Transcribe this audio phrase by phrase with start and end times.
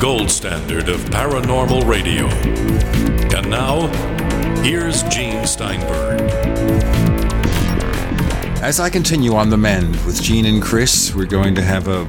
[0.00, 2.26] Gold standard of paranormal radio.
[3.36, 3.88] And now,
[4.62, 6.20] here's Gene Steinberg.
[8.62, 12.06] As I continue on the mend with Gene and Chris, we're going to have a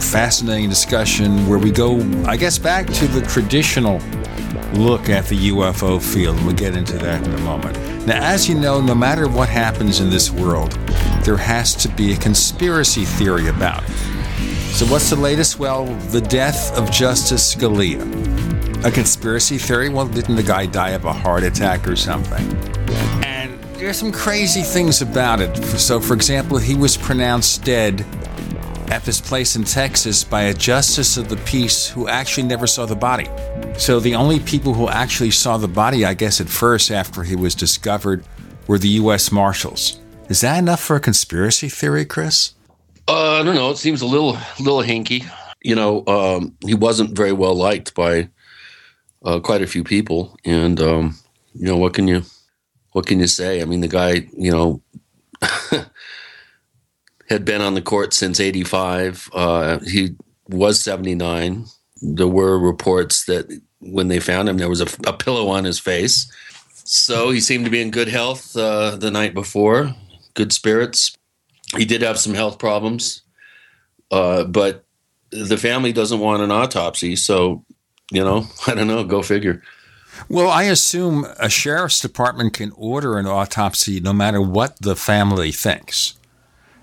[0.00, 3.98] fascinating discussion where we go, I guess, back to the traditional
[4.74, 6.40] look at the UFO field.
[6.44, 7.76] We'll get into that in a moment.
[8.06, 10.72] Now, as you know, no matter what happens in this world,
[11.24, 14.11] there has to be a conspiracy theory about it.
[14.82, 15.60] So, what's the latest?
[15.60, 18.02] Well, the death of Justice Scalia.
[18.84, 19.88] A conspiracy theory?
[19.88, 22.44] Well, didn't the guy die of a heart attack or something?
[23.24, 25.56] And there's some crazy things about it.
[25.78, 28.04] So, for example, he was pronounced dead
[28.88, 32.84] at this place in Texas by a justice of the peace who actually never saw
[32.84, 33.28] the body.
[33.78, 37.36] So, the only people who actually saw the body, I guess, at first after he
[37.36, 38.24] was discovered,
[38.66, 39.30] were the U.S.
[39.30, 40.00] Marshals.
[40.28, 42.54] Is that enough for a conspiracy theory, Chris?
[43.12, 43.70] Uh, I don't know.
[43.70, 45.26] It seems a little, little hinky.
[45.62, 48.30] You know, um, he wasn't very well liked by
[49.22, 51.16] uh, quite a few people, and um,
[51.54, 52.22] you know, what can you,
[52.92, 53.60] what can you say?
[53.60, 54.82] I mean, the guy, you know,
[57.28, 59.28] had been on the court since '85.
[59.34, 60.16] Uh, he
[60.48, 61.66] was 79.
[62.00, 65.78] There were reports that when they found him, there was a, a pillow on his
[65.78, 66.32] face.
[66.84, 69.94] So he seemed to be in good health uh, the night before
[70.34, 71.14] good spirits.
[71.76, 73.22] He did have some health problems,
[74.10, 74.84] uh, but
[75.30, 77.16] the family doesn't want an autopsy.
[77.16, 77.64] So,
[78.10, 79.04] you know, I don't know.
[79.04, 79.62] Go figure.
[80.28, 85.52] Well, I assume a sheriff's department can order an autopsy no matter what the family
[85.52, 86.14] thinks.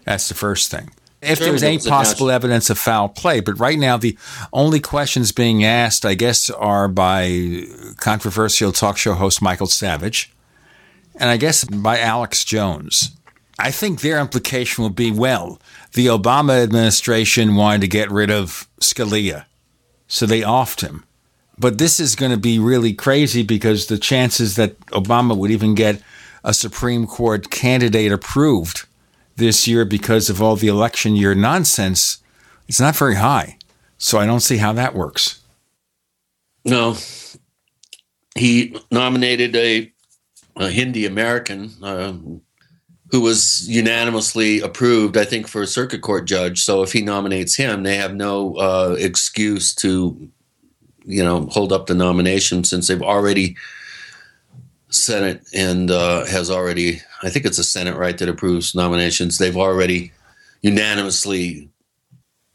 [0.05, 0.89] That's the first thing.
[1.21, 4.17] If there's any possible evidence of foul play, but right now the
[4.53, 7.65] only questions being asked, I guess, are by
[7.97, 10.33] controversial talk show host Michael Savage,
[11.19, 13.17] and I guess by Alex Jones.
[13.59, 15.59] I think their implication will be well,
[15.93, 19.45] the Obama administration wanted to get rid of Scalia,
[20.07, 21.03] so they offed him.
[21.57, 25.75] But this is going to be really crazy because the chances that Obama would even
[25.75, 26.01] get
[26.43, 28.85] a Supreme Court candidate approved
[29.35, 32.19] this year because of all the election year nonsense,
[32.67, 33.57] it's not very high.
[33.97, 35.41] So I don't see how that works.
[36.63, 36.95] No.
[38.35, 39.91] He nominated a,
[40.55, 42.13] a Hindi American, uh,
[43.11, 46.61] who was unanimously approved, I think, for a circuit court judge.
[46.61, 50.29] So if he nominates him, they have no uh, excuse to,
[51.05, 53.55] you know, hold up the nomination since they've already
[54.89, 59.37] Senate and uh, has already, I think it's a Senate right that approves nominations.
[59.37, 60.11] They've already
[60.61, 61.69] unanimously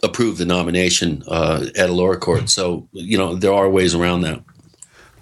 [0.04, 2.48] approved the nomination uh, at a lower court.
[2.50, 4.42] So you know there are ways around that.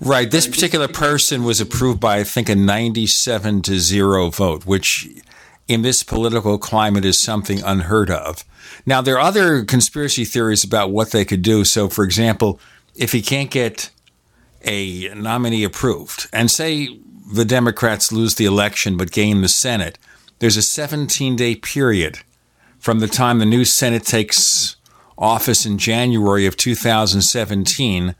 [0.04, 0.28] Right.
[0.28, 5.08] This particular person was approved by, I think, a 97 to 0 vote, which
[5.68, 8.44] in this political climate is something unheard of.
[8.84, 11.64] Now, there are other conspiracy theories about what they could do.
[11.64, 12.58] So, for example,
[12.96, 13.90] if he can't get
[14.64, 16.98] a nominee approved, and say
[17.32, 19.98] the Democrats lose the election but gain the Senate,
[20.40, 22.19] there's a 17 day period
[22.80, 24.74] from the time the new Senate takes
[25.16, 28.16] office in January of 2017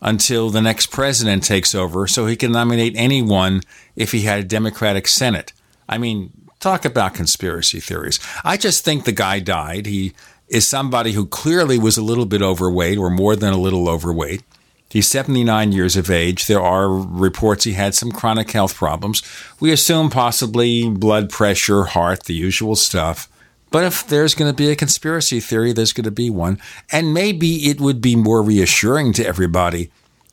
[0.00, 3.62] until the next president takes over so he can nominate anyone
[3.94, 5.52] if he had a Democratic Senate.
[5.88, 8.20] I mean, talk about conspiracy theories.
[8.44, 9.86] I just think the guy died.
[9.86, 10.12] He
[10.48, 14.42] is somebody who clearly was a little bit overweight or more than a little overweight.
[14.88, 16.46] He's 79 years of age.
[16.46, 19.22] There are reports he had some chronic health problems.
[19.58, 23.28] We assume possibly blood pressure, heart, the usual stuff.
[23.70, 26.60] But if there's going to be a conspiracy theory, there's going to be one.
[26.92, 29.90] And maybe it would be more reassuring to everybody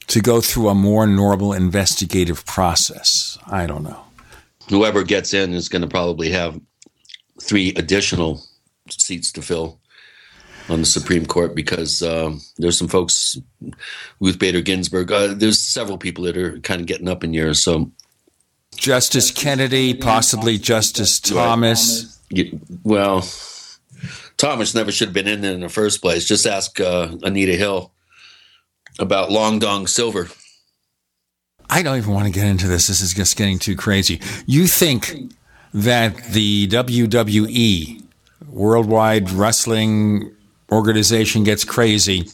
[0.08, 3.38] to go through a more normal investigative process.
[3.48, 4.00] I don't know.
[4.70, 6.60] Whoever gets in is going to probably have
[7.42, 8.44] three additional
[8.90, 9.80] seats to fill
[10.70, 13.38] on the Supreme Court because um, there's some folks,
[14.20, 15.12] Ruth Bader Ginsburg.
[15.12, 17.62] Uh, there's several people that are kind of getting up in years.
[17.62, 17.92] So,
[18.76, 22.13] Justice Kennedy, possibly Justice Thomas
[22.84, 23.26] well,
[24.38, 26.26] Thomas never should have been in there in the first place.
[26.26, 27.92] Just ask uh, Anita Hill
[29.00, 30.28] about Long Dong Silver.
[31.70, 32.88] I don't even want to get into this.
[32.88, 34.22] This is just getting too crazy.
[34.46, 35.34] You think
[35.74, 38.04] that the WWE,
[38.48, 40.36] Worldwide Wrestling
[40.72, 42.28] Organization, gets crazy.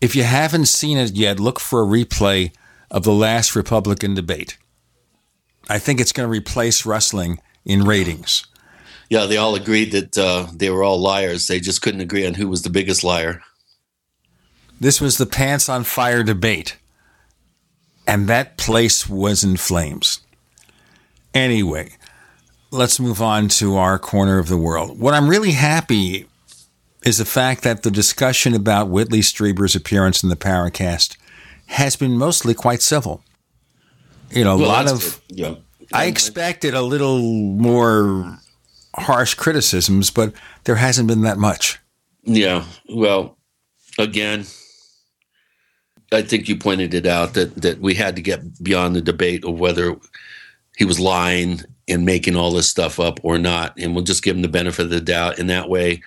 [0.00, 2.52] If you haven't seen it yet, look for a replay
[2.90, 4.58] of the last Republican debate.
[5.68, 8.46] I think it's going to replace wrestling in ratings
[9.10, 11.46] yeah, they all agreed that uh, they were all liars.
[11.46, 13.42] They just couldn't agree on who was the biggest liar.
[14.80, 16.76] This was the pants on fire debate.
[18.06, 20.20] And that place was in flames.
[21.34, 21.90] Anyway,
[22.70, 24.98] let's move on to our corner of the world.
[24.98, 26.26] What I'm really happy
[27.04, 31.16] is the fact that the discussion about Whitley Strieber's appearance in the Paracast
[31.66, 33.22] has been mostly quite civil.
[34.30, 35.20] You know, a Well, lot of.
[35.28, 35.38] good.
[35.38, 35.54] yeah.
[35.92, 38.38] I expected a little more
[39.00, 40.32] harsh criticisms, but
[40.64, 41.78] there hasn't been that much.
[42.22, 42.64] Yeah.
[42.88, 43.38] Well,
[43.98, 44.46] again,
[46.12, 49.44] I think you pointed it out that that we had to get beyond the debate
[49.44, 49.96] of whether
[50.76, 54.36] he was lying and making all this stuff up or not, and we'll just give
[54.36, 55.38] him the benefit of the doubt.
[55.38, 56.02] In that way,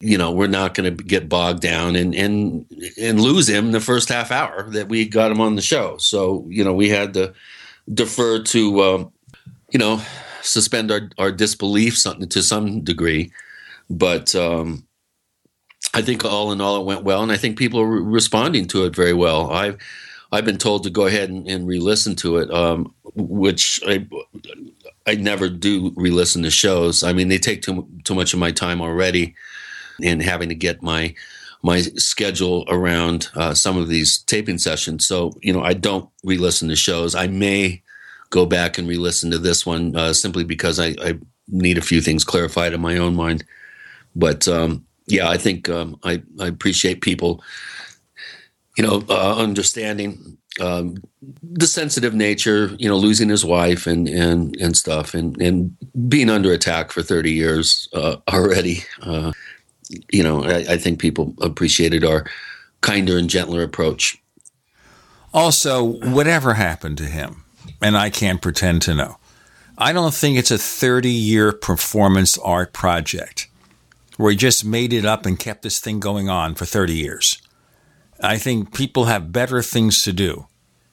[0.00, 2.66] you know, we're not going to get bogged down and and
[3.00, 5.96] and lose him the first half hour that we got him on the show.
[5.98, 7.32] So you know, we had to
[7.92, 9.12] defer to um,
[9.70, 10.00] you know
[10.46, 13.32] suspend our our disbelief to some degree,
[13.90, 14.34] but.
[14.34, 14.86] Um,
[15.94, 18.66] I think all in all it went well, and I think people are re- responding
[18.68, 19.50] to it very well.
[19.50, 19.78] I've
[20.32, 24.06] I've been told to go ahead and, and re-listen to it, um, which I
[25.06, 27.02] I never do re-listen to shows.
[27.02, 29.34] I mean, they take too too much of my time already,
[30.02, 31.14] and having to get my
[31.62, 35.06] my schedule around uh, some of these taping sessions.
[35.06, 37.14] So you know, I don't re-listen to shows.
[37.14, 37.82] I may
[38.30, 41.18] go back and re-listen to this one uh, simply because I, I
[41.48, 43.44] need a few things clarified in my own mind.
[44.14, 47.42] But um, yeah, I think um, I, I appreciate people,
[48.76, 50.96] you know, uh, understanding um,
[51.42, 55.76] the sensitive nature, you know, losing his wife and and and stuff, and and
[56.08, 58.84] being under attack for thirty years uh, already.
[59.02, 59.32] Uh,
[60.10, 62.26] you know, I, I think people appreciated our
[62.80, 64.18] kinder and gentler approach.
[65.34, 67.44] Also, whatever happened to him,
[67.80, 69.18] and I can't pretend to know,
[69.78, 73.48] I don't think it's a 30 year performance art project
[74.16, 77.40] where he just made it up and kept this thing going on for 30 years.
[78.20, 80.46] I think people have better things to do.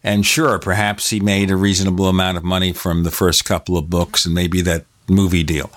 [0.03, 3.89] And sure, perhaps he made a reasonable amount of money from the first couple of
[3.89, 5.71] books and maybe that movie deal.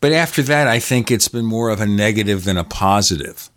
[0.00, 3.50] But after that, I think it's been more of a negative than a positive.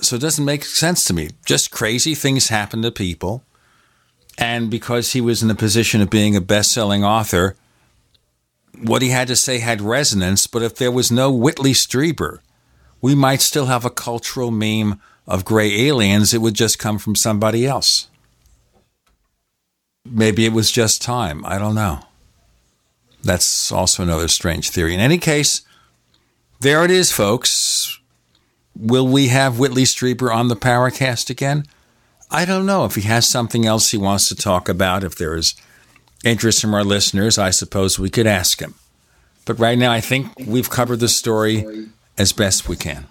[0.00, 1.30] So it doesn't make sense to me.
[1.46, 3.42] Just crazy things happen to people.
[4.38, 7.56] And because he was in the position of being a best selling author,
[8.82, 10.46] what he had to say had resonance.
[10.46, 12.40] But if there was no Whitley Strieber,
[13.00, 16.34] we might still have a cultural meme of gray aliens.
[16.34, 18.08] It would just come from somebody else.
[20.04, 21.44] Maybe it was just time.
[21.46, 22.00] I don't know.
[23.22, 24.92] That's also another strange theory.
[24.92, 25.62] In any case,
[26.60, 27.98] there it is, folks.
[28.76, 31.64] Will we have Whitley Strieber on the Paracast again?
[32.30, 32.84] I don't know.
[32.84, 35.54] If he has something else he wants to talk about, if there is
[36.24, 38.74] interest from our listeners, I suppose we could ask him.
[39.44, 43.06] But right now, I think we've covered the story as best we can.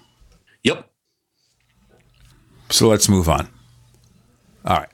[0.63, 0.89] Yep.
[2.69, 3.49] So let's move on.
[4.65, 4.89] All right.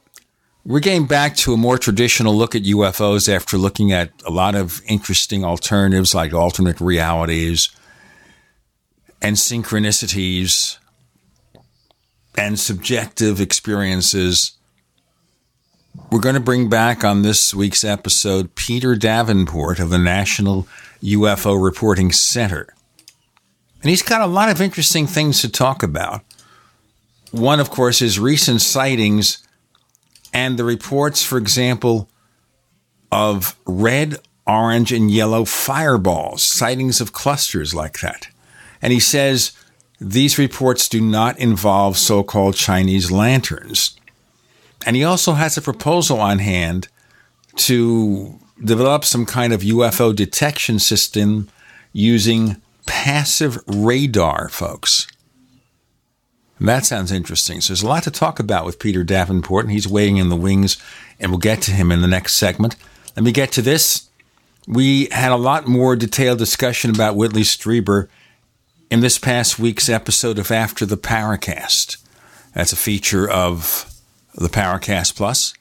[0.65, 4.55] We're getting back to a more traditional look at UFOs after looking at a lot
[4.55, 7.69] of interesting alternatives like alternate realities
[9.21, 10.78] and synchronicities
[12.37, 14.53] and subjective experiences.
[16.11, 20.67] We're going to bring back on this week's episode Peter Davenport of the National
[21.03, 22.73] UFO Reporting Center.
[23.81, 26.21] And he's got a lot of interesting things to talk about.
[27.31, 29.45] One, of course, is recent sightings
[30.33, 32.09] and the reports, for example,
[33.11, 38.27] of red, orange, and yellow fireballs, sightings of clusters like that.
[38.81, 39.51] And he says
[39.99, 43.99] these reports do not involve so called Chinese lanterns.
[44.85, 46.87] And he also has a proposal on hand
[47.57, 51.49] to develop some kind of UFO detection system
[51.91, 55.07] using passive radar, folks.
[56.61, 57.61] That sounds interesting.
[57.61, 60.35] So there's a lot to talk about with Peter Davenport, and he's waiting in the
[60.35, 60.77] wings,
[61.19, 62.75] and we'll get to him in the next segment.
[63.15, 64.09] Let me get to this.
[64.67, 68.09] We had a lot more detailed discussion about Whitley Strieber
[68.89, 71.97] in this past week's episode of After the Paracast.
[72.53, 73.93] That's a feature of
[74.35, 75.53] the Paracast Plus.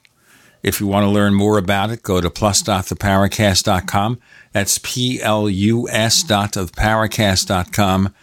[0.61, 4.19] If you want to learn more about it, go to plus.theparacast.com.
[4.51, 8.13] That's P-L-U-S dot theparacast.com.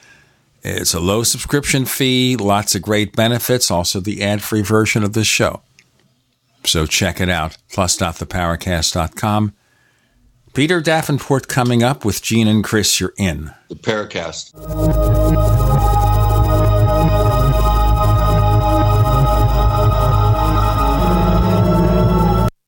[0.62, 5.28] It's a low subscription fee, lots of great benefits, also the ad-free version of this
[5.28, 5.62] show.
[6.64, 9.52] So check it out, plus.theparacast.com.
[10.56, 12.98] Peter Davenport coming up with Gene and Chris.
[12.98, 13.52] You're in.
[13.68, 14.54] The Paracast.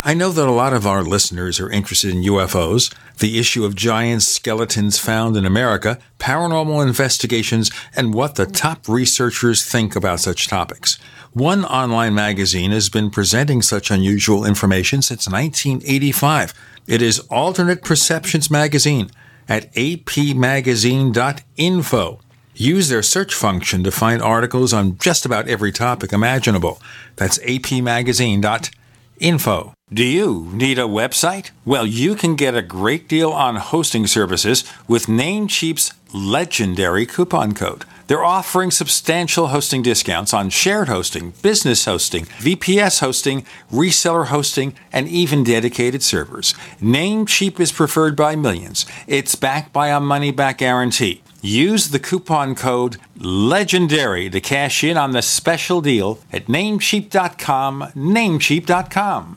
[0.02, 3.75] I know that a lot of our listeners are interested in UFOs, the issue of
[3.75, 10.47] giant skeletons found in America, paranormal investigations, and what the top researchers think about such
[10.47, 10.99] topics.
[11.33, 16.52] One online magazine has been presenting such unusual information since 1985.
[16.88, 19.11] It is Alternate Perceptions Magazine
[19.47, 22.21] at apmagazine.info.
[22.54, 26.80] use their search function to find articles on just about every topic imaginable.
[27.16, 29.75] That's apmagazine.info.
[29.92, 31.50] Do you need a website?
[31.66, 37.85] Well, you can get a great deal on hosting services with Namecheap's legendary coupon code.
[38.09, 45.07] They're offering substantial hosting discounts on shared hosting, business hosting, VPS hosting, reseller hosting, and
[45.09, 46.55] even dedicated servers.
[46.81, 48.87] Namecheap is preferred by millions.
[49.07, 51.23] It's backed by a money back guarantee.
[51.43, 57.93] Use the coupon code LEGENDARY to cash in on the special deal at namecheap.com.
[57.95, 59.37] Namecheap.com.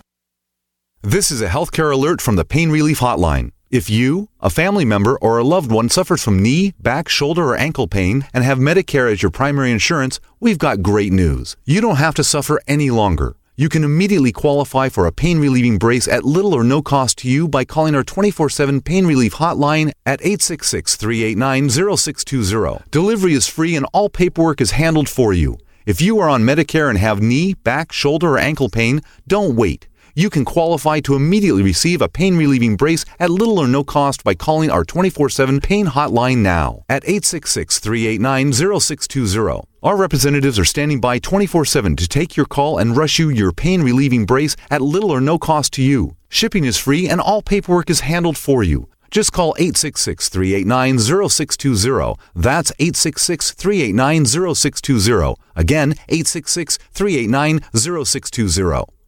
[1.03, 3.51] This is a healthcare alert from the Pain Relief Hotline.
[3.71, 7.55] If you, a family member, or a loved one suffers from knee, back, shoulder, or
[7.55, 11.55] ankle pain and have Medicare as your primary insurance, we've got great news.
[11.63, 13.37] You don't have to suffer any longer.
[13.55, 17.29] You can immediately qualify for a pain relieving brace at little or no cost to
[17.29, 22.83] you by calling our 24 7 pain relief hotline at 866 389 0620.
[22.91, 25.57] Delivery is free and all paperwork is handled for you.
[25.85, 29.87] If you are on Medicare and have knee, back, shoulder, or ankle pain, don't wait
[30.13, 34.23] you can qualify to immediately receive a pain relieving brace at little or no cost
[34.23, 39.61] by calling our 24 7 pain hotline now at 866 389 0620.
[39.83, 43.51] Our representatives are standing by 24 7 to take your call and rush you your
[43.51, 46.15] pain relieving brace at little or no cost to you.
[46.29, 48.87] Shipping is free and all paperwork is handled for you.
[49.11, 52.15] Just call 866 389 0620.
[52.33, 54.25] That's 866 389
[54.55, 55.35] 0620.
[55.55, 59.00] Again, 866 389 0620.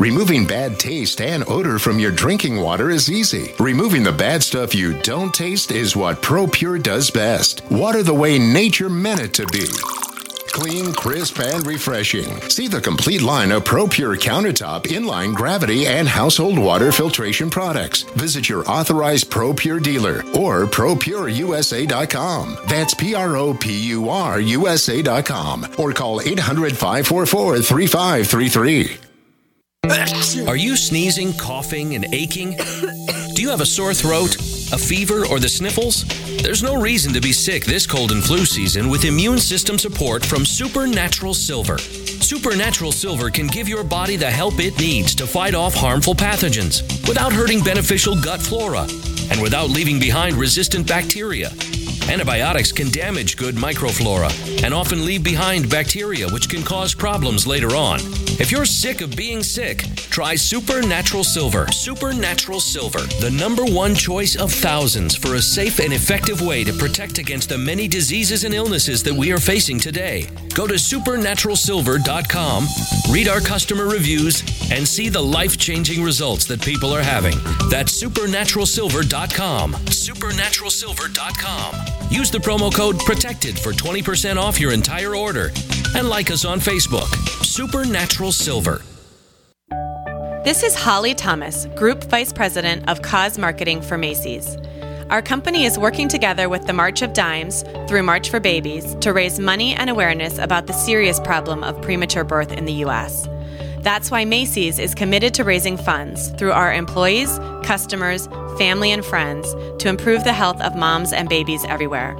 [0.00, 3.54] Removing bad taste and odor from your drinking water is easy.
[3.60, 7.64] Removing the bad stuff you don't taste is what ProPure does best.
[7.70, 9.68] Water the way nature meant it to be.
[10.48, 12.40] Clean, crisp, and refreshing.
[12.50, 18.02] See the complete line of ProPure countertop, inline gravity, and household water filtration products.
[18.16, 22.58] Visit your authorized ProPure dealer or ProPureUSA.com.
[22.66, 29.03] That's P R O P U R USA.com or call 800 544 3533.
[29.84, 32.56] Are you sneezing, coughing, and aching?
[33.34, 34.36] Do you have a sore throat,
[34.72, 36.04] a fever, or the sniffles?
[36.42, 40.24] There's no reason to be sick this cold and flu season with immune system support
[40.24, 41.76] from Supernatural Silver.
[41.76, 46.82] Supernatural Silver can give your body the help it needs to fight off harmful pathogens
[47.06, 48.86] without hurting beneficial gut flora
[49.30, 51.50] and without leaving behind resistant bacteria.
[52.10, 54.30] Antibiotics can damage good microflora
[54.62, 57.98] and often leave behind bacteria, which can cause problems later on.
[58.40, 61.66] If you're sick of being sick, try Supernatural Silver.
[61.72, 66.72] Supernatural Silver, the number one choice of thousands for a safe and effective way to
[66.72, 70.26] protect against the many diseases and illnesses that we are facing today.
[70.54, 72.66] Go to supernaturalsilver.com,
[73.10, 77.36] read our customer reviews, and see the life changing results that people are having.
[77.70, 79.72] That's supernaturalsilver.com.
[79.72, 81.93] Supernaturalsilver.com.
[82.10, 85.50] Use the promo code PROTECTED for 20% off your entire order.
[85.96, 87.08] And like us on Facebook,
[87.44, 88.82] Supernatural Silver.
[90.44, 94.58] This is Holly Thomas, Group Vice President of Cause Marketing for Macy's.
[95.08, 99.12] Our company is working together with the March of Dimes through March for Babies to
[99.12, 103.26] raise money and awareness about the serious problem of premature birth in the U.S.
[103.84, 109.52] That's why Macy's is committed to raising funds through our employees, customers, family, and friends
[109.82, 112.16] to improve the health of moms and babies everywhere.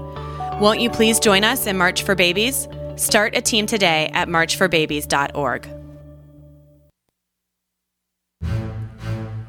[0.61, 2.68] Won't you please join us in March for Babies?
[2.97, 5.68] Start a team today at marchforbabies.org.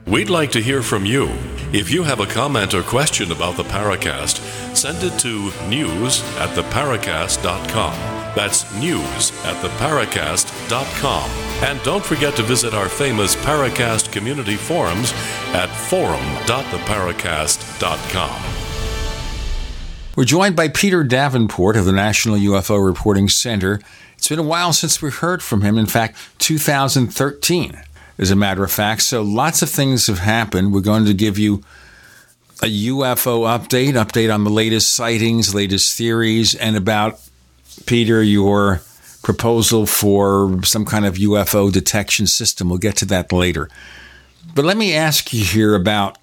[0.07, 1.27] We'd like to hear from you.
[1.73, 4.37] If you have a comment or question about the Paracast,
[4.73, 8.24] send it to news at theparacast.com.
[8.35, 11.29] That's news at theparacast.com.
[11.63, 15.13] And don't forget to visit our famous Paracast community forums
[15.53, 18.65] at forum.theparacast.com.
[20.15, 23.81] We're joined by Peter Davenport of the National UFO Reporting Center.
[24.17, 25.77] It's been a while since we heard from him.
[25.77, 27.81] In fact, 2013,
[28.17, 29.03] as a matter of fact.
[29.03, 30.73] So lots of things have happened.
[30.73, 31.63] We're going to give you
[32.61, 37.19] a UFO update, update on the latest sightings, latest theories, and about
[37.85, 38.81] Peter, your
[39.23, 42.69] proposal for some kind of UFO detection system.
[42.69, 43.69] We'll get to that later.
[44.53, 46.17] But let me ask you here about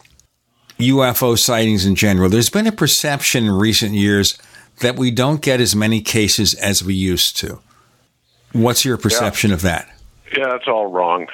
[0.78, 2.28] UFO sightings in general.
[2.28, 4.38] There's been a perception in recent years
[4.80, 7.60] that we don't get as many cases as we used to.
[8.52, 9.56] What's your perception yeah.
[9.56, 9.88] of that?
[10.36, 11.26] Yeah, that's all wrong.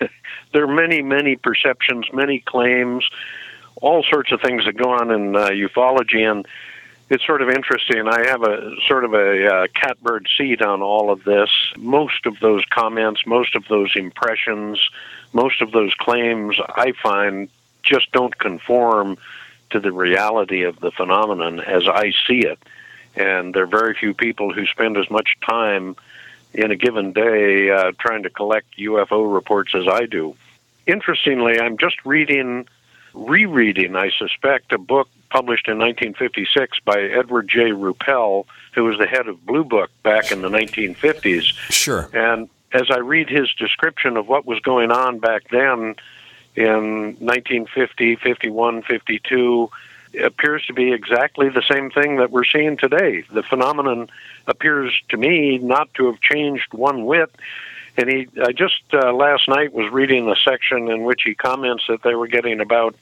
[0.52, 3.04] there are many, many perceptions, many claims,
[3.80, 6.46] all sorts of things that go on in uh, ufology, and
[7.12, 8.08] it's sort of interesting.
[8.08, 11.50] I have a sort of a uh, catbird seat on all of this.
[11.76, 14.80] Most of those comments, most of those impressions,
[15.34, 17.50] most of those claims, I find
[17.82, 19.18] just don't conform
[19.70, 22.58] to the reality of the phenomenon as I see it.
[23.14, 25.96] And there are very few people who spend as much time
[26.54, 30.34] in a given day uh, trying to collect UFO reports as I do.
[30.86, 32.66] Interestingly, I'm just reading,
[33.12, 37.70] rereading, I suspect, a book published in 1956 by Edward J.
[37.70, 41.44] Ruppelt, who was the head of Blue Book back in the 1950s.
[41.70, 42.10] Sure.
[42.12, 45.96] And as I read his description of what was going on back then
[46.54, 49.70] in 1950, 51, 52,
[50.12, 53.24] it appears to be exactly the same thing that we're seeing today.
[53.32, 54.10] The phenomenon
[54.46, 57.30] appears to me not to have changed one whit.
[57.96, 61.84] And he, I just uh, last night was reading a section in which he comments
[61.88, 62.94] that they were getting about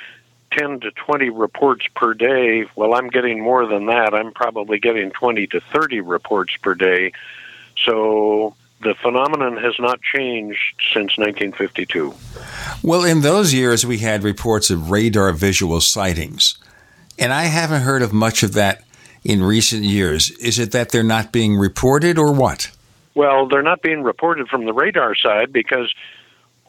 [0.52, 2.66] 10 to 20 reports per day.
[2.76, 4.14] Well, I'm getting more than that.
[4.14, 7.12] I'm probably getting 20 to 30 reports per day.
[7.84, 12.14] So the phenomenon has not changed since 1952.
[12.82, 16.58] Well, in those years, we had reports of radar visual sightings.
[17.18, 18.82] And I haven't heard of much of that
[19.22, 20.30] in recent years.
[20.30, 22.70] Is it that they're not being reported or what?
[23.14, 25.92] Well, they're not being reported from the radar side because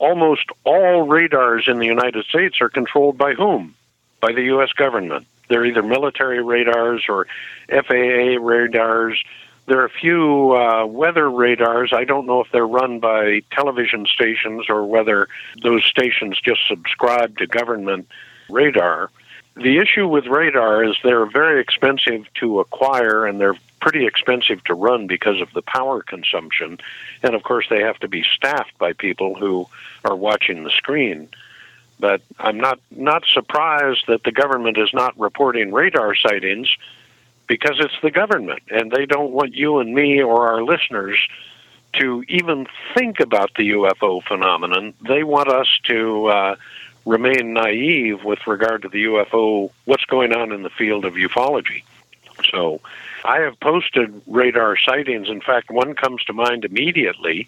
[0.02, 3.76] almost all radars in the United States are controlled by whom?
[4.20, 4.74] By the U.S.
[4.74, 5.28] government.
[5.48, 7.28] They're either military radars or
[7.70, 9.24] FAA radars.
[9.68, 11.94] There are a few uh, weather radars.
[11.94, 15.28] I don't know if they're run by television stations or whether
[15.62, 18.08] those stations just subscribe to government
[18.50, 19.12] radar.
[19.56, 24.74] The issue with radar is they're very expensive to acquire and they're pretty expensive to
[24.74, 26.80] run because of the power consumption.
[27.24, 29.68] And of course, they have to be staffed by people who
[30.06, 31.28] are watching the screen.
[32.00, 36.76] But I'm not, not surprised that the government is not reporting radar sightings
[37.48, 41.20] because it's the government and they don't want you and me or our listeners
[41.94, 44.94] to even think about the UFO phenomenon.
[45.06, 46.56] They want us to uh,
[47.06, 51.84] remain naive with regard to the UFO, what's going on in the field of ufology.
[52.50, 52.82] So
[53.24, 55.30] I have posted radar sightings.
[55.30, 57.48] In fact, one comes to mind immediately,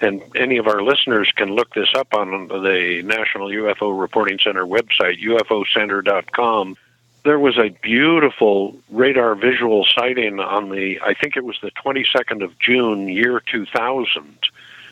[0.00, 4.64] and any of our listeners can look this up on the National UFO Reporting Center
[4.64, 6.76] website, ufocenter.com.
[7.24, 12.42] There was a beautiful radar visual sighting on the, I think it was the 22nd
[12.42, 14.38] of June, year 2000.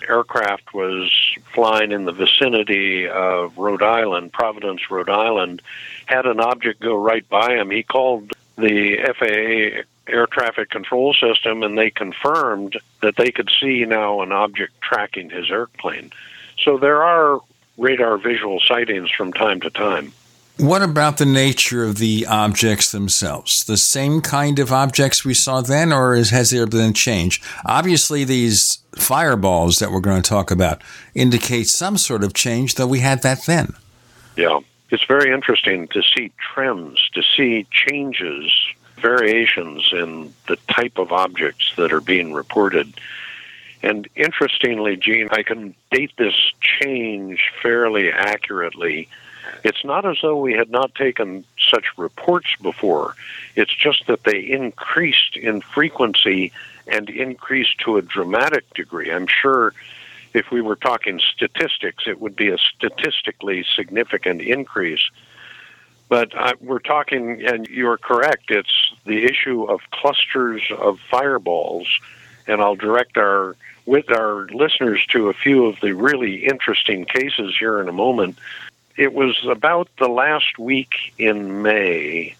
[0.09, 1.13] Aircraft was
[1.53, 5.63] flying in the vicinity of Rhode Island, Providence, Rhode Island,
[6.07, 7.71] had an object go right by him.
[7.71, 13.85] He called the FAA air traffic control system, and they confirmed that they could see
[13.85, 16.11] now an object tracking his airplane.
[16.63, 17.41] So there are
[17.77, 20.13] radar visual sightings from time to time.
[20.59, 23.65] What about the nature of the objects themselves?
[23.65, 27.41] The same kind of objects we saw then, or has there been a change?
[27.65, 30.83] Obviously, these fireballs that we're going to talk about
[31.15, 33.75] indicate some sort of change, though we had that then.
[34.37, 34.61] Yeah,
[34.93, 38.53] it's very interesting to see trends, to see changes
[38.97, 42.93] variations in the type of objects that are being reported.
[43.83, 49.09] And interestingly, Gene, I can date this change fairly accurately.
[49.65, 53.17] It's not as though we had not taken such reports before.
[53.57, 56.53] It's just that they increased in frequency
[56.87, 59.11] and increased to a dramatic degree.
[59.11, 59.73] I'm sure
[60.35, 65.11] if we were talking statistics, it would be a statistically significant increase.
[66.09, 71.89] But uh, we're talking, and you're correct, it's the issue of clusters of fireballs.
[72.47, 77.57] And I'll direct our with our listeners to a few of the really interesting cases
[77.59, 78.39] here in a moment.
[78.97, 82.37] It was about the last week in May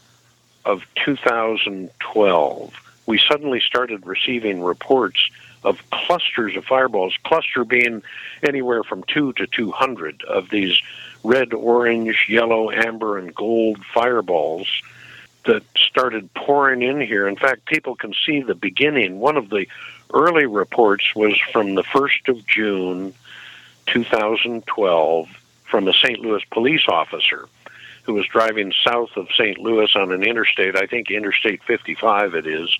[0.65, 2.75] of 2012.
[3.07, 5.31] We suddenly started receiving reports
[5.65, 8.03] of clusters of fireballs, cluster being
[8.43, 10.81] anywhere from two to 200 of these
[11.25, 14.67] red, orange, yellow, amber, and gold fireballs
[15.45, 17.27] that started pouring in here.
[17.27, 19.19] In fact, people can see the beginning.
[19.19, 19.67] One of the
[20.13, 23.15] early reports was from the 1st of June
[23.87, 25.29] 2012
[25.65, 26.21] from a St.
[26.21, 27.49] Louis police officer
[28.05, 29.59] who was driving south of St.
[29.59, 32.77] Louis on an interstate, I think Interstate 55 it is.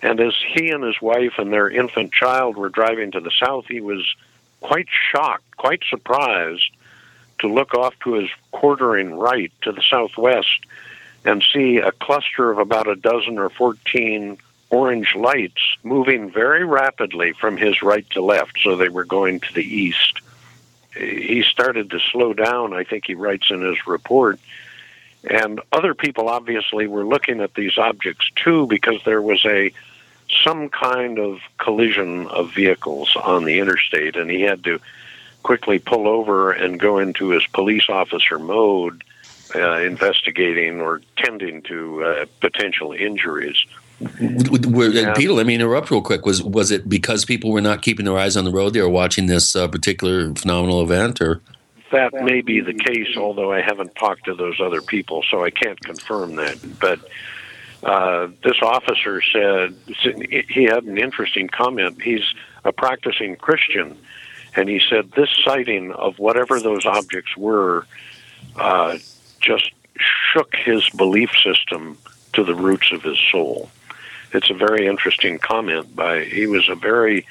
[0.00, 3.66] And as he and his wife and their infant child were driving to the south,
[3.66, 4.14] he was
[4.60, 6.70] quite shocked, quite surprised
[7.40, 10.60] to look off to his quartering right to the southwest
[11.24, 14.38] and see a cluster of about a dozen or 14
[14.70, 19.54] orange lights moving very rapidly from his right to left, so they were going to
[19.54, 20.20] the east.
[20.96, 24.38] He started to slow down, I think he writes in his report.
[25.24, 29.72] And other people obviously were looking at these objects too because there was a
[30.44, 34.78] some kind of collision of vehicles on the interstate and he had to
[35.42, 39.02] quickly pull over and go into his police officer mode.
[39.54, 43.56] uh, investigating or tending to uh, potential injuries.
[44.20, 45.12] Were, yeah.
[45.14, 46.24] Peter, let me interrupt real quick.
[46.24, 48.72] Was was it because people were not keeping their eyes on the road?
[48.74, 51.40] They were watching this uh, particular phenomenal event, or
[51.90, 53.16] that may be the case.
[53.16, 56.58] Although I haven't talked to those other people, so I can't confirm that.
[56.80, 57.00] But
[57.82, 59.74] uh, this officer said
[60.48, 62.02] he had an interesting comment.
[62.02, 62.24] He's
[62.64, 63.96] a practicing Christian,
[64.56, 67.86] and he said this sighting of whatever those objects were
[68.56, 68.98] uh,
[69.40, 69.72] just
[70.32, 71.98] shook his belief system
[72.32, 73.70] to the roots of his soul.
[74.32, 77.26] It's a very interesting comment by he was a very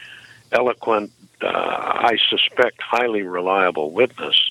[0.52, 4.50] eloquent, uh, I suspect, highly reliable witness.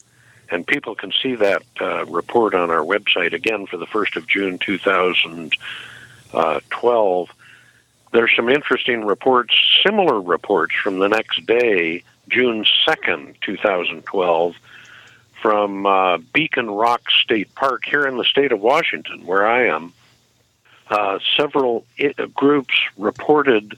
[0.50, 4.28] And people can see that uh, report on our website again for the 1st of
[4.28, 7.30] June 2012.
[8.12, 9.52] There's some interesting reports,
[9.84, 14.54] similar reports from the next day, June 2nd, 2012,
[15.42, 19.92] from uh, Beacon Rock State Park here in the state of Washington, where I am.
[20.88, 23.76] Uh, several I- groups reported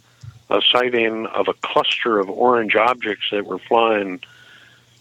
[0.51, 4.21] a sighting of a cluster of orange objects that were flying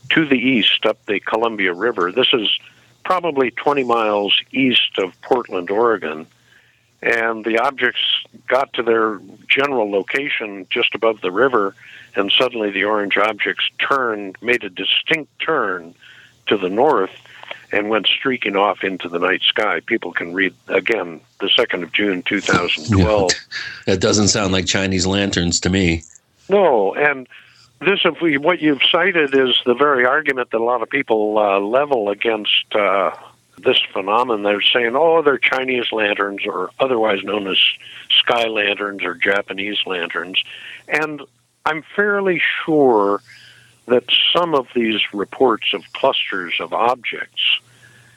[0.10, 2.12] to the east up the Columbia River.
[2.12, 2.49] This is
[3.03, 6.27] probably 20 miles east of Portland, Oregon.
[7.01, 8.01] And the objects
[8.47, 11.75] got to their general location just above the river,
[12.15, 15.93] and suddenly the orange objects turned, made a distinct turn
[16.47, 17.12] to the north,
[17.71, 19.82] and went streaking off into the night sky.
[19.82, 23.32] People can read again the second of June, two thousand twelve.
[23.86, 26.03] that doesn't sound like Chinese lanterns to me.
[26.49, 27.27] No, and
[27.82, 31.38] this, if we, what you've cited, is the very argument that a lot of people
[31.38, 33.12] uh, level against uh,
[33.58, 34.43] this phenomenon.
[34.43, 37.60] They're saying, "Oh, they're Chinese lanterns, or otherwise known as
[38.10, 40.41] sky lanterns or Japanese lanterns,"
[40.88, 41.21] and
[41.65, 43.21] I'm fairly sure
[43.88, 47.60] that some of these reports of clusters of objects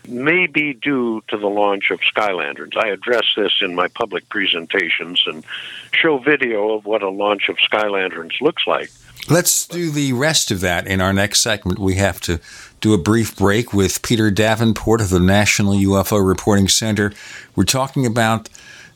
[0.08, 2.72] may be due to the launch of sky lanterns.
[2.76, 5.44] I address this in my public presentations and
[5.92, 8.90] show video of what a launch of sky lanterns looks like.
[9.28, 11.78] Let's do the rest of that in our next segment.
[11.78, 12.40] We have to
[12.80, 17.12] do a brief break with Peter Davenport of the National UFO Reporting Center.
[17.54, 18.48] We're talking about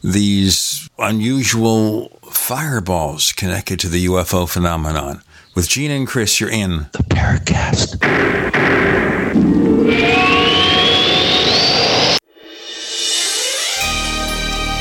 [0.02, 5.22] these unusual fireballs connected to the UFO phenomenon.
[5.54, 8.00] With Gene and Chris, you're in the Paracast.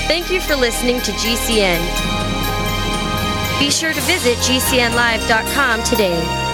[0.07, 1.79] Thank you for listening to GCN.
[3.59, 6.52] Be sure to visit GCNlive.com today.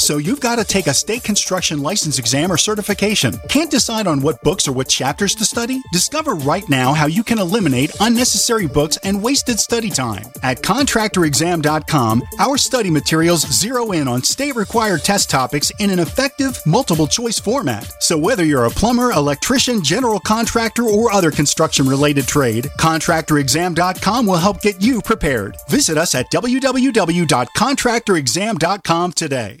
[0.00, 3.38] So you've got to take a state construction license exam or certification.
[3.50, 5.82] Can't decide on what books or what chapters to study?
[5.92, 10.24] Discover right now how you can eliminate unnecessary books and wasted study time.
[10.42, 16.58] At contractorexam.com, our study materials zero in on state required test topics in an effective
[16.64, 17.92] multiple choice format.
[18.02, 24.38] So whether you're a plumber, electrician, general contractor, or other construction related trade, contractorexam.com will
[24.38, 25.58] help get you prepared.
[25.68, 29.60] Visit us at www.contractorexam.com today.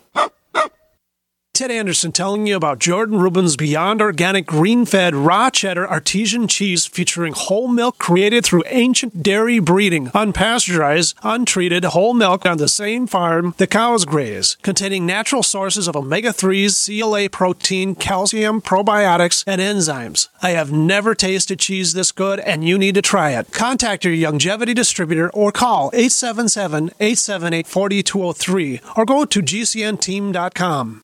[1.61, 6.87] Ted Anderson telling you about Jordan Rubin's Beyond Organic Green Fed Raw Cheddar Artesian Cheese
[6.87, 13.05] featuring whole milk created through ancient dairy breeding, unpasteurized, untreated whole milk on the same
[13.05, 19.61] farm the cows graze, containing natural sources of omega 3s, CLA protein, calcium, probiotics, and
[19.61, 20.29] enzymes.
[20.41, 23.51] I have never tasted cheese this good, and you need to try it.
[23.51, 31.03] Contact your Youngevity distributor or call 877 878 4203 or go to gcnteam.com.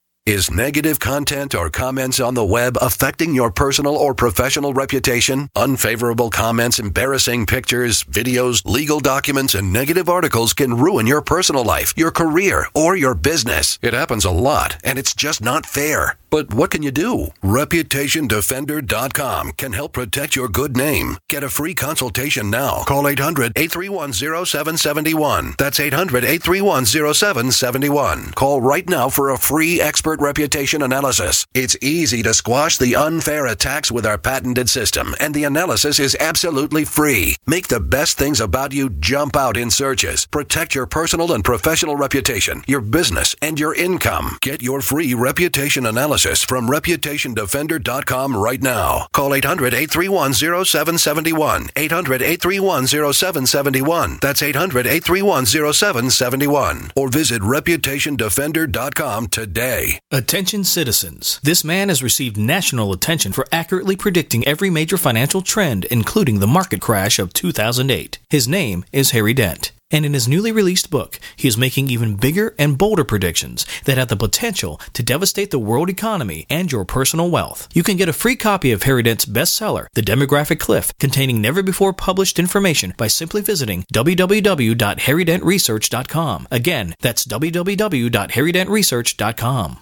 [0.27, 5.49] Is negative content or comments on the web affecting your personal or professional reputation?
[5.55, 11.95] Unfavorable comments, embarrassing pictures, videos, legal documents, and negative articles can ruin your personal life,
[11.97, 13.79] your career, or your business.
[13.81, 16.17] It happens a lot, and it's just not fair.
[16.31, 17.27] But what can you do?
[17.43, 21.17] ReputationDefender.com can help protect your good name.
[21.29, 22.83] Get a free consultation now.
[22.87, 25.55] Call 800 831 0771.
[25.57, 28.31] That's 800 831 0771.
[28.31, 31.45] Call right now for a free expert reputation analysis.
[31.53, 36.15] It's easy to squash the unfair attacks with our patented system, and the analysis is
[36.19, 37.35] absolutely free.
[37.45, 40.27] Make the best things about you jump out in searches.
[40.27, 44.37] Protect your personal and professional reputation, your business, and your income.
[44.41, 49.07] Get your free reputation analysis from ReputationDefender.com right now.
[49.13, 51.69] Call 800 831 0771.
[51.75, 54.19] 800 831 0771.
[54.21, 56.91] That's 800 831 0771.
[56.95, 59.99] Or visit ReputationDefender.com today.
[60.13, 61.39] Attention citizens.
[61.41, 66.47] This man has received national attention for accurately predicting every major financial trend, including the
[66.47, 68.19] market crash of 2008.
[68.29, 69.71] His name is Harry Dent.
[69.89, 73.97] And in his newly released book, he is making even bigger and bolder predictions that
[73.97, 77.69] have the potential to devastate the world economy and your personal wealth.
[77.73, 81.63] You can get a free copy of Harry Dent's bestseller, The Demographic Cliff, containing never
[81.63, 86.47] before published information by simply visiting www.harrydentresearch.com.
[86.51, 89.79] Again, that's www.harrydentresearch.com.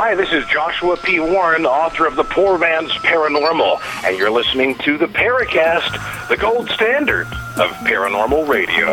[0.00, 1.18] Hi, this is Joshua P.
[1.18, 6.70] Warren, author of The Poor Man's Paranormal, and you're listening to the Paracast, the gold
[6.70, 8.92] standard of paranormal radio.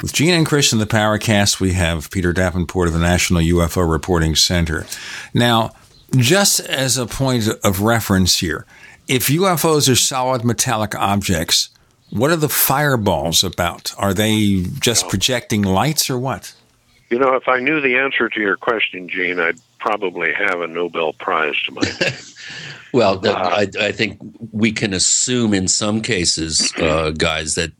[0.00, 3.86] With Gene and Chris in the Paracast, we have Peter Davenport of the National UFO
[3.86, 4.86] Reporting Center.
[5.34, 5.72] Now,
[6.16, 8.64] just as a point of reference here,
[9.06, 11.68] if UFOs are solid metallic objects,
[12.10, 13.92] what are the fireballs about?
[13.98, 16.54] Are they just projecting lights or what?
[17.10, 20.66] You know, if I knew the answer to your question, Gene, I'd probably have a
[20.66, 22.12] Nobel Prize to my name.
[22.92, 24.18] well, uh, I, I, think
[24.52, 27.72] we can assume in some cases, uh, guys, that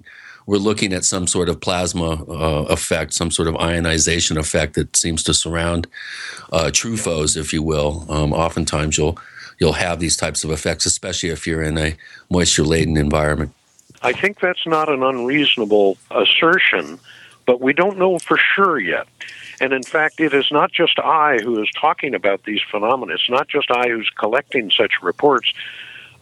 [0.47, 4.97] we're looking at some sort of plasma uh, effect, some sort of ionization effect that
[4.97, 5.87] seems to surround
[6.53, 8.07] uh, foes, if you will.
[8.09, 9.19] Um, oftentimes, you'll
[9.59, 11.97] you'll have these types of effects, especially if you're in a
[12.31, 13.53] moisture laden environment.
[14.03, 17.01] I think that's not an unreasonable assertion,
[17.47, 19.09] but we don't know for sure yet.
[19.61, 23.15] And in fact, it is not just I who is talking about these phenomena.
[23.15, 25.53] It's not just I who's collecting such reports.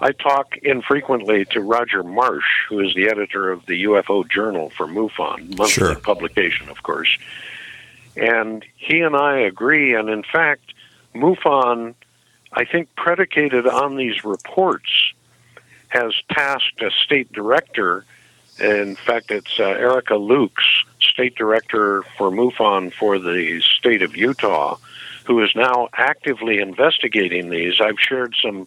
[0.01, 4.87] I talk infrequently to Roger Marsh, who is the editor of the UFO Journal for
[4.87, 5.95] MUFON, monthly sure.
[5.97, 7.17] publication, of course.
[8.17, 9.95] And he and I agree.
[9.95, 10.75] And in fact,
[11.15, 11.95] MUFON,
[12.53, 15.12] I think, predicated on these reports,
[15.97, 18.05] has tasked a state director.
[18.61, 24.77] In fact, it's uh, Erica Lukes, state director for MUFON for the state of Utah,
[25.25, 27.81] who is now actively investigating these.
[27.81, 28.67] I've shared some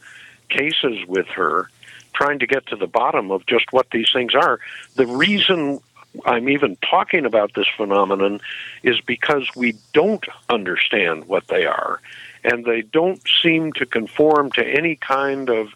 [0.50, 1.70] cases with her,
[2.14, 4.60] trying to get to the bottom of just what these things are.
[4.96, 5.80] The reason
[6.26, 8.42] I'm even talking about this phenomenon
[8.82, 12.02] is because we don't understand what they are,
[12.44, 15.70] and they don't seem to conform to any kind of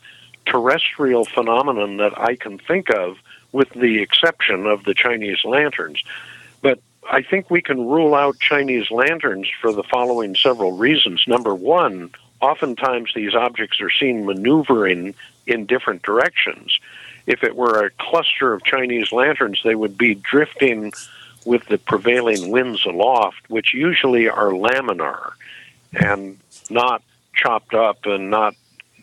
[0.45, 3.17] terrestrial phenomenon that I can think of,
[3.51, 6.03] with the exception of the Chinese lanterns.
[6.62, 6.79] But
[7.10, 11.25] I think we can rule out Chinese lanterns for the following several reasons.
[11.27, 16.79] Number one, oftentimes these objects are seen maneuvering in different directions.
[17.25, 20.91] If it were a cluster of Chinese lanterns, they would be drifting
[21.45, 25.34] with the prevailing winds aloft, which usually are laminar
[25.93, 26.38] and
[26.69, 27.03] not
[27.36, 28.56] chopped up and not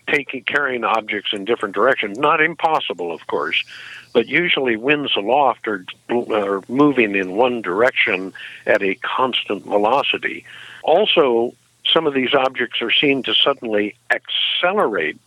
[0.09, 2.19] taking carrying objects in different directions.
[2.19, 3.65] Not impossible, of course,
[4.13, 8.33] but usually winds aloft are, are moving in one direction
[8.67, 10.45] at a constant velocity.
[10.83, 11.55] Also,
[11.87, 15.19] some of these objects are seen to suddenly accelerate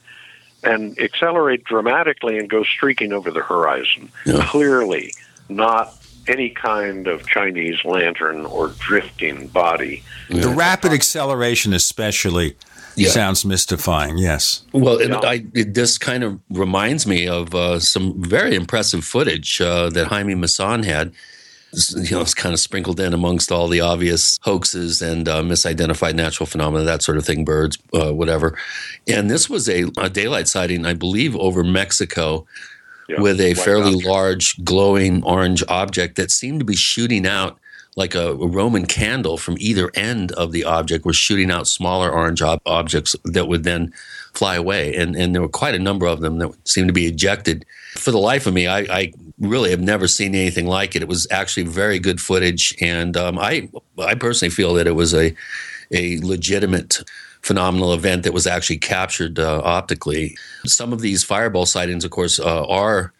[0.63, 4.09] and accelerate dramatically and go streaking over the horizon.
[4.25, 4.45] Yeah.
[4.47, 5.13] Clearly,
[5.49, 5.93] not
[6.27, 10.03] any kind of Chinese lantern or drifting body.
[10.29, 12.55] The rapid acceleration, especially,
[12.95, 13.09] Yeah.
[13.09, 14.17] sounds mystifying.
[14.17, 14.63] Yes.
[14.71, 19.59] Well, it, I, it, this kind of reminds me of uh, some very impressive footage
[19.59, 21.11] uh, that Jaime Maussan had.
[21.95, 26.13] you know, it's kind of sprinkled in amongst all the obvious hoaxes and uh, misidentified
[26.13, 28.55] natural phenomena, that sort of thing, birds, uh, whatever.
[29.07, 32.45] And this was a, a, daylight sighting, I believe, over Mexico
[33.09, 34.07] yeah, with a fairly object.
[34.07, 37.57] large glowing orange object that seemed to be shooting out
[37.95, 42.11] like a, a, Roman candle from either end of the object was shooting out smaller
[42.11, 43.93] orange ob- objects that would then
[44.33, 44.95] fly away.
[44.95, 47.65] And, and there were quite a number of them that seemed to be ejected.
[47.95, 51.03] For the life of me, I, I really have never seen anything like it.
[51.03, 52.75] It was actually very good footage.
[52.81, 55.35] And um, I, I personally feel that it was a,
[55.91, 56.97] a legitimate
[57.43, 60.35] phenomenal event that was actually captured uh, optically.
[60.65, 63.13] Some of these fireball sightings, of course, uh, are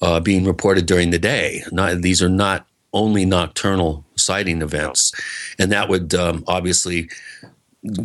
[0.00, 1.62] uh, being reported during the day.
[1.72, 5.12] Not, these are not only nocturnal sighting events,
[5.58, 7.08] and that would um, obviously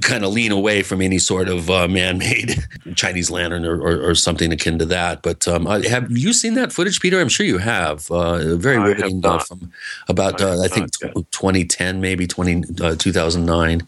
[0.02, 2.58] kind of lean away from any sort of uh, man-made
[2.96, 5.22] Chinese lantern or, or, or, something akin to that.
[5.22, 7.22] But um, have you seen that footage, Peter?
[7.22, 8.12] I'm sure you have.
[8.12, 9.72] Uh, very riveting uh, from
[10.10, 13.88] about I, uh, I think t- 2010, maybe 20, uh, 2009,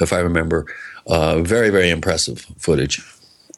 [0.00, 0.66] if I remember.
[1.06, 3.02] Uh, very very impressive footage.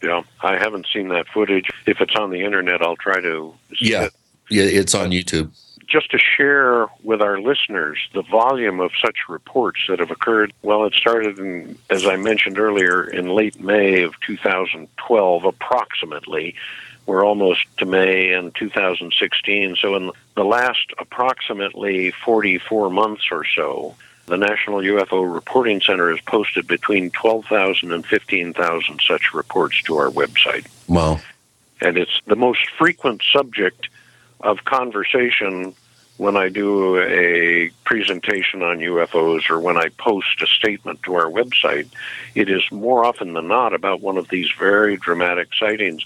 [0.02, 1.70] Yeah, I haven't seen that footage.
[1.87, 3.54] If it's on the internet, I'll try to.
[3.80, 4.14] yeah, it.
[4.50, 5.50] yeah, it's on YouTube
[5.87, 10.52] just to share with our listeners the volume of such reports that have occurred.
[10.62, 16.54] Well, it started in, as I mentioned earlier, in late May of 2012, approximately.
[17.07, 19.76] We're almost to May in 2016.
[19.76, 23.94] So, in the last approximately 44 months or so,
[24.26, 30.10] the National UFO Reporting Center has posted between 12,000 and 15,000 such reports to our
[30.10, 30.66] website.
[30.88, 31.20] Wow.
[31.80, 33.88] And it's the most frequent subject
[34.40, 35.74] of conversation
[36.16, 41.26] when I do a presentation on UFOs or when I post a statement to our
[41.26, 41.88] website,
[42.34, 46.04] it is more often than not about one of these very dramatic sightings.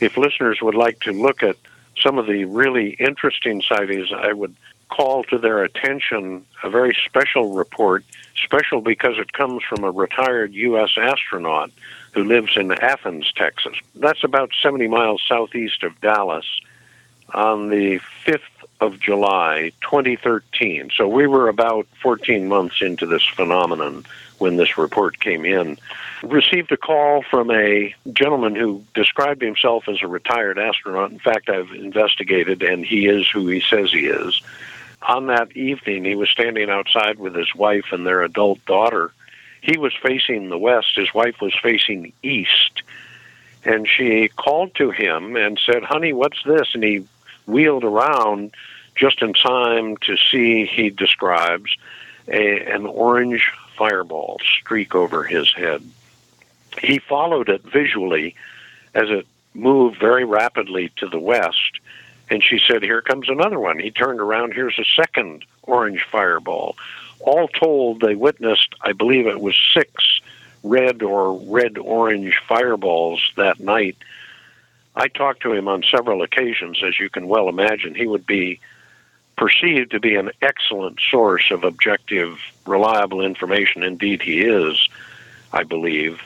[0.00, 1.56] If listeners would like to look at
[2.00, 4.56] some of the really interesting sightings, I would
[4.94, 8.04] call to their attention a very special report,
[8.36, 10.90] special because it comes from a retired U.S.
[10.96, 11.70] astronaut
[12.12, 13.74] who lives in Athens, Texas.
[13.96, 16.46] That's about 70 miles southeast of Dallas
[17.32, 18.40] on the 5th
[18.80, 20.90] of July 2013.
[20.96, 24.04] So we were about 14 months into this phenomenon
[24.38, 25.78] when this report came in.
[26.22, 31.10] Received a call from a gentleman who described himself as a retired astronaut.
[31.10, 34.40] In fact, I've investigated, and he is who he says he is.
[35.06, 39.12] On that evening, he was standing outside with his wife and their adult daughter.
[39.60, 42.82] He was facing the west, his wife was facing east.
[43.64, 46.68] And she called to him and said, Honey, what's this?
[46.74, 47.06] And he
[47.46, 48.52] wheeled around
[48.94, 51.76] just in time to see, he describes,
[52.28, 55.82] a, an orange fireball streak over his head.
[56.80, 58.34] He followed it visually
[58.94, 61.80] as it moved very rapidly to the west,
[62.30, 63.78] and she said, Here comes another one.
[63.78, 66.76] He turned around, here's a second orange fireball.
[67.20, 70.20] All told, they witnessed, I believe it was six
[70.62, 73.96] red or red orange fireballs that night
[74.96, 77.94] I talked to him on several occasions, as you can well imagine.
[77.94, 78.60] He would be
[79.36, 83.82] perceived to be an excellent source of objective, reliable information.
[83.82, 84.88] Indeed, he is,
[85.52, 86.20] I believe.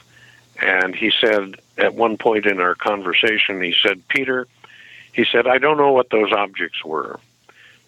[0.61, 4.47] And he said at one point in our conversation, he said, Peter,
[5.19, 7.19] he said, I don't know what those objects were,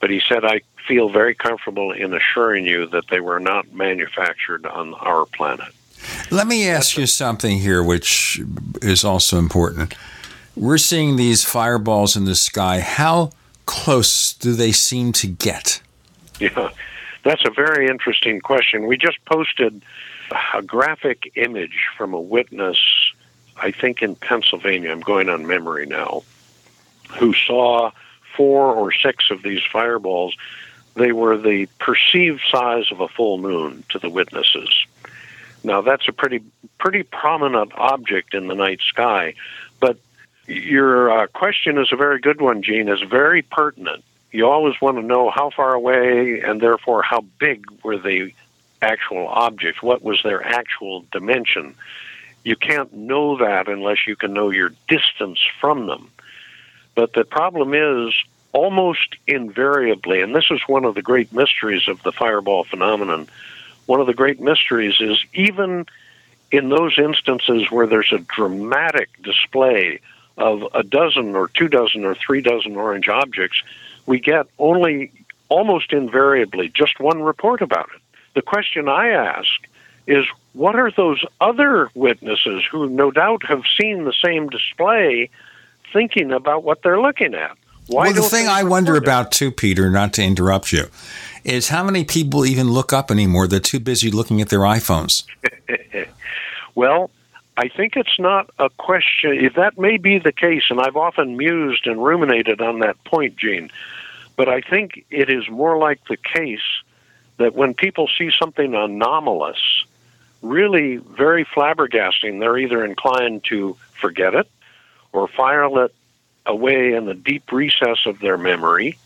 [0.02, 4.66] but he said, I feel very comfortable in assuring you that they were not manufactured
[4.66, 5.74] on our planet.
[6.30, 8.42] Let me ask you something here, which
[8.82, 9.94] is also important.
[10.58, 12.82] We're seeing these fireballs in the sky.
[12.82, 13.32] How
[13.66, 15.82] close do they seem to get?
[16.38, 16.72] Yeah,
[17.24, 18.88] that's a very interesting question.
[18.88, 19.82] We just posted
[20.54, 22.78] a graphic image from a witness,
[23.56, 26.24] I think in Pennsylvania, I'm going on memory now,
[27.18, 27.92] who saw
[28.36, 30.36] four or six of these fireballs.
[30.96, 34.86] They were the perceived size of a full moon to the witnesses.
[35.64, 36.42] Now that's a pretty
[36.80, 39.36] pretty prominent object in the night sky,
[39.80, 39.98] but
[40.48, 42.90] your uh, question is a very good one, Gene.
[42.90, 44.04] is very pertinent.
[44.32, 48.34] You always want to know how far away and therefore how big were the
[48.82, 49.84] actual objects.
[49.84, 51.76] What was their actual dimension?
[52.44, 56.10] You can't know that unless you can know your distance from them.
[56.96, 58.14] But the problem is,
[58.54, 63.28] almost invariably, and this is one of the great mysteries of the fireball phenomenon,
[63.86, 65.86] one of the great mysteries is even
[66.52, 70.00] in those instances where there's a dramatic display
[70.38, 73.62] of a dozen or two dozen or three dozen orange objects,
[74.06, 75.12] we get only
[75.50, 78.02] almost invariably just one report about it.
[78.34, 79.50] The question I ask
[80.08, 85.30] is what are those other witnesses who no doubt have seen the same display
[85.92, 87.58] thinking about what they're looking at?
[87.88, 89.04] Why well, the thing I wonder it?
[89.04, 90.86] about too, Peter, not to interrupt you,
[91.44, 93.48] is how many people even look up anymore?
[93.48, 95.24] They're too busy looking at their iPhones.
[96.76, 97.12] Well,
[97.58, 99.34] I think it's not a question.
[99.34, 103.38] If that may be the case, and I've often mused and ruminated on that point,
[103.38, 103.70] Gene,
[104.36, 106.60] but I think it is more like the case
[107.38, 109.86] that when people see something anomalous,
[110.42, 114.50] really very flabbergasting, they're either inclined to forget it
[115.14, 115.94] or file it
[116.46, 118.98] away in the deep recess of their memory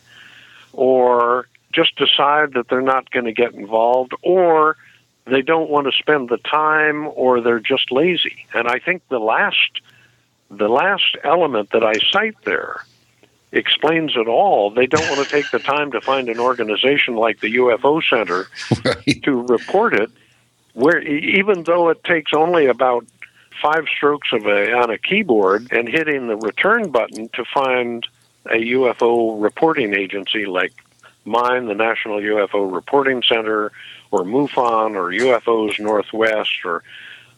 [0.74, 4.78] or just decide that they're not going to get involved or
[5.26, 8.46] they don't want to spend the time or they're just lazy.
[8.54, 9.82] And I think the last
[10.52, 12.86] the last element that I cite there
[13.52, 14.70] explains it all.
[14.70, 18.48] They don't want to take the time to find an organization like the UFO Center
[19.24, 20.12] to report it
[20.74, 23.06] where even though it takes only about
[23.62, 28.08] five strokes of a on a keyboard and hitting the return button to find
[28.48, 30.74] a UFO reporting agency like
[31.26, 33.72] mine, the National UFO Reporting Center,
[34.12, 36.84] or MUFON, or UFOs Northwest, or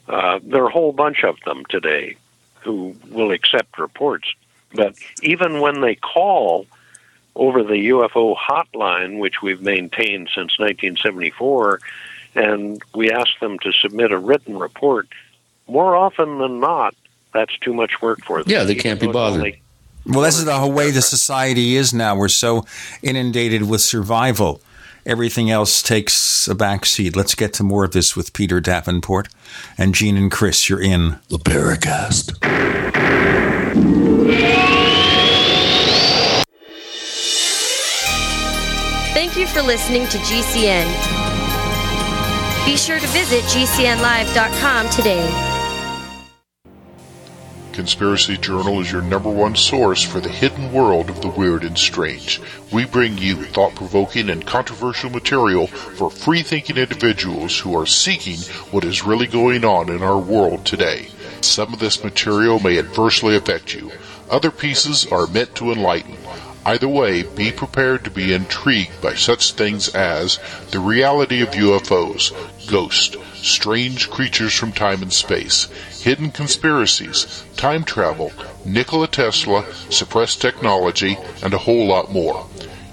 [0.07, 2.17] uh, there are a whole bunch of them today
[2.61, 4.27] who will accept reports.
[4.73, 6.65] But even when they call
[7.35, 11.79] over the UFO hotline, which we've maintained since 1974,
[12.35, 15.07] and we ask them to submit a written report,
[15.67, 16.95] more often than not,
[17.33, 18.49] that's too much work for them.
[18.51, 19.39] Yeah, they can't be Even though it's bothered.
[19.41, 19.61] only-
[20.05, 22.15] Well, this is the whole way the society is now.
[22.15, 22.65] We're so
[23.03, 24.61] inundated with survival.
[25.05, 27.15] Everything else takes a back seat.
[27.15, 29.27] Let's get to more of this with Peter Davenport
[29.77, 30.69] and Gene and Chris.
[30.69, 32.35] You're in the Paracast.
[39.13, 40.85] Thank you for listening to GCN.
[42.65, 45.25] Be sure to visit GCNlive.com today.
[47.77, 51.77] Conspiracy Journal is your number one source for the hidden world of the weird and
[51.77, 52.41] strange.
[52.73, 58.39] We bring you thought provoking and controversial material for free thinking individuals who are seeking
[58.71, 61.09] what is really going on in our world today.
[61.41, 63.91] Some of this material may adversely affect you,
[64.27, 66.17] other pieces are meant to enlighten.
[66.67, 70.37] Either way, be prepared to be intrigued by such things as
[70.71, 72.33] the reality of UFOs,
[72.69, 75.69] ghosts, strange creatures from time and space,
[76.01, 78.33] hidden conspiracies, time travel,
[78.65, 82.45] Nikola Tesla, suppressed technology, and a whole lot more.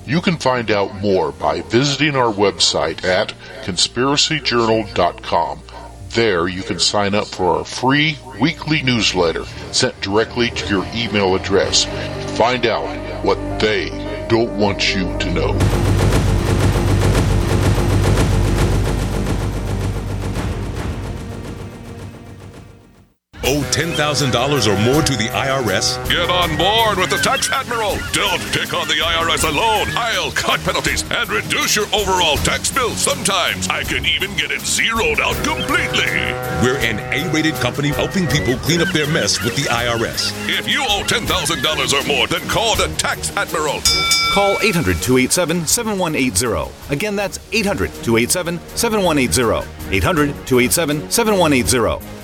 [0.07, 5.62] You can find out more by visiting our website at conspiracyjournal.com.
[6.11, 11.35] There you can sign up for our free weekly newsletter sent directly to your email
[11.35, 11.87] address.
[12.39, 13.89] Find out what they
[14.29, 16.24] don't want you to know.
[23.47, 23.93] Owe $10,000
[24.67, 26.01] or more to the IRS?
[26.09, 27.99] Get on board with the Tax Admiral.
[28.13, 29.87] Don't pick on the IRS alone.
[29.95, 32.93] I'll cut penalties and reduce your overall tax bill.
[32.93, 36.09] Sometimes I can even get it zeroed out completely.
[36.65, 40.33] We're an A rated company helping people clean up their mess with the IRS.
[40.49, 41.29] If you owe $10,000
[41.93, 43.81] or more, then call the Tax Admiral.
[44.33, 46.73] Call 800 287 7180.
[46.91, 49.69] Again, that's 800 287 7180.
[49.95, 52.24] 800 287 7180.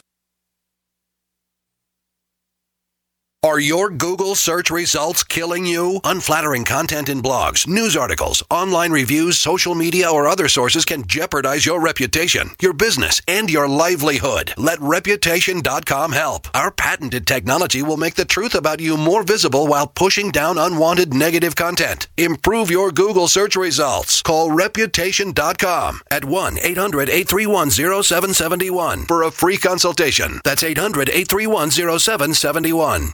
[3.43, 5.99] Are your Google search results killing you?
[6.03, 11.65] Unflattering content in blogs, news articles, online reviews, social media, or other sources can jeopardize
[11.65, 14.53] your reputation, your business, and your livelihood.
[14.57, 16.49] Let Reputation.com help.
[16.53, 21.11] Our patented technology will make the truth about you more visible while pushing down unwanted
[21.11, 22.09] negative content.
[22.17, 24.21] Improve your Google search results.
[24.21, 30.41] Call Reputation.com at 1 800 831 0771 for a free consultation.
[30.43, 33.13] That's 800 831 0771.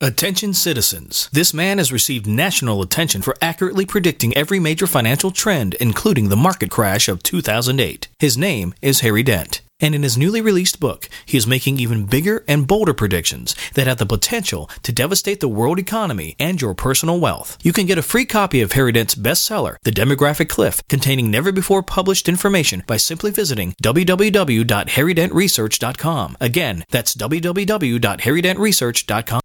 [0.00, 1.28] Attention citizens.
[1.32, 6.36] This man has received national attention for accurately predicting every major financial trend, including the
[6.36, 8.06] market crash of 2008.
[8.20, 9.60] His name is Harry Dent.
[9.80, 13.88] And in his newly released book, he is making even bigger and bolder predictions that
[13.88, 17.58] have the potential to devastate the world economy and your personal wealth.
[17.64, 21.50] You can get a free copy of Harry Dent's bestseller, The Demographic Cliff, containing never
[21.50, 26.36] before published information by simply visiting www.harrydentresearch.com.
[26.40, 29.40] Again, that's www.harrydentresearch.com.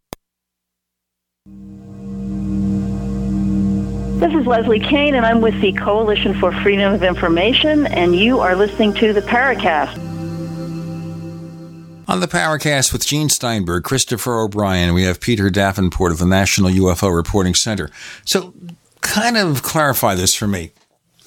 [4.19, 8.39] This is Leslie Kean, and I'm with the Coalition for Freedom of Information, and you
[8.41, 9.97] are listening to the Paracast.
[12.07, 16.69] On the Paracast with Gene Steinberg, Christopher O'Brien, we have Peter Davenport of the National
[16.69, 17.89] UFO Reporting Center.
[18.23, 18.53] So,
[19.01, 20.71] kind of clarify this for me.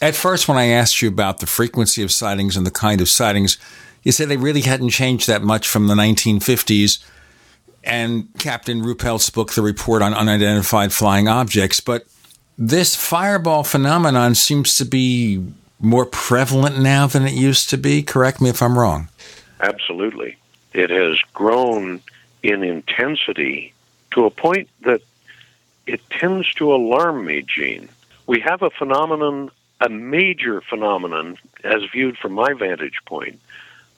[0.00, 3.08] At first, when I asked you about the frequency of sightings and the kind of
[3.08, 3.58] sightings,
[4.04, 7.04] you said they really hadn't changed that much from the 1950s
[7.82, 11.80] and Captain Ruppelt's book, The Report on Unidentified Flying Objects.
[11.80, 12.06] But
[12.58, 15.44] this fireball phenomenon seems to be
[15.80, 18.02] more prevalent now than it used to be.
[18.02, 19.08] Correct me if I'm wrong.
[19.60, 20.36] Absolutely.
[20.72, 22.00] It has grown
[22.42, 23.72] in intensity
[24.12, 25.02] to a point that
[25.86, 27.88] it tends to alarm me, Gene.
[28.26, 29.50] We have a phenomenon,
[29.80, 33.40] a major phenomenon, as viewed from my vantage point,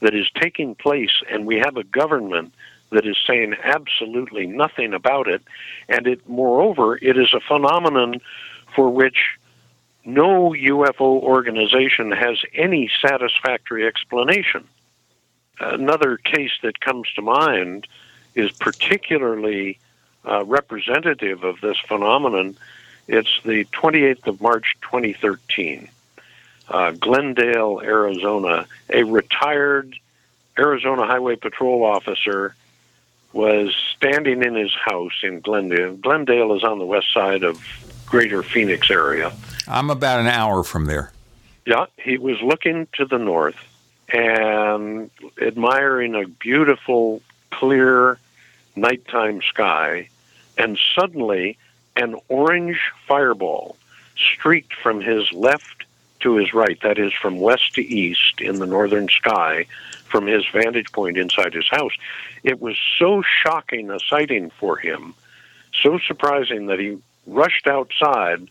[0.00, 2.52] that is taking place, and we have a government
[2.90, 5.42] that is saying absolutely nothing about it.
[5.88, 8.20] And it, moreover, it is a phenomenon
[8.74, 9.38] for which
[10.04, 14.66] no UFO organization has any satisfactory explanation.
[15.60, 17.86] Another case that comes to mind
[18.34, 19.78] is particularly
[20.24, 22.56] uh, representative of this phenomenon.
[23.06, 25.88] It's the 28th of March 2013.
[26.68, 29.94] Uh, Glendale, Arizona, a retired
[30.58, 32.54] Arizona Highway Patrol officer
[33.32, 35.96] was standing in his house in Glendale.
[35.96, 37.60] Glendale is on the west side of
[38.08, 39.32] greater Phoenix area.
[39.66, 41.12] I'm about an hour from there.
[41.66, 43.56] Yeah, he was looking to the north
[44.08, 48.18] and admiring a beautiful, clear
[48.74, 50.08] nighttime sky,
[50.56, 51.58] and suddenly
[51.96, 53.76] an orange fireball
[54.16, 55.84] streaked from his left
[56.20, 59.66] to his right, that is, from west to east in the northern sky,
[60.06, 61.92] from his vantage point inside his house.
[62.42, 65.14] It was so shocking a sighting for him,
[65.82, 66.98] so surprising that he
[67.28, 68.48] rushed outside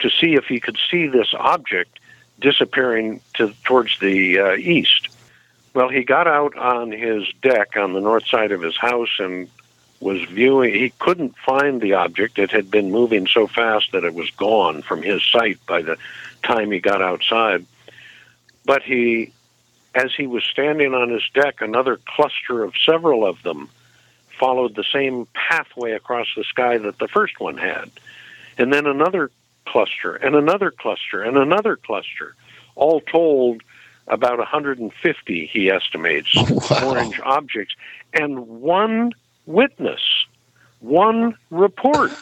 [0.00, 1.98] to see if he could see this object
[2.38, 5.08] disappearing to towards the uh, east.
[5.74, 9.48] Well, he got out on his deck on the north side of his house and
[10.00, 10.74] was viewing.
[10.74, 12.38] He couldn't find the object.
[12.38, 15.96] It had been moving so fast that it was gone from his sight by the
[16.42, 17.66] time he got outside.
[18.64, 19.32] But he,
[19.94, 23.68] as he was standing on his deck, another cluster of several of them
[24.38, 27.90] followed the same pathway across the sky that the first one had.
[28.58, 29.30] And then another
[29.66, 32.34] cluster, and another cluster, and another cluster.
[32.74, 33.62] All told,
[34.08, 36.34] about 150, he estimates,
[36.70, 36.88] wow.
[36.88, 37.74] orange objects,
[38.12, 39.12] and one
[39.46, 40.00] witness,
[40.80, 42.12] one report.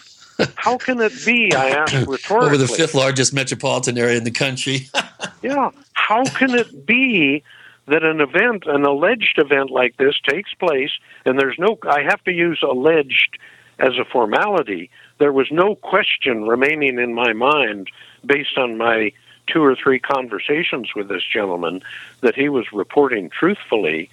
[0.57, 1.55] How can it be?
[1.55, 2.37] I asked rhetorically.
[2.47, 4.89] Over the fifth largest metropolitan area in the country.
[5.43, 5.71] yeah.
[5.93, 7.43] How can it be
[7.87, 10.91] that an event, an alleged event like this takes place,
[11.25, 13.39] and there's no, I have to use alleged
[13.79, 14.91] as a formality.
[15.19, 17.89] There was no question remaining in my mind
[18.25, 19.13] based on my
[19.47, 21.83] two or three conversations with this gentleman
[22.21, 24.11] that he was reporting truthfully.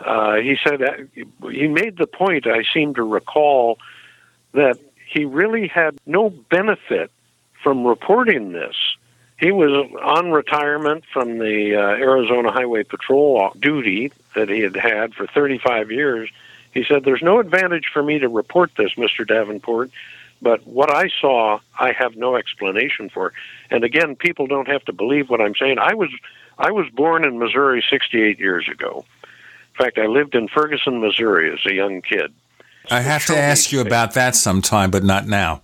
[0.00, 2.46] Uh, he said uh, he made the point.
[2.46, 3.78] I seem to recall
[4.52, 7.10] that he really had no benefit
[7.62, 8.76] from reporting this.
[9.38, 15.14] He was on retirement from the uh, Arizona Highway Patrol duty that he had had
[15.14, 16.30] for 35 years.
[16.72, 19.26] He said, There's no advantage for me to report this, Mr.
[19.26, 19.90] Davenport,
[20.42, 23.32] but what I saw, I have no explanation for.
[23.70, 25.78] And again, people don't have to believe what I'm saying.
[25.78, 26.10] I was
[26.58, 29.04] I was born in Missouri 68 years ago.
[29.22, 32.32] In fact, I lived in Ferguson, Missouri as a young kid.
[32.90, 35.62] I have to ask you about that sometime, but not now.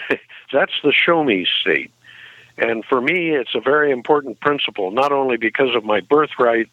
[0.52, 1.92] That's the show me state.
[2.58, 6.68] And for me, it's a very important principle, not only because of my birthright,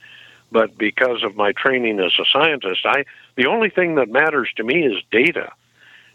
[0.51, 2.85] but because of my training as a scientist.
[2.85, 5.51] I the only thing that matters to me is data.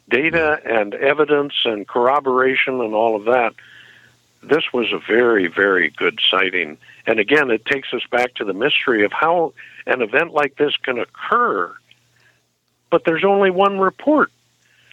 [0.09, 3.55] Data and evidence and corroboration and all of that,
[4.43, 6.79] this was a very, very good sighting.
[7.07, 9.53] And again, it takes us back to the mystery of how
[9.87, 11.75] an event like this can occur,
[12.91, 14.31] but there's only one report.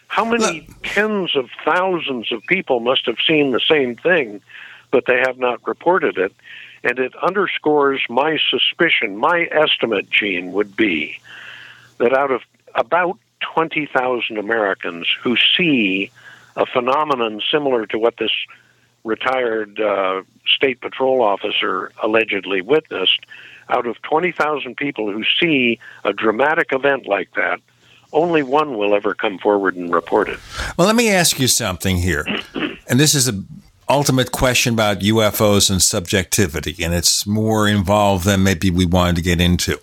[0.08, 4.40] How many tens of thousands of people must have seen the same thing,
[4.90, 6.32] but they have not reported it?
[6.84, 11.18] And it underscores my suspicion, my estimate, Gene, would be
[11.98, 12.42] that out of
[12.74, 13.18] about
[13.54, 16.10] 20,000 Americans who see
[16.56, 18.32] a phenomenon similar to what this
[19.04, 23.24] retired uh, state patrol officer allegedly witnessed,
[23.68, 27.60] out of 20,000 people who see a dramatic event like that,
[28.12, 30.38] only one will ever come forward and report it.
[30.76, 32.26] Well, let me ask you something here.
[32.88, 33.48] And this is an
[33.88, 39.22] ultimate question about UFOs and subjectivity, and it's more involved than maybe we wanted to
[39.22, 39.80] get into.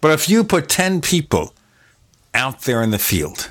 [0.00, 1.54] But if you put 10 people
[2.36, 3.50] out there in the field,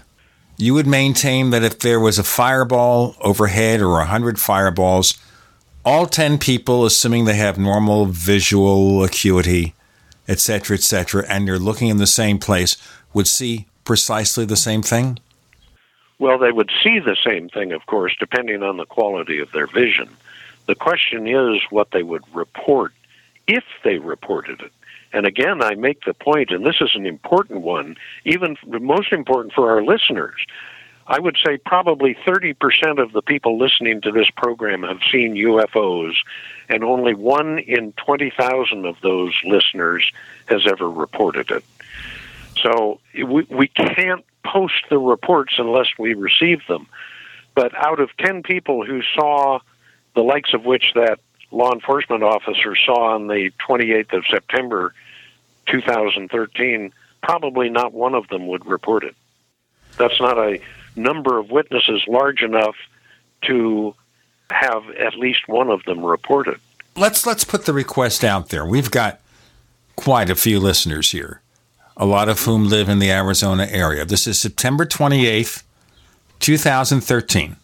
[0.57, 5.17] you would maintain that if there was a fireball overhead or 100 fireballs,
[5.83, 9.73] all 10 people, assuming they have normal visual acuity,
[10.27, 12.77] etc., etc., and they're looking in the same place,
[13.13, 15.17] would see precisely the same thing?
[16.19, 19.67] Well, they would see the same thing, of course, depending on the quality of their
[19.67, 20.09] vision.
[20.67, 22.93] The question is what they would report
[23.47, 24.71] if they reported it.
[25.15, 27.95] And again, I make the point, and this is an important one,
[28.25, 30.35] even most important for our listeners.
[31.07, 36.15] I would say probably 30% of the people listening to this program have seen UFOs,
[36.67, 40.11] and only one in 20,000 of those listeners
[40.47, 41.63] has ever reported it.
[42.61, 46.87] So we, we can't post the reports unless we receive them.
[47.53, 49.59] But out of 10 people who saw
[50.13, 51.19] the likes of which that
[51.51, 54.93] law enforcement officer saw on the 28th of September
[55.67, 59.15] 2013, probably not one of them would report it.
[59.97, 60.59] That's not a
[60.95, 62.75] number of witnesses large enough
[63.43, 63.95] to
[64.51, 66.59] have at least one of them report it.
[66.95, 68.65] Let's let's put the request out there.
[68.65, 69.19] We've got
[69.95, 71.41] quite a few listeners here,
[71.97, 74.05] a lot of whom live in the Arizona area.
[74.05, 75.63] This is September 28th,
[76.39, 77.57] 2013.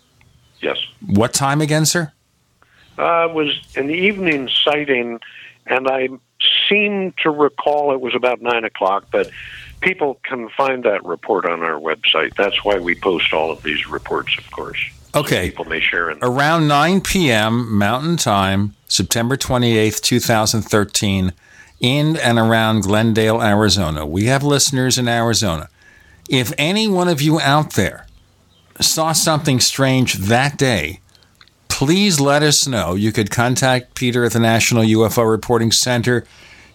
[0.61, 0.77] Yes.
[1.05, 2.11] What time again, sir?
[2.97, 5.19] Uh, it was an evening sighting,
[5.65, 6.09] and I
[6.69, 9.29] seem to recall it was about 9 o'clock, but
[9.81, 12.35] people can find that report on our website.
[12.35, 14.79] That's why we post all of these reports, of course.
[15.13, 15.49] Okay.
[15.49, 17.77] people may share in Around 9 p.m.
[17.77, 21.33] Mountain Time, September 28th, 2013,
[21.81, 24.05] in and around Glendale, Arizona.
[24.05, 25.67] We have listeners in Arizona.
[26.29, 28.05] If any one of you out there
[28.79, 31.00] saw something strange that day,
[31.81, 32.93] please let us know.
[32.93, 36.25] You could contact Peter at the National UFO Reporting Center.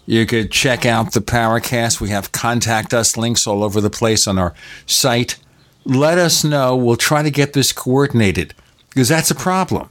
[0.04, 2.00] You could check out the Paracast.
[2.00, 4.52] We have contact us links all over the place on our
[4.84, 5.38] site.
[5.84, 6.74] Let us know.
[6.74, 8.52] We'll try to get this coordinated
[8.88, 9.90] because that's a problem.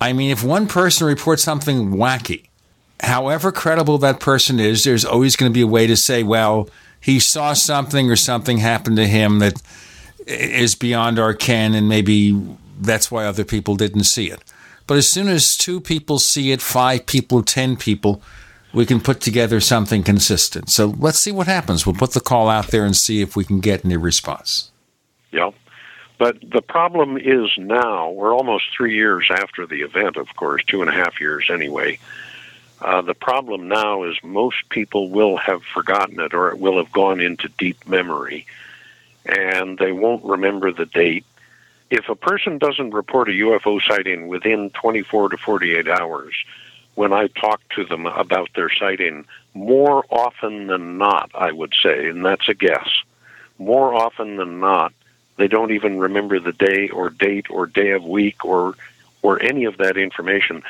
[0.00, 2.46] I mean, if one person reports something wacky,
[3.00, 6.70] however credible that person is, there's always going to be a way to say, well,
[7.00, 9.60] he saw something or something happened to him that
[10.28, 12.40] is beyond our ken, and maybe
[12.78, 14.42] that's why other people didn't see it.
[14.86, 18.22] But as soon as two people see it, five people, ten people,
[18.72, 20.70] we can put together something consistent.
[20.70, 21.86] So let's see what happens.
[21.86, 24.70] We'll put the call out there and see if we can get any response.
[25.32, 25.50] Yeah.
[26.18, 30.80] But the problem is now, we're almost three years after the event, of course, two
[30.80, 31.98] and a half years anyway.
[32.80, 36.92] Uh, the problem now is most people will have forgotten it or it will have
[36.92, 38.46] gone into deep memory
[39.28, 41.24] and they won't remember the date.
[41.90, 46.34] If a person doesn't report a UFO sighting within 24 to 48 hours,
[46.96, 52.08] when I talk to them about their sighting, more often than not, I would say,
[52.08, 52.88] and that's a guess,
[53.58, 54.92] more often than not,
[55.36, 58.74] they don't even remember the day or date or day of week or
[59.22, 60.62] or any of that information.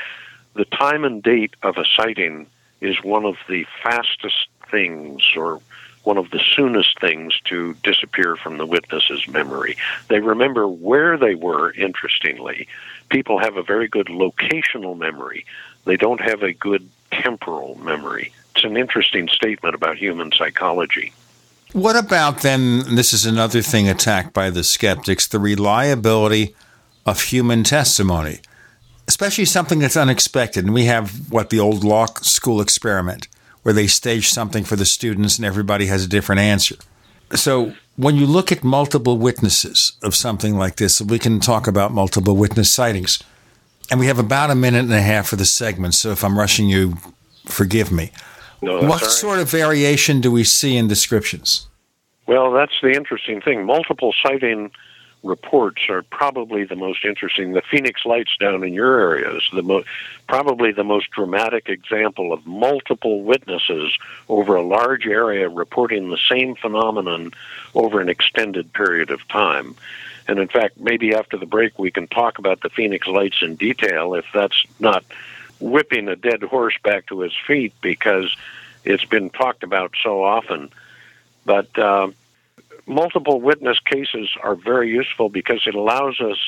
[0.55, 2.47] The time and date of a sighting
[2.81, 5.61] is one of the fastest things or
[6.07, 9.77] one of the soonest things to disappear from the witness's memory.
[10.09, 12.69] They remember where they were, interestingly.
[13.09, 15.45] People have a very good locational memory,
[15.85, 18.33] they don't have a good temporal memory.
[18.55, 21.13] It's an interesting statement about human psychology.
[21.73, 22.95] What about then?
[22.95, 26.55] This is another thing attacked by the skeptics the reliability
[27.05, 28.39] of human testimony,
[29.09, 30.65] especially something that's unexpected.
[30.65, 33.29] And we have what the old law school experiment,
[33.67, 36.77] where they stage something for the students and everybody has a different answer.
[37.33, 41.91] So when you look at multiple witnesses of something like this, we can talk about
[41.91, 43.19] multiple witness sightings.
[43.91, 45.95] And we have about a minute and a half for the segment.
[45.95, 46.99] So if I'm rushing you,
[47.47, 48.13] forgive me.
[48.63, 49.11] No, what right.
[49.11, 51.67] sort of variation do we see in descriptions?
[52.29, 53.67] Well, that's the interesting thing.
[53.67, 54.71] Multiple sighting
[55.27, 57.53] reports are probably the most interesting.
[57.53, 59.85] The Phoenix Lights down in your area is the mo-
[60.29, 63.97] probably the most dramatic example of multiple witnesses
[64.29, 67.33] over a large area reporting the same phenomenon
[67.75, 69.75] over an extended period of time.
[70.29, 73.57] And in fact, maybe after the break we can talk about the Phoenix Lights in
[73.57, 75.05] detail if that's not
[75.61, 78.35] whipping a dead horse back to his feet because
[78.85, 80.71] it's been talked about so often.
[81.45, 82.09] But uh,
[82.87, 86.39] multiple witness cases are very useful because it allows us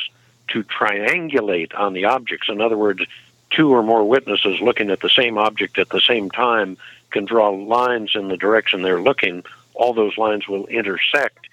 [0.48, 2.48] to triangulate on the objects.
[2.48, 3.02] In other words,
[3.50, 6.76] two or more witnesses looking at the same object at the same time
[7.10, 9.44] can draw lines in the direction they're looking.
[9.74, 11.46] All those lines will intersect,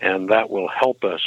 [0.00, 1.22] and that will help us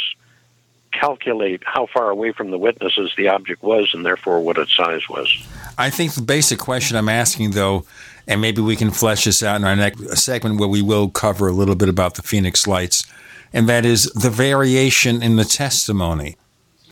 [0.91, 5.07] calculate how far away from the witnesses the object was and therefore what its size
[5.07, 5.31] was.
[5.77, 7.85] I think the basic question I'm asking, though,
[8.29, 11.47] and maybe we can flesh this out in our next segment where we will cover
[11.47, 13.03] a little bit about the Phoenix Lights,
[13.51, 16.37] and that is the variation in the testimony,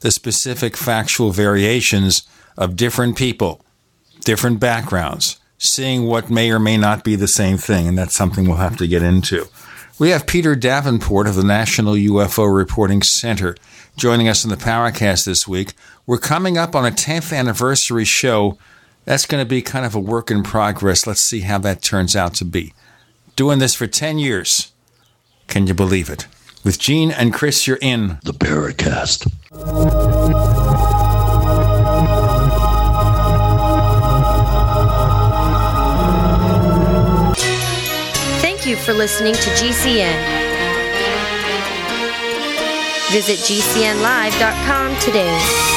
[0.01, 2.27] the specific factual variations
[2.57, 3.63] of different people,
[4.25, 8.45] different backgrounds, seeing what may or may not be the same thing, and that's something
[8.47, 9.47] we'll have to get into.
[9.99, 13.55] We have Peter Davenport of the National UFO Reporting Center
[13.95, 15.73] joining us in the Paracast this week.
[16.07, 18.57] We're coming up on a 10th anniversary show.
[19.07, 21.07] That's going to be kind of a work in progress.
[21.07, 22.73] Let's see how that turns out to be.
[23.37, 24.73] Doing this for 10 years.
[25.47, 26.27] Can you believe it?
[26.65, 29.31] With Gene and Chris, you're in the Paracast.
[38.41, 40.19] Thank you for listening to GCN.
[43.13, 45.76] Visit GCNlive.com today.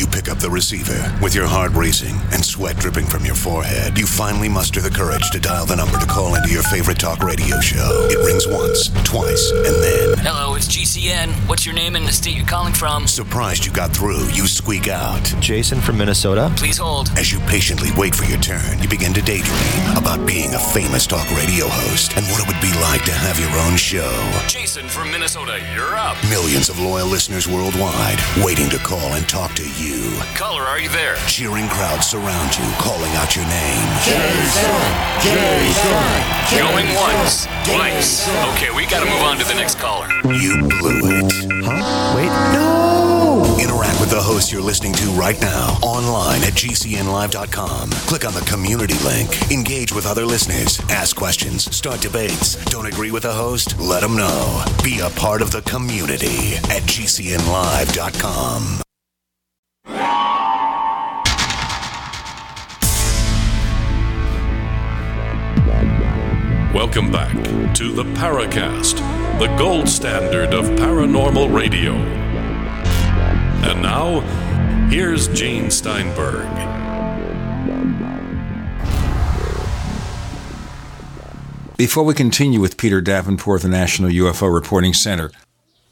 [0.00, 3.98] You pick up the receiver with your heart racing and sweat dripping from your forehead.
[3.98, 7.22] You finally muster the courage to dial the number to call into your favorite talk
[7.22, 8.08] radio show.
[8.08, 10.24] It rings once, twice, and then.
[10.24, 11.28] Hello, it's GCN.
[11.50, 13.06] What's your name and the state you're calling from?
[13.06, 15.22] Surprised you got through, you squeak out.
[15.38, 16.50] Jason from Minnesota.
[16.56, 17.10] Please hold.
[17.18, 21.06] As you patiently wait for your turn, you begin to daydream about being a famous
[21.06, 24.16] talk radio host and what it would be like to have your own show.
[24.48, 26.16] Jason from Minnesota, you're up.
[26.30, 29.89] Millions of loyal listeners worldwide waiting to call and talk to you.
[30.34, 31.16] Caller, are you there?
[31.26, 33.88] Cheering crowds surround you, calling out your name.
[34.02, 34.80] Jason!
[35.20, 36.58] Jason!
[36.58, 38.28] Going once, twice.
[38.54, 40.08] Okay, we gotta move on to the next caller.
[40.24, 41.32] You blew it.
[41.64, 42.16] Huh?
[42.16, 43.56] Wait, no!
[43.60, 47.90] Interact with the host you're listening to right now online at gcnlive.com.
[47.90, 49.50] Click on the community link.
[49.52, 50.80] Engage with other listeners.
[50.88, 51.74] Ask questions.
[51.74, 52.56] Start debates.
[52.66, 53.78] Don't agree with the host?
[53.78, 54.64] Let them know.
[54.82, 58.80] Be a part of the community at gcnlive.com.
[66.72, 67.34] Welcome back
[67.74, 68.98] to the Paracast,
[69.38, 71.94] the gold standard of paranormal radio.
[73.62, 74.20] And now,
[74.88, 76.46] here's Gene Steinberg.
[81.76, 85.30] Before we continue with Peter Davenport, the National UFO Reporting Center,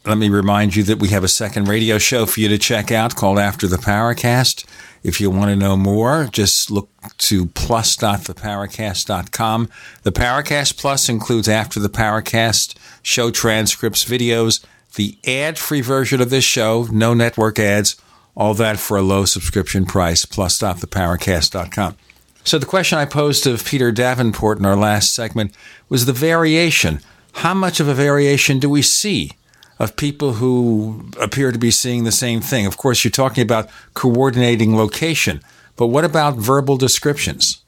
[0.08, 2.90] let me remind you that we have a second radio show for you to check
[2.90, 4.64] out called After the Paracast.
[5.02, 6.88] If you want to know more, just look
[7.18, 9.68] to plus.theparacast.com.
[10.04, 16.30] The Paracast Plus includes After the Paracast, show transcripts, videos, the ad free version of
[16.30, 17.96] this show, no network ads,
[18.34, 21.96] all that for a low subscription price, plus.theparacast.com.
[22.44, 25.54] So the question I posed of Peter Davenport in our last segment
[25.90, 27.00] was the variation.
[27.34, 29.32] How much of a variation do we see
[29.78, 32.66] of people who appear to be seeing the same thing?
[32.66, 35.40] Of course, you're talking about coordinating location,
[35.76, 37.62] but what about verbal descriptions?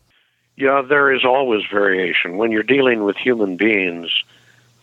[0.57, 2.37] Yeah, there is always variation.
[2.37, 4.11] When you're dealing with human beings,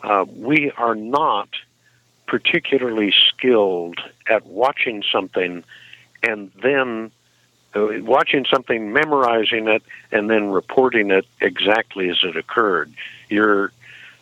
[0.04, 1.50] uh, we are not
[2.26, 5.64] particularly skilled at watching something
[6.24, 7.12] and then
[7.76, 12.92] uh, watching something, memorizing it, and then reporting it exactly as it occurred.
[13.30, 13.72] Your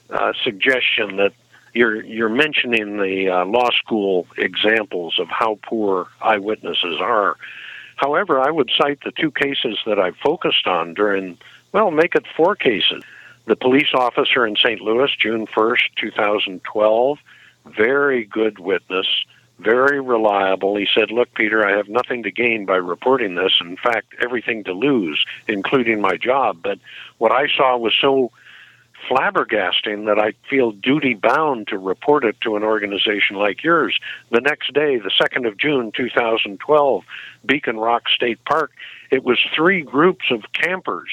[0.09, 1.33] uh, suggestion that
[1.75, 7.35] you're you're mentioning the uh, law school examples of how poor eyewitnesses are.
[7.97, 11.37] However, I would cite the two cases that I focused on during.
[11.73, 13.03] Well, make it four cases.
[13.45, 14.81] The police officer in St.
[14.81, 17.19] Louis, June 1st, 2012,
[17.65, 19.05] very good witness,
[19.59, 20.77] very reliable.
[20.77, 23.53] He said, Look, Peter, I have nothing to gain by reporting this.
[23.61, 26.59] In fact, everything to lose, including my job.
[26.63, 26.79] But
[27.17, 28.31] what I saw was so
[29.09, 33.97] flabbergasting that I feel duty bound to report it to an organization like yours.
[34.31, 37.03] The next day, the 2nd of June 2012,
[37.45, 38.71] Beacon Rock State Park,
[39.11, 41.09] it was three groups of campers,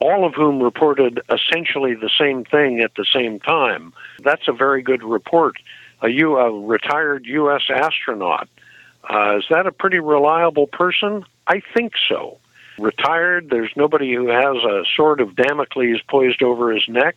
[0.00, 3.92] all of whom reported essentially the same thing at the same time.
[4.22, 5.56] That's a very good report.
[6.02, 7.62] A, U, a retired U.S.
[7.68, 8.48] astronaut.
[9.08, 11.24] Uh, is that a pretty reliable person?
[11.46, 12.38] I think so
[12.78, 13.50] retired.
[13.50, 17.16] There's nobody who has a sword of Damocles poised over his neck.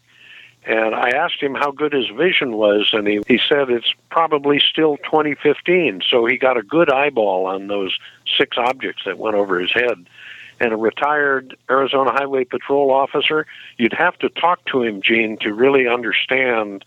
[0.64, 4.60] And I asked him how good his vision was, and he, he said it's probably
[4.60, 6.04] still 2015.
[6.08, 7.98] So he got a good eyeball on those
[8.38, 10.06] six objects that went over his head.
[10.60, 13.48] And a retired Arizona Highway Patrol officer,
[13.78, 16.86] you'd have to talk to him, Gene, to really understand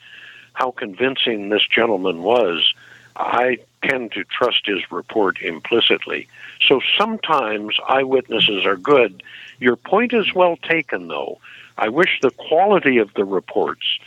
[0.52, 2.72] how convincing this gentleman was.
[3.16, 6.28] I tend to trust his report implicitly.
[6.66, 9.22] So sometimes eyewitnesses are good.
[9.58, 11.38] Your point is well taken, though.
[11.76, 13.98] I wish the quality of the reports,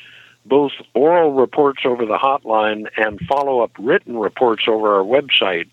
[0.46, 5.68] both oral reports over the hotline and follow up written reports over our website,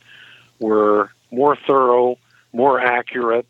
[0.59, 2.18] were more thorough,
[2.53, 3.47] more accurate,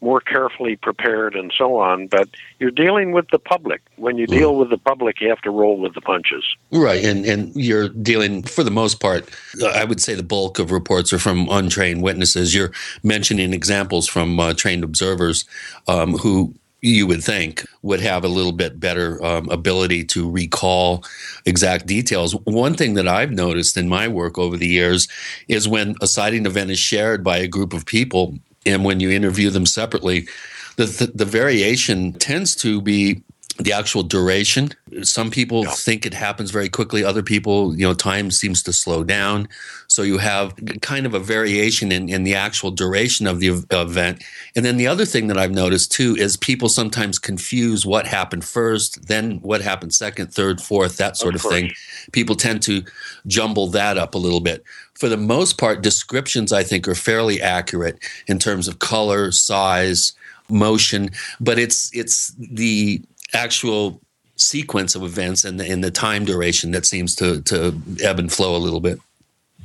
[0.00, 2.06] more carefully prepared and so on.
[2.06, 2.28] But
[2.58, 3.82] you're dealing with the public.
[3.96, 6.44] When you deal with the public, you have to roll with the punches.
[6.70, 9.28] Right, and and you're dealing for the most part.
[9.74, 12.54] I would say the bulk of reports are from untrained witnesses.
[12.54, 12.72] You're
[13.02, 15.44] mentioning examples from uh, trained observers
[15.88, 21.04] um, who you would think would have a little bit better um, ability to recall
[21.44, 22.34] exact details.
[22.44, 25.08] One thing that I've noticed in my work over the years
[25.48, 28.38] is when a sighting event is shared by a group of people,
[28.68, 30.28] and when you interview them separately,
[30.76, 33.22] the, the, the variation tends to be
[33.58, 34.70] the actual duration.
[35.02, 35.72] Some people yeah.
[35.72, 37.02] think it happens very quickly.
[37.02, 39.48] Other people, you know, time seems to slow down.
[39.88, 44.22] So you have kind of a variation in, in the actual duration of the event.
[44.54, 48.44] And then the other thing that I've noticed too is people sometimes confuse what happened
[48.44, 51.72] first, then what happened second, third, fourth, that sort of, of thing.
[52.12, 52.84] People tend to
[53.26, 54.62] jumble that up a little bit.
[54.94, 57.98] For the most part, descriptions I think are fairly accurate
[58.28, 60.12] in terms of color, size,
[60.50, 63.02] motion, but it's it's the
[63.34, 64.00] actual
[64.36, 68.32] sequence of events and the, and the time duration that seems to, to ebb and
[68.32, 68.98] flow a little bit.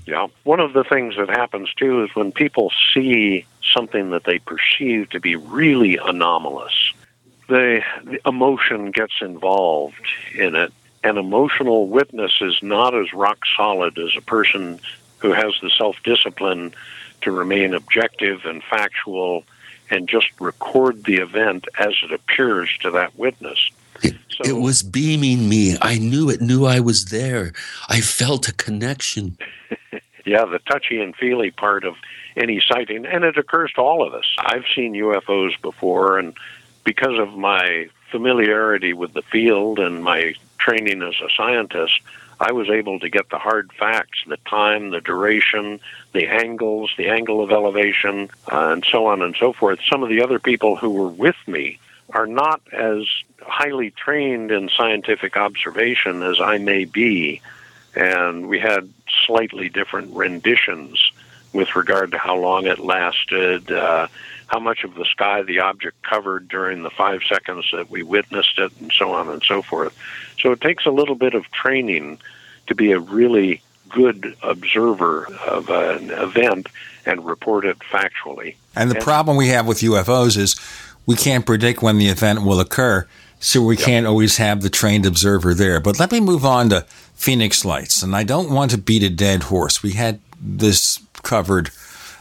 [0.06, 0.28] Yeah.
[0.44, 5.10] One of the things that happens too is when people see something that they perceive
[5.12, 6.94] to be really anomalous,
[7.48, 10.74] the, the emotion gets involved in it.
[11.04, 14.80] An emotional witness is not as rock solid as a person
[15.20, 16.74] who has the self discipline
[17.22, 19.44] to remain objective and factual
[19.94, 23.70] and just record the event as it appears to that witness.
[24.02, 25.78] It, so, it was beaming me.
[25.82, 27.54] I knew it, knew I was there.
[27.88, 29.38] I felt a connection.
[30.26, 31.96] yeah, the touchy and feely part of
[32.36, 34.26] any sighting, and it occurs to all of us.
[34.40, 36.36] I've seen UFOs before, and
[36.84, 42.00] because of my familiarity with the field and my training as a scientist,
[42.40, 45.80] I was able to get the hard facts, the time, the duration,
[46.14, 49.80] the angles, the angle of elevation, uh, and so on and so forth.
[49.90, 51.80] Some of the other people who were with me
[52.12, 53.06] are not as
[53.42, 57.42] highly trained in scientific observation as I may be,
[57.96, 58.90] and we had
[59.26, 61.12] slightly different renditions
[61.52, 64.08] with regard to how long it lasted, uh,
[64.48, 68.58] how much of the sky the object covered during the five seconds that we witnessed
[68.58, 69.96] it, and so on and so forth.
[70.40, 72.20] So it takes a little bit of training
[72.68, 73.62] to be a really
[73.94, 76.68] good observer of an event
[77.06, 78.56] and report it factually.
[78.76, 80.60] And the and, problem we have with UFOs is
[81.06, 83.08] we can't predict when the event will occur,
[83.40, 83.86] so we yep.
[83.86, 85.80] can't always have the trained observer there.
[85.80, 86.82] But let me move on to
[87.14, 89.84] Phoenix Lights, and I don't want to beat a dead horse.
[89.84, 91.72] We had this covered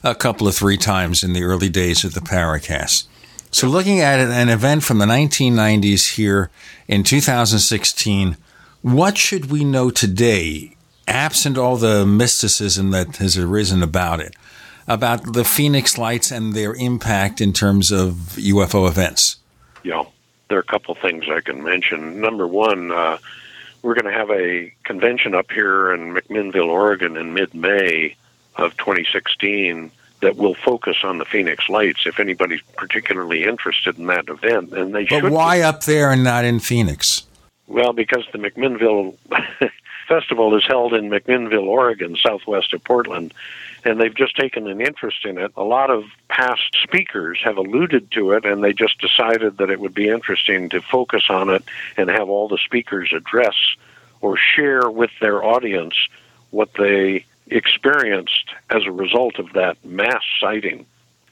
[0.05, 3.07] a couple of three times in the early days of the Paracast.
[3.51, 6.51] So, looking at it, an event from the 1990s here
[6.89, 8.37] in 2016,
[8.81, 10.75] what should we know today,
[11.13, 14.35] absent all the mysticism that has arisen about it,
[14.89, 19.37] about the Phoenix Lights and their impact in terms of UFO events?
[19.85, 20.05] Yeah,
[20.49, 22.21] there are a couple things I can mention.
[22.21, 23.19] Number one, uh,
[23.83, 28.17] we're going to have a convention up here in McMinnville, Oregon in mid May
[28.57, 29.91] of 2016
[30.21, 34.73] that will focus on the Phoenix Lights if anybody's particularly interested in that event.
[34.73, 35.33] And they But should.
[35.33, 37.25] why up there and not in Phoenix?
[37.67, 39.17] Well, because the McMinnville
[40.09, 43.33] Festival is held in McMinnville, Oregon, southwest of Portland,
[43.85, 45.53] and they've just taken an interest in it.
[45.57, 49.81] A lot of past speakers have alluded to it, and they just decided that it
[49.81, 51.65] would be interesting to focus on it
[51.97, 53.57] and have all the speakers address
[54.21, 55.95] or share with their audience
[56.51, 60.87] what they experienced as a result of that mass sighting.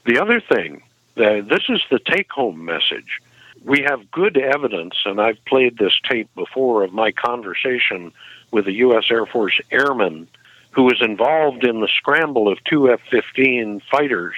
[0.05, 0.83] The other thing,
[1.15, 3.21] this is the take home message.
[3.63, 8.11] We have good evidence, and I've played this tape before of my conversation
[8.51, 9.05] with a U.S.
[9.09, 10.27] Air Force airman
[10.71, 14.35] who was involved in the scramble of two F 15 fighters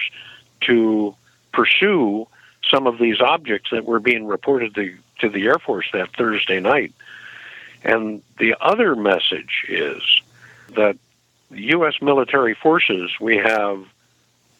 [0.62, 1.14] to
[1.52, 2.26] pursue
[2.68, 6.60] some of these objects that were being reported to, to the Air Force that Thursday
[6.60, 6.92] night.
[7.82, 10.02] And the other message is
[10.74, 10.96] that
[11.50, 11.94] U.S.
[12.00, 13.84] military forces, we have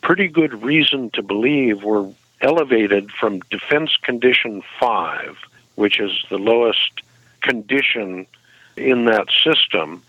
[0.03, 5.39] pretty good reason to believe, were elevated from Defense Condition 5,
[5.77, 7.01] which is the lowest
[7.41, 8.27] condition
[8.77, 10.03] in that system.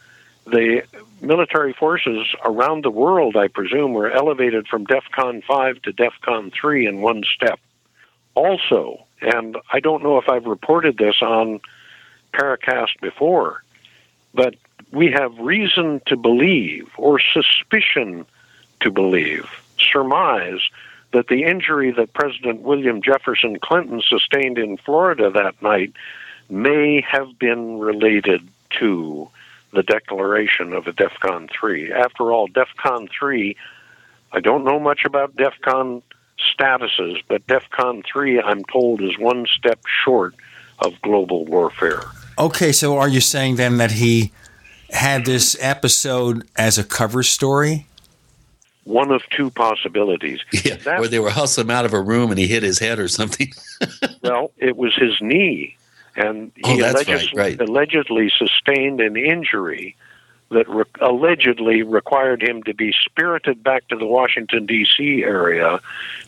[0.45, 0.83] The
[1.21, 6.85] military forces around the world, I presume, were elevated from DEFCON 5 to DEFCON 3
[6.87, 7.59] in one step.
[8.35, 11.61] Also, and I don't know if I've reported this on
[12.33, 13.63] Paracast before,
[14.33, 14.55] but
[14.91, 18.25] we have reason to believe or suspicion
[18.81, 19.49] to believe,
[19.79, 20.61] surmise,
[21.11, 25.93] that the injury that President William Jefferson Clinton sustained in Florida that night
[26.49, 28.47] may have been related
[28.79, 29.29] to
[29.73, 31.91] the declaration of a DEFCON 3.
[31.91, 33.55] After all, DEFCON 3,
[34.31, 36.01] I don't know much about DEFCON
[36.39, 40.35] statuses, but DEFCON 3, I'm told, is one step short
[40.79, 42.01] of global warfare.
[42.37, 44.31] Okay, so are you saying then that he
[44.89, 47.87] had this episode as a cover story?
[48.83, 50.39] One of two possibilities.
[50.63, 52.99] Yeah, or they were hustling him out of a room and he hit his head
[52.99, 53.51] or something.
[54.21, 55.77] well, it was his knee,
[56.15, 57.69] and Oh, he that's allegedly, right, right.
[57.69, 59.95] allegedly sustained an injury
[60.51, 65.23] that re- allegedly required him to be spirited back to the Washington D.C.
[65.23, 65.79] area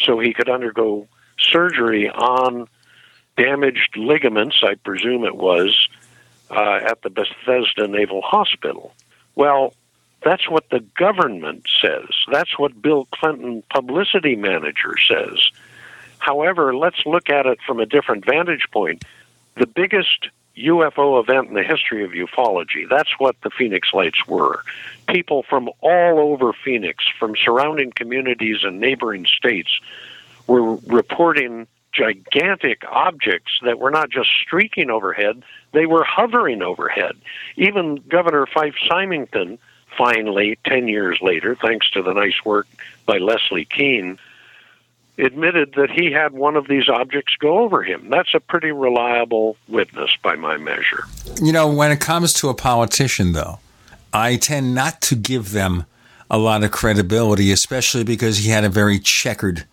[0.01, 1.07] so he could undergo
[1.39, 2.67] surgery on
[3.38, 4.57] damaged ligaments.
[4.63, 5.88] I presume it was
[6.49, 8.91] uh, at the Bethesda Naval Hospital.
[9.35, 9.73] Well,
[10.23, 12.09] that's what the government says.
[12.31, 15.51] That's what Bill Clinton, publicity manager, says.
[16.17, 19.03] However, let's look at it from a different vantage point.
[19.58, 24.64] The biggest UFO event in the history of ufology, that's what the Phoenix Lights were.
[25.08, 29.80] People from all over Phoenix, from surrounding communities and neighboring states,
[30.47, 37.16] were reporting gigantic objects that were not just streaking overhead, they were hovering overhead.
[37.55, 39.58] Even Governor Fife Symington,
[39.97, 42.68] finally, 10 years later, thanks to the nice work
[43.05, 44.20] by Leslie Kean,
[45.18, 48.09] admitted that he had one of these objects go over him.
[48.09, 51.05] That's a pretty reliable witness by my measure.
[51.41, 53.59] You know, when it comes to a politician, though,
[54.13, 55.86] I tend not to give them
[56.30, 59.65] a lot of credibility, especially because he had a very checkered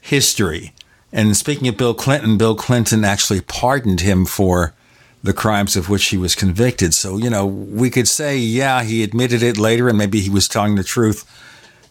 [0.00, 0.72] history.
[1.12, 4.74] And speaking of Bill Clinton, Bill Clinton actually pardoned him for
[5.22, 6.94] the crimes of which he was convicted.
[6.94, 10.46] So, you know, we could say, yeah, he admitted it later and maybe he was
[10.46, 11.24] telling the truth.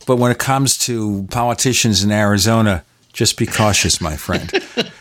[0.08, 2.84] But when it comes to politicians in Arizona,
[3.16, 4.52] just be cautious, my friend.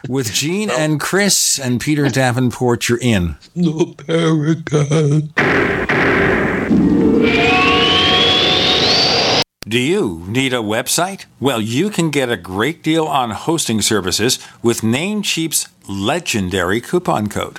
[0.08, 3.36] With Gene and Chris and Peter Davenport, you're in.
[3.56, 5.32] No Paracast.
[9.66, 11.24] Do you need a website?
[11.40, 17.58] Well, you can get a great deal on hosting services with Namecheap's legendary coupon code.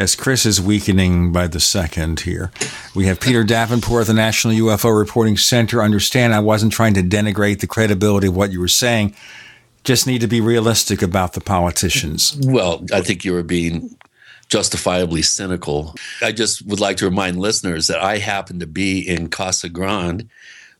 [0.00, 2.50] As Chris is weakening by the second here,
[2.94, 5.82] we have Peter Davenport the National UFO Reporting Center.
[5.82, 9.14] Understand, I wasn't trying to denigrate the credibility of what you were saying.
[9.84, 12.34] Just need to be realistic about the politicians.
[12.42, 13.94] Well, I think you were being
[14.48, 15.94] justifiably cynical.
[16.22, 20.30] I just would like to remind listeners that I happen to be in Casa Grande,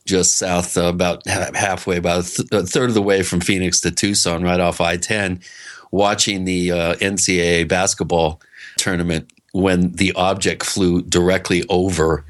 [0.07, 3.43] just south, uh, about ha- halfway, about a, th- a, third of the way from
[3.43, 5.43] Phoenix to Tucson, right off I 10,
[5.91, 8.41] watching the uh, NCAA basketball
[8.81, 12.25] tournament when the object flew directly over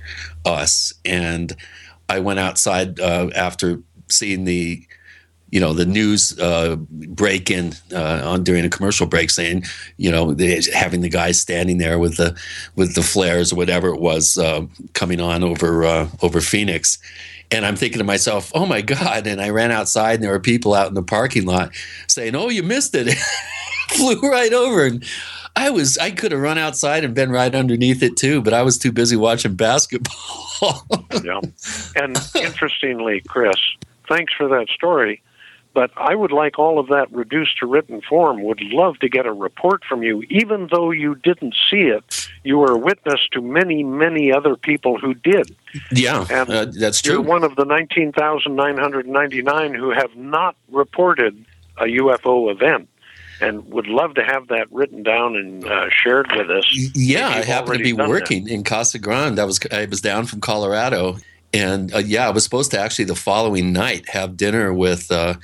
[0.44, 0.92] us.
[1.04, 1.54] And
[2.08, 4.84] I went outside uh, after seeing the
[5.50, 9.64] you know the news uh, break in uh, on during a commercial break saying
[9.96, 12.38] you know they, having the guys standing there with the
[12.76, 16.98] with the flares or whatever it was uh, coming on over uh, over Phoenix.
[17.52, 19.26] And I'm thinking to myself oh my god.
[19.26, 21.72] And I ran outside and there were people out in the parking lot
[22.06, 23.16] saying oh you missed it.
[23.90, 24.86] Flew right over.
[24.86, 25.04] And
[25.56, 28.62] I was I could have run outside and been right underneath it too but I
[28.62, 30.86] was too busy watching basketball
[31.22, 31.40] yeah
[31.96, 33.56] and interestingly Chris
[34.08, 35.22] thanks for that story
[35.72, 38.42] but I would like all of that reduced to written form.
[38.42, 42.28] Would love to get a report from you, even though you didn't see it.
[42.42, 45.56] You were a witness to many, many other people who did.
[45.92, 47.14] Yeah, and uh, that's true.
[47.14, 51.46] You're one of the 19,999 who have not reported
[51.76, 52.88] a UFO event.
[53.40, 56.64] And would love to have that written down and uh, shared with us.
[56.94, 58.52] Yeah, I happen to be working that.
[58.52, 59.38] in Casa Grande.
[59.38, 61.16] I was I was down from Colorado,
[61.52, 65.34] and uh, yeah, I was supposed to actually the following night have dinner with uh,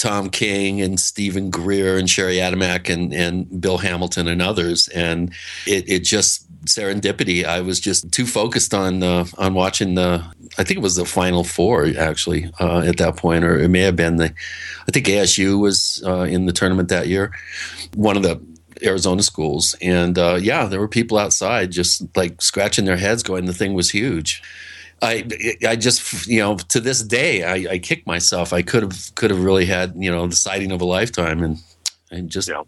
[0.00, 4.88] Tom King and Stephen Greer and Shari Adamiak and, and Bill Hamilton and others.
[4.88, 5.30] And
[5.66, 7.44] it, it just serendipity.
[7.44, 10.24] I was just too focused on uh, on watching the.
[10.58, 13.80] I think it was the final four actually uh, at that point, or it may
[13.80, 14.34] have been the.
[14.88, 17.32] I think ASU was uh, in the tournament that year.
[17.94, 18.40] One of the
[18.82, 23.46] Arizona schools, and uh, yeah, there were people outside just like scratching their heads, going,
[23.46, 24.42] "The thing was huge."
[25.02, 25.26] I
[25.66, 28.52] I just you know to this day I, I kick myself.
[28.52, 31.58] I could have could have really had you know the sighting of a lifetime, and
[32.10, 32.62] and just yeah.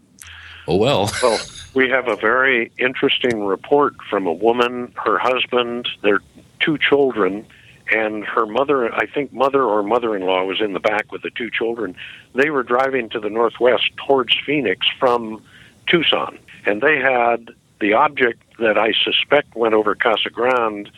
[0.67, 1.11] Oh well.
[1.21, 1.39] Well,
[1.73, 6.19] we have a very interesting report from a woman, her husband, their
[6.59, 7.47] two children,
[7.91, 8.93] and her mother.
[8.93, 11.95] I think mother or mother-in-law was in the back with the two children.
[12.35, 15.41] They were driving to the northwest towards Phoenix from
[15.87, 17.49] Tucson, and they had
[17.79, 20.91] the object that I suspect went over Casa Grande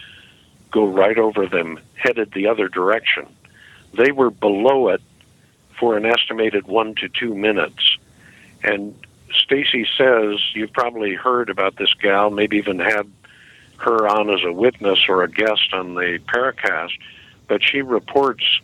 [0.71, 3.25] go right over them, headed the other direction.
[3.93, 5.01] They were below it
[5.79, 7.97] for an estimated one to two minutes.
[8.61, 8.93] And
[9.43, 13.09] Stacy says you've probably heard about this gal, maybe even had
[13.77, 16.93] her on as a witness or a guest on the Paracast,
[17.47, 18.61] but she reports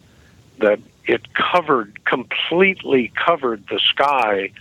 [0.59, 4.51] that it covered completely covered the sky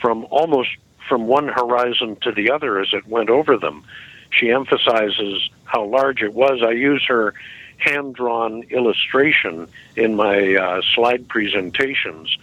[0.00, 0.70] from almost
[1.08, 3.84] from one horizon to the other as it went over them.
[4.30, 6.62] She emphasizes how large it was.
[6.62, 7.34] I use her
[7.78, 12.36] hand drawn illustration in my uh, slide presentations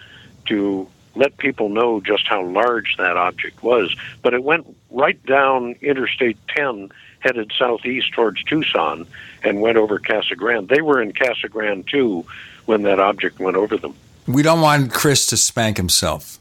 [0.45, 3.95] to let people know just how large that object was.
[4.21, 6.89] But it went right down Interstate 10,
[7.19, 9.05] headed southeast towards Tucson,
[9.43, 10.69] and went over Casa Grande.
[10.69, 12.25] They were in Casa Grande too
[12.65, 13.95] when that object went over them.
[14.27, 16.39] We don't want Chris to spank himself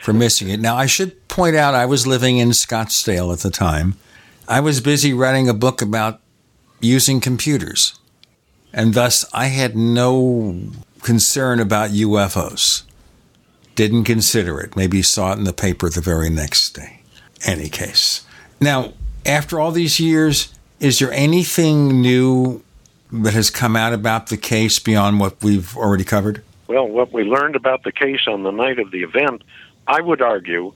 [0.00, 0.60] for missing it.
[0.60, 3.96] Now, I should point out I was living in Scottsdale at the time.
[4.48, 6.20] I was busy writing a book about
[6.80, 7.98] using computers,
[8.72, 10.60] and thus I had no
[11.02, 12.83] concern about UFOs.
[13.74, 14.76] Didn't consider it.
[14.76, 17.00] Maybe saw it in the paper the very next day.
[17.44, 18.24] Any case.
[18.60, 18.92] Now,
[19.26, 22.62] after all these years, is there anything new
[23.12, 26.42] that has come out about the case beyond what we've already covered?
[26.66, 29.42] Well, what we learned about the case on the night of the event,
[29.86, 30.72] I would argue,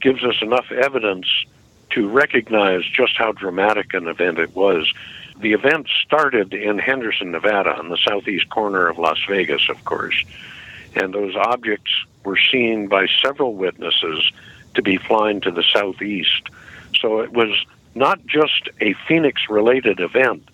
[0.00, 1.26] gives us enough evidence
[1.90, 4.92] to recognize just how dramatic an event it was.
[5.40, 10.24] The event started in Henderson, Nevada, on the southeast corner of Las Vegas, of course.
[10.94, 11.90] And those objects
[12.24, 14.30] were seen by several witnesses
[14.74, 16.48] to be flying to the southeast.
[17.00, 17.50] So it was
[17.94, 20.48] not just a Phoenix related event,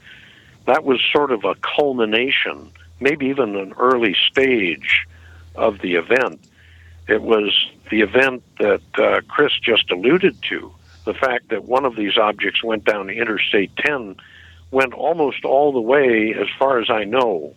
[0.66, 2.70] that was sort of a culmination,
[3.00, 5.06] maybe even an early stage
[5.54, 6.40] of the event.
[7.08, 10.72] It was the event that uh, Chris just alluded to.
[11.04, 14.16] The fact that one of these objects went down Interstate 10
[14.70, 17.54] went almost all the way, as far as I know.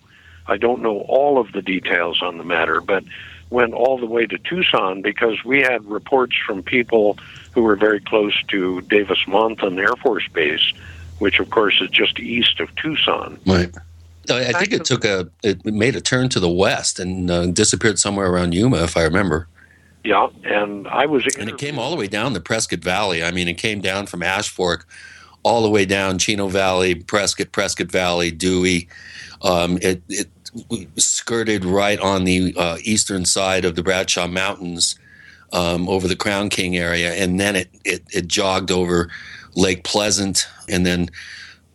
[0.47, 3.03] I don't know all of the details on the matter, but
[3.49, 7.17] went all the way to Tucson because we had reports from people
[7.51, 10.73] who were very close to Davis Monthan Air Force Base,
[11.19, 13.39] which of course is just east of Tucson.
[13.45, 13.73] Right.
[14.29, 17.99] I think it took a it made a turn to the west and uh, disappeared
[17.99, 19.47] somewhere around Yuma, if I remember.
[20.03, 21.25] Yeah, and I was.
[21.37, 23.23] And it came all the way down the Prescott Valley.
[23.23, 24.87] I mean, it came down from Ash Fork
[25.43, 28.87] all the way down Chino Valley, Prescott, Prescott Valley, Dewey.
[29.43, 30.29] Um, it, it
[30.97, 34.99] skirted right on the uh, eastern side of the Bradshaw Mountains
[35.53, 39.09] um, over the Crown King area, and then it, it, it jogged over
[39.55, 41.09] Lake Pleasant, and then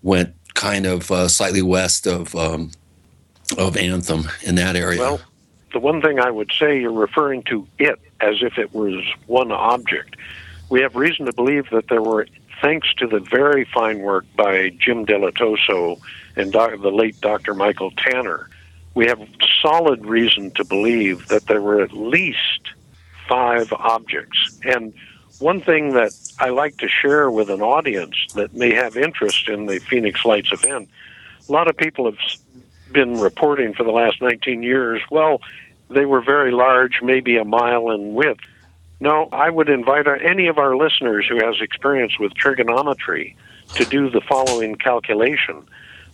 [0.02, 2.70] went kind of uh, slightly west of um,
[3.58, 4.98] of Anthem in that area.
[5.00, 5.20] Well,
[5.72, 9.52] the one thing I would say, you're referring to it as if it was one
[9.52, 10.16] object.
[10.70, 12.26] We have reason to believe that there were,
[12.62, 16.00] thanks to the very fine work by Jim Dilettoso
[16.36, 17.54] and doc, the late Dr.
[17.54, 18.48] Michael Tanner,
[18.94, 19.20] we have
[19.62, 22.60] solid reason to believe that there were at least
[23.28, 24.58] five objects.
[24.64, 24.94] And
[25.38, 29.66] one thing that I like to share with an audience that may have interest in
[29.66, 30.88] the Phoenix Lights event,
[31.48, 32.18] a lot of people have
[32.92, 35.40] been reporting for the last 19 years, well,
[35.88, 38.40] they were very large, maybe a mile in width.
[38.98, 43.36] No, I would invite any of our listeners who has experience with trigonometry
[43.74, 45.66] to do the following calculation.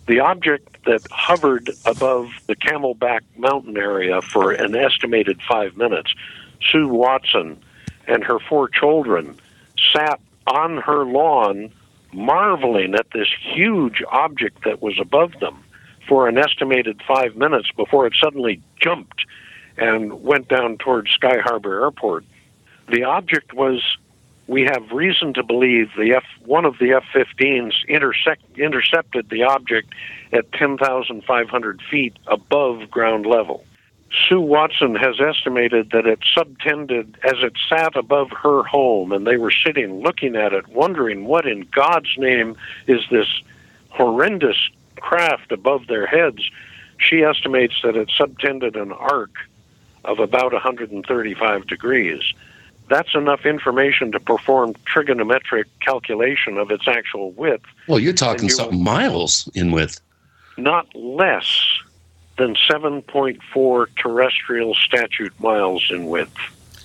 [0.05, 6.13] The object that hovered above the Camelback Mountain area for an estimated five minutes,
[6.61, 7.57] Sue Watson
[8.07, 9.39] and her four children
[9.93, 11.71] sat on her lawn
[12.11, 15.63] marveling at this huge object that was above them
[16.07, 19.25] for an estimated five minutes before it suddenly jumped
[19.77, 22.25] and went down towards Sky Harbor Airport.
[22.89, 23.81] The object was,
[24.47, 29.93] we have reason to believe the F one of the F-15s intersect, intercepted the object
[30.31, 33.63] at 10,500 feet above ground level.
[34.27, 39.37] Sue Watson has estimated that it subtended as it sat above her home, and they
[39.37, 42.55] were sitting looking at it, wondering what in God's name
[42.85, 43.27] is this
[43.89, 44.57] horrendous
[44.97, 46.49] craft above their heads.
[46.97, 49.35] She estimates that it subtended an arc
[50.05, 52.21] of about 135 degrees.
[52.89, 57.63] That's enough information to perform trigonometric calculation of its actual width.
[57.87, 59.99] Well, you're talking And you- something miles in width.
[60.57, 61.45] Not less
[62.37, 66.33] than 7.4 terrestrial statute miles in width.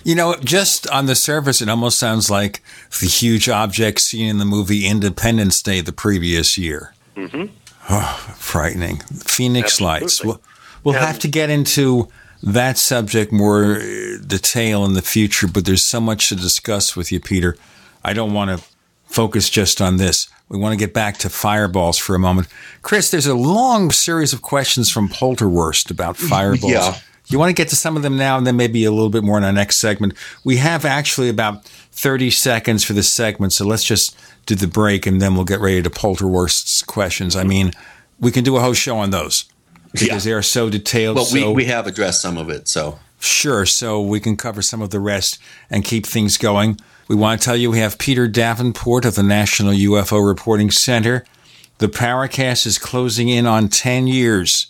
[0.04, 2.62] You know, just on the surface, it almost sounds like
[3.00, 6.94] the huge object seen in the movie Independence Day the previous year.
[7.16, 7.46] Mm-hmm.
[7.90, 8.98] Oh, frightening.
[9.00, 10.24] Phoenix Lights.
[10.24, 10.40] We'll,
[10.84, 12.08] we'll have to get into
[12.42, 17.10] that subject more uh, detail in the future, but there's so much to discuss with
[17.10, 17.56] you, Peter.
[18.04, 18.64] I don't want to
[19.06, 20.28] focus just on this.
[20.48, 22.48] We want to get back to fireballs for a moment.
[22.82, 26.72] Chris, there's a long series of questions from Polterwurst about fireballs.
[26.72, 26.98] Yeah.
[27.26, 29.22] You want to get to some of them now and then maybe a little bit
[29.22, 30.14] more in our next segment.
[30.44, 34.16] We have actually about 30 seconds for this segment, so let's just
[34.46, 37.36] do the break and then we'll get ready to Polterwurst's questions.
[37.36, 37.72] I mean,
[38.18, 39.44] we can do a whole show on those
[39.92, 41.16] because they are so detailed.
[41.16, 42.98] Well, we, so we have addressed some of it, so.
[43.20, 43.66] Sure.
[43.66, 45.38] So we can cover some of the rest
[45.70, 46.78] and keep things going.
[47.08, 51.24] We want to tell you we have Peter Davenport of the National UFO Reporting Center.
[51.78, 54.68] The Paracast is closing in on 10 years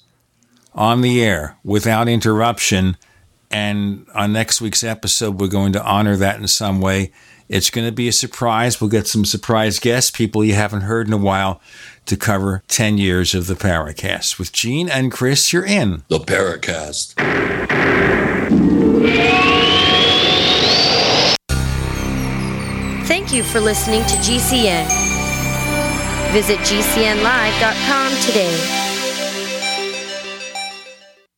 [0.74, 2.97] on the air without interruption.
[3.51, 7.12] And on next week's episode, we're going to honor that in some way.
[7.49, 8.81] It's going to be a surprise.
[8.81, 11.61] We'll get some surprise guests, people you haven't heard in a while,
[12.09, 14.39] to cover 10 years of the Paracast.
[14.39, 16.03] With Gene and Chris, you're in.
[16.09, 17.15] The Paracast.
[23.07, 24.87] Thank you for listening to GCN.
[26.33, 28.85] Visit GCNlive.com today.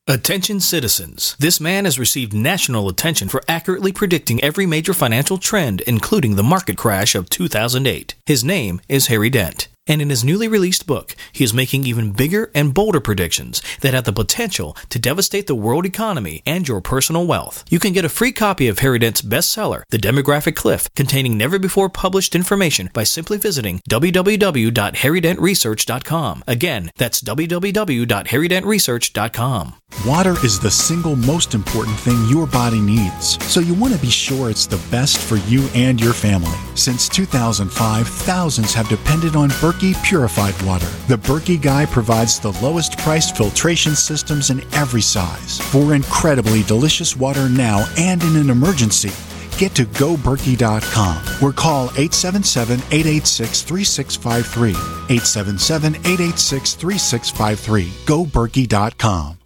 [0.09, 1.37] Attention citizens.
[1.39, 6.43] This man has received national attention for accurately predicting every major financial trend, including the
[6.43, 8.17] market crash of 2008.
[8.27, 9.69] His name is Harry Dent.
[9.87, 13.95] And in his newly released book, he is making even bigger and bolder predictions that
[13.95, 17.65] have the potential to devastate the world economy and your personal wealth.
[17.71, 21.59] You can get a free copy of Harry Dent's bestseller, The Demographic Cliff, containing never
[21.59, 26.45] before published information by simply visiting www.harrydentresearch.com.
[26.47, 29.75] Again, that's www.harrydentresearch.com.
[30.07, 34.09] Water is the single most important thing your body needs, so you want to be
[34.09, 36.57] sure it's the best for you and your family.
[36.75, 39.51] Since 2005, thousands have depended on
[39.81, 40.87] Berkey purified water.
[41.09, 47.17] The Berkey Guy provides the lowest priced filtration systems in every size for incredibly delicious
[47.17, 49.11] water now and in an emergency.
[49.57, 54.75] Get to goberkey.com or call 877-886-3653.
[55.09, 57.87] 877-886-3653.
[58.05, 59.40] goberkey.com.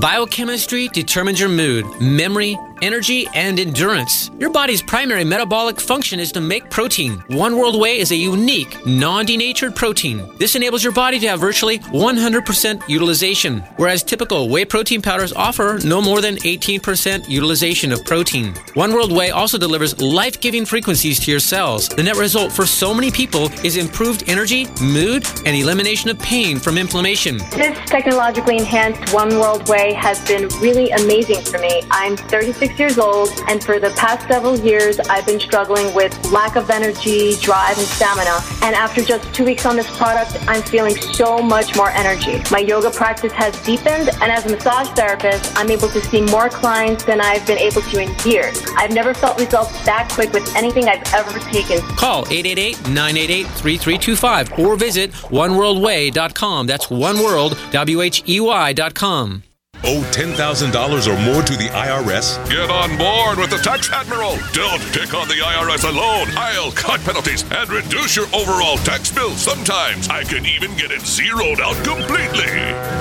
[0.00, 4.30] Biochemistry determines your mood, memory, energy, and endurance.
[4.38, 7.22] Your body's primary metabolic function is to make protein.
[7.28, 10.28] One World Whey is a unique, non denatured protein.
[10.38, 15.78] This enables your body to have virtually 100% utilization, whereas typical whey protein powders offer
[15.84, 18.52] no more than 18% utilization of protein.
[18.74, 21.88] One World Whey also delivers life giving frequencies to your cells.
[21.88, 26.58] The net result for so many people is improved energy, mood, and elimination of pain
[26.58, 27.38] from inflammation.
[27.52, 31.82] This technologically enhanced One World Whey has been really amazing for me.
[31.90, 36.56] I'm 36 years old, and for the past several years, I've been struggling with lack
[36.56, 38.40] of energy, drive, and stamina.
[38.62, 42.40] And after just two weeks on this product, I'm feeling so much more energy.
[42.50, 46.48] My yoga practice has deepened, and as a massage therapist, I'm able to see more
[46.48, 48.62] clients than I've been able to in years.
[48.78, 51.80] I've never felt results that quick with anything I've ever taken.
[51.96, 56.68] Call 888-988-3325 or visit oneworldwhey.com.
[56.68, 59.42] That's oneworld, W-H-E-Y dot com.
[59.86, 62.40] Owe $10,000 or more to the IRS?
[62.48, 64.38] Get on board with the Tax Admiral.
[64.54, 66.28] Don't take on the IRS alone.
[66.38, 69.32] I'll cut penalties and reduce your overall tax bill.
[69.32, 72.48] Sometimes I can even get it zeroed out completely.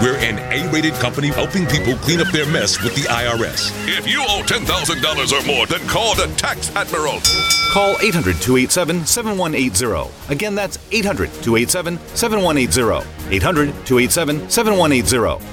[0.03, 3.71] We're an A rated company helping people clean up their mess with the IRS.
[3.87, 4.67] If you owe $10,000
[5.31, 7.21] or more, then call the Tax Admiral.
[7.71, 10.11] Call 800 287 7180.
[10.29, 13.07] Again, that's 800 287 7180.
[13.33, 15.52] 800 287 7180.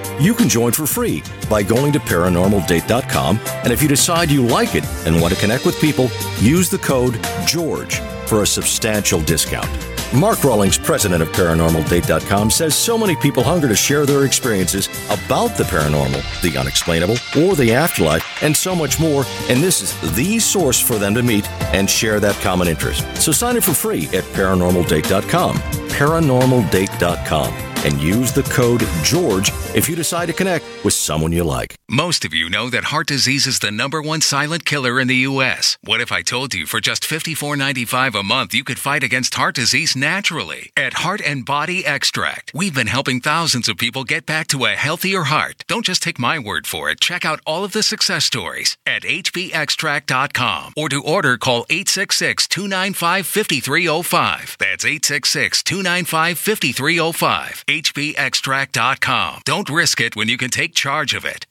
[0.21, 3.39] You can join for free by going to paranormaldate.com.
[3.63, 6.77] And if you decide you like it and want to connect with people, use the
[6.77, 9.67] code GEORGE for a substantial discount.
[10.13, 15.57] Mark Rawlings, president of ParanormalDate.com, says so many people hunger to share their experiences about
[15.57, 19.23] the paranormal, the unexplainable, or the afterlife, and so much more.
[19.49, 23.03] And this is the source for them to meet and share that common interest.
[23.17, 25.57] So sign up for free at ParanormalDate.com.
[25.57, 31.75] ParanormalDate.com and use the code GEORGE if you decide to connect with someone you like.
[31.89, 35.27] Most of you know that heart disease is the number one silent killer in the
[35.31, 35.77] U.S.
[35.81, 39.55] What if I told you for just $54.95 a month you could fight against heart
[39.55, 40.71] disease naturally?
[40.77, 44.69] At Heart and Body Extract, we've been helping thousands of people get back to a
[44.69, 45.63] healthier heart.
[45.67, 47.01] Don't just take my word for it.
[47.01, 53.25] Check out all of the success stories at hbextract.com or to order call 866 295
[53.25, 54.57] 5305.
[54.59, 59.41] That's 866 295 5305 hbextract.com.
[59.45, 61.45] Don't risk it when you can take charge of it.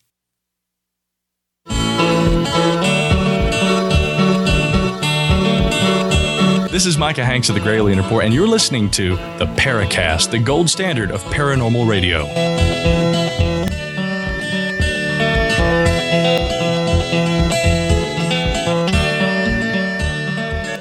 [6.70, 10.38] This is Micah Hanks of the Gralien Report, and you're listening to the Paracast, the
[10.38, 13.09] gold standard of paranormal radio.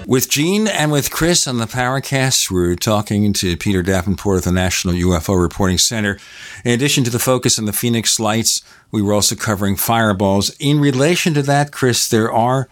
[0.10, 2.50] With Gene and with Chris on the Paracast.
[2.50, 6.18] we're talking to Peter Davenport of the National UFO Reporting Center.
[6.66, 10.50] In addition to the focus on the Phoenix Lights, we were also covering fireballs.
[10.60, 12.68] In relation to that, Chris, there are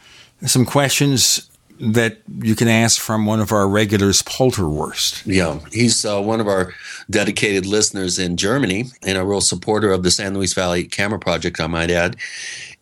[0.47, 1.47] some questions
[1.79, 5.21] that you can ask from one of our regulars, Polterwurst.
[5.27, 6.73] Yeah, he's uh, one of our
[7.07, 11.59] dedicated listeners in Germany and a real supporter of the San Luis Valley Camera Project,
[11.59, 12.15] I might add.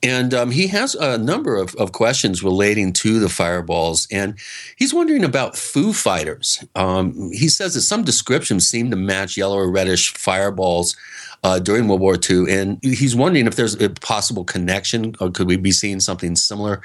[0.06, 4.07] And um, he has a number of, of, questions relating to the fireballs.
[4.11, 4.38] And
[4.76, 6.64] he's wondering about Foo Fighters.
[6.76, 10.95] Um, he says that some descriptions seem to match yellow or reddish fireballs
[11.44, 12.53] uh, during World War II.
[12.53, 16.84] And he's wondering if there's a possible connection, could we be seeing something similar?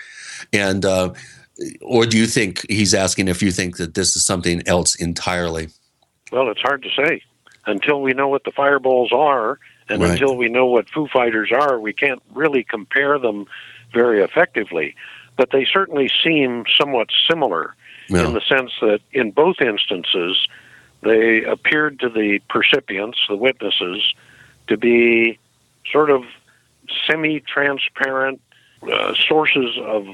[0.55, 1.13] And, uh,
[1.83, 5.69] or do you think he's asking if you think that this is something else entirely?
[6.33, 7.23] Well, it's hard to say.
[7.67, 9.59] Until we know what the fireballs are,
[9.91, 10.13] and right.
[10.13, 13.47] until we know what Foo Fighters are, we can't really compare them
[13.93, 14.95] very effectively.
[15.37, 17.75] But they certainly seem somewhat similar
[18.09, 18.27] yeah.
[18.27, 20.47] in the sense that in both instances,
[21.03, 24.15] they appeared to the percipients, the witnesses,
[24.69, 25.39] to be
[25.91, 26.25] sort of
[27.07, 28.41] semi transparent
[28.83, 30.07] uh, sources of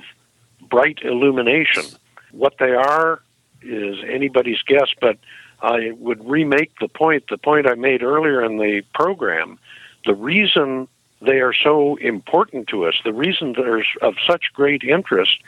[0.69, 1.85] bright illumination.
[2.32, 3.20] What they are
[3.62, 5.19] is anybody's guess, but
[5.62, 9.59] I would remake the point, the point I made earlier in the program.
[10.07, 10.89] The reason
[11.20, 15.39] they are so important to us, the reason they're of such great interest,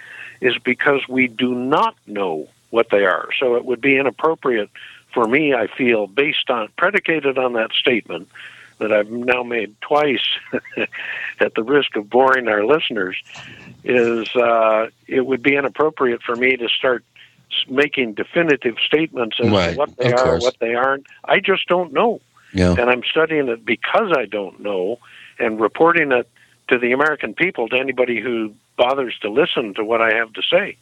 [0.40, 3.28] is because we do not know what they are.
[3.38, 4.70] So it would be inappropriate
[5.12, 8.28] for me, I feel, based on, predicated on that statement
[8.78, 10.24] that I've now made twice
[11.40, 13.16] at the risk of boring our listeners,
[13.84, 17.04] is uh, it would be inappropriate for me to start
[17.68, 19.70] making definitive statements as right.
[19.72, 20.42] to what they of are, course.
[20.42, 21.06] what they aren't.
[21.24, 22.20] I just don't know.
[22.52, 22.74] Yeah.
[22.78, 24.98] And I'm studying it because I don't know
[25.38, 26.28] and reporting it
[26.68, 30.42] to the American people, to anybody who bothers to listen to what I have to
[30.42, 30.76] say.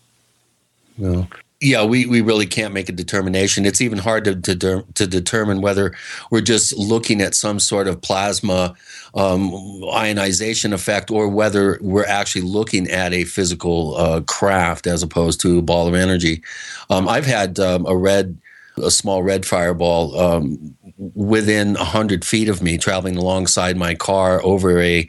[0.98, 1.28] Well,
[1.60, 3.64] yeah, we, we really can't make a determination.
[3.64, 5.94] It's even hard to, to, to determine whether
[6.30, 8.74] we're just looking at some sort of plasma
[9.14, 15.40] um, ionization effect or whether we're actually looking at a physical uh, craft as opposed
[15.40, 16.42] to a ball of energy.
[16.90, 18.36] Um, I've had um, a red,
[18.76, 24.80] a small red fireball um, within 100 feet of me traveling alongside my car over
[24.80, 25.08] a,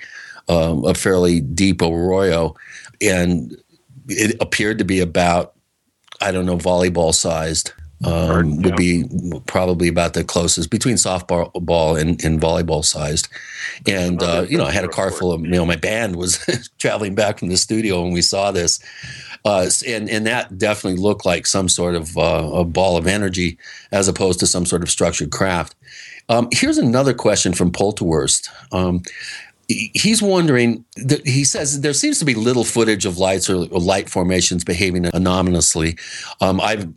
[0.49, 2.55] um, a fairly deep arroyo.
[3.01, 3.55] And
[4.07, 5.53] it appeared to be about
[6.21, 7.73] I don't know, volleyball sized.
[8.03, 9.05] Um, would be
[9.47, 13.27] probably about the closest between softball ball and, and volleyball sized.
[13.87, 16.37] And, uh, you know, I had a car full of, you know, my band was
[16.77, 18.79] traveling back from the studio when we saw this.
[19.47, 23.57] Uh, and, and that definitely looked like some sort of uh, a ball of energy
[23.93, 25.73] as opposed to some sort of structured craft.
[26.27, 28.49] Um, here's another question from Polterwurst.
[28.73, 29.03] Um,
[29.69, 30.83] he's wondering
[31.23, 35.97] he says there seems to be little footage of lights or, light formations behaving anomalously
[36.39, 36.87] um, i've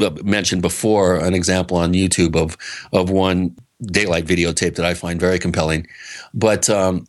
[0.00, 2.56] uh, mentioned before an example on youtube of
[2.92, 5.86] of one daylight videotape that i find very compelling
[6.34, 7.06] but um,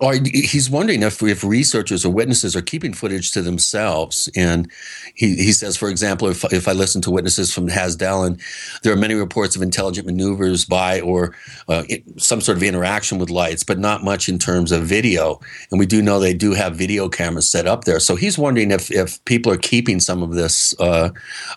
[0.00, 4.28] Or he's wondering if, if researchers or witnesses are keeping footage to themselves.
[4.36, 4.70] And
[5.14, 8.40] he, he says, for example, if, if I listen to witnesses from Hessdalen,
[8.82, 11.34] there are many reports of intelligent maneuvers by or
[11.68, 11.84] uh,
[12.16, 15.40] some sort of interaction with lights, but not much in terms of video.
[15.70, 18.00] And we do know they do have video cameras set up there.
[18.00, 21.10] So he's wondering if, if people are keeping some of this uh,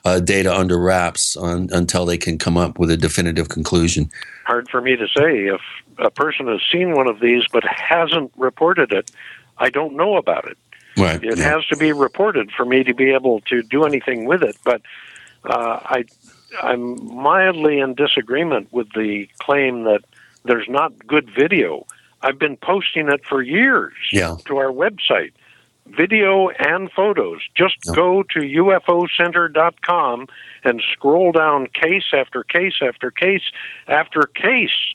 [0.05, 4.09] uh, data under wraps on, until they can come up with a definitive conclusion.
[4.45, 5.61] Hard for me to say if
[5.99, 9.11] a person has seen one of these but hasn't reported it,
[9.57, 10.57] I don't know about it.
[10.97, 11.23] Right.
[11.23, 11.55] It yeah.
[11.55, 14.57] has to be reported for me to be able to do anything with it.
[14.63, 14.81] But
[15.45, 16.05] uh, I,
[16.61, 20.01] I'm mildly in disagreement with the claim that
[20.43, 21.85] there's not good video.
[22.21, 24.35] I've been posting it for years yeah.
[24.45, 25.31] to our website,
[25.85, 27.41] video and photos.
[27.55, 27.93] Just yeah.
[27.93, 30.27] go to UFOcenter.com
[30.63, 33.43] and scroll down case after case after case
[33.87, 34.93] after case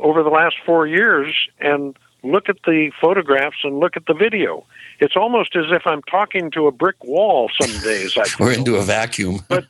[0.00, 4.64] over the last four years and look at the photographs and look at the video.
[4.98, 8.16] It's almost as if I'm talking to a brick wall some days.
[8.16, 9.40] I or into a vacuum.
[9.48, 9.66] but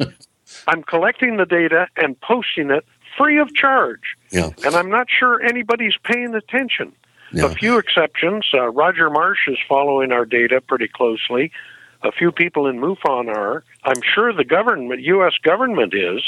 [0.66, 2.85] I'm collecting the data and posting it
[3.16, 4.16] free of charge.
[4.31, 4.51] Yeah.
[4.65, 6.93] And I'm not sure anybody's paying attention.
[7.32, 7.47] Yeah.
[7.47, 8.47] A few exceptions.
[8.52, 11.52] Uh, Roger Marsh is following our data pretty closely.
[12.02, 13.62] A few people in MUFON are.
[13.85, 15.35] I'm sure the government, U.S.
[15.43, 16.23] government, is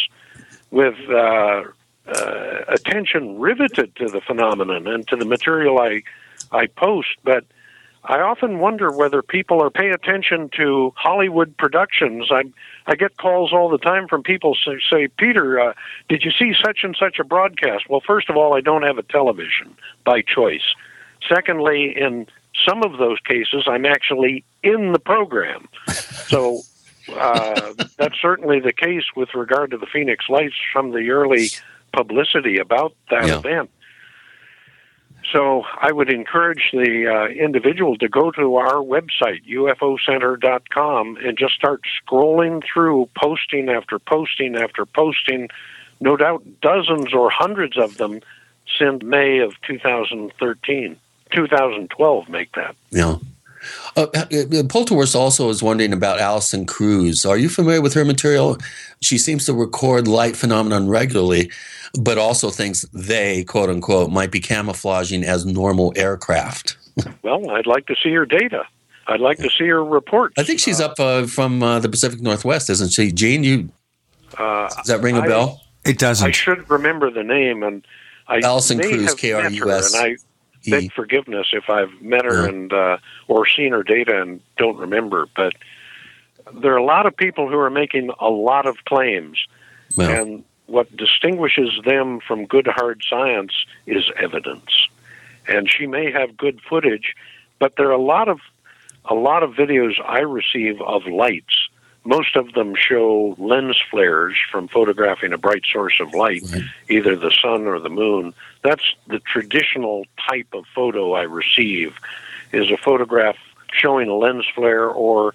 [0.70, 1.64] with uh,
[2.06, 6.02] uh, attention riveted to the phenomenon and to the material I
[6.50, 7.44] I post, but
[8.04, 12.28] I often wonder whether people are paying attention to Hollywood productions.
[12.30, 12.44] I
[12.86, 15.74] I get calls all the time from people say, say Peter, uh,
[16.08, 17.88] did you see such and such a broadcast?
[17.88, 20.74] Well, first of all, I don't have a television by choice.
[21.28, 22.26] Secondly, in
[22.66, 25.68] some of those cases, I'm actually in the program.
[25.86, 26.62] So
[27.14, 31.50] uh, that's certainly the case with regard to the Phoenix Lights from the early
[31.92, 33.38] publicity about that Yeah.
[33.38, 33.70] event.
[35.32, 41.54] So I would encourage the uh, individual to go to our website, ufocenter.com, and just
[41.54, 45.48] start scrolling through posting after posting after posting.
[46.00, 48.20] No doubt dozens or hundreds of them
[48.78, 50.96] since May of 2013.
[51.32, 52.74] 2012 make that.
[52.90, 53.16] Yeah.
[53.96, 57.24] Uh, uh, also is wondering about Allison Cruz.
[57.26, 58.58] Are you familiar with her material?
[59.00, 61.50] She seems to record light phenomenon regularly,
[62.00, 66.76] but also thinks they, quote unquote, might be camouflaging as normal aircraft.
[67.22, 68.64] Well, I'd like to see her data.
[69.06, 70.34] I'd like to see her report.
[70.36, 73.10] I think she's up uh, from uh, the Pacific Northwest, isn't she?
[73.12, 73.70] Gene, you
[74.36, 75.60] Uh, does that ring a I- bell?
[75.86, 76.28] It doesn't.
[76.28, 77.84] I should remember the name, and
[78.28, 79.94] I Allison Cruz, have met her, K-R-U-S.
[79.94, 80.16] and I
[80.68, 82.48] beg forgiveness if I've met her Yeah.
[82.48, 82.96] and uh,
[83.28, 85.26] or seen her data and don't remember.
[85.34, 85.54] But
[86.54, 89.38] there are a lot of people who are making a lot of claims,
[89.96, 90.10] Well.
[90.10, 93.52] and what distinguishes them from good hard science
[93.86, 94.88] is evidence.
[95.48, 97.14] And she may have good footage,
[97.58, 98.40] but there are a lot of
[99.04, 101.68] a lot of videos I receive of lights.
[102.04, 106.42] Most of them show lens flares from photographing a bright source of light,
[106.88, 108.34] either the sun or the moon.
[108.62, 111.96] That's the traditional type of photo I receive
[112.52, 113.36] is a photograph
[113.72, 115.34] showing a lens flare or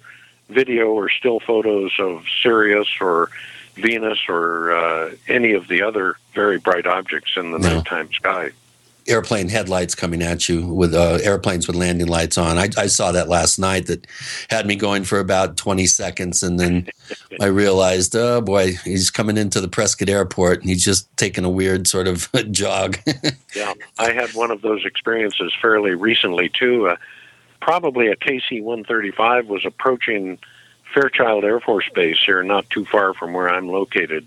[0.50, 3.30] video or still photos of Sirius or
[3.74, 8.50] Venus or uh, any of the other very bright objects in the nighttime sky.
[9.08, 12.58] Airplane headlights coming at you with uh, airplanes with landing lights on.
[12.58, 13.86] I, I saw that last night.
[13.86, 14.06] That
[14.50, 16.88] had me going for about twenty seconds, and then
[17.40, 21.50] I realized, oh boy, he's coming into the Prescott Airport, and he's just taking a
[21.50, 22.98] weird sort of jog.
[23.54, 26.88] Yeah, I had one of those experiences fairly recently too.
[26.88, 26.96] Uh,
[27.60, 30.38] probably a KC 135 was approaching
[30.94, 34.26] Fairchild Air Force Base here, not too far from where I'm located.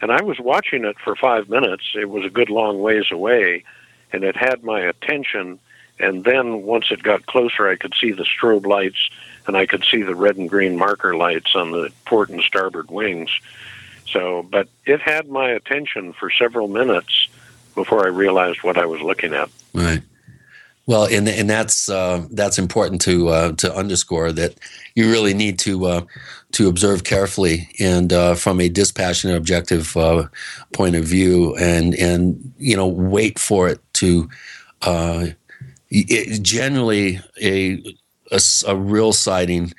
[0.00, 1.84] And I was watching it for five minutes.
[1.94, 3.64] It was a good long ways away,
[4.12, 5.58] and it had my attention.
[5.98, 9.08] And then once it got closer, I could see the strobe lights,
[9.46, 12.90] and I could see the red and green marker lights on the port and starboard
[12.90, 13.30] wings.
[14.06, 17.28] So, but it had my attention for several minutes
[17.74, 19.50] before I realized what I was looking at.
[19.72, 20.02] Right.
[20.86, 24.54] Well, and and that's uh, that's important to uh, to underscore that
[24.94, 26.00] you really need to uh,
[26.52, 30.28] to observe carefully and uh, from a dispassionate, objective uh,
[30.72, 34.28] point of view, and and you know wait for it to.
[34.82, 35.26] Uh,
[35.90, 37.82] it, generally, a,
[38.32, 39.72] a a real sighting,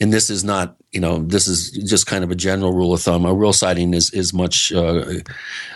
[0.00, 3.00] and this is not you know this is just kind of a general rule of
[3.00, 3.24] thumb.
[3.24, 5.04] A real sighting is is much uh,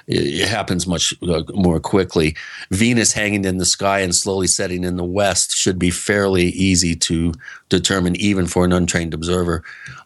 [0.09, 2.35] it happens much uh, more quickly.
[2.71, 6.97] Venus hanging in the sky and slowly setting in the west should be fairly easy
[6.97, 7.33] to
[7.69, 9.63] determine, even for an untrained observer.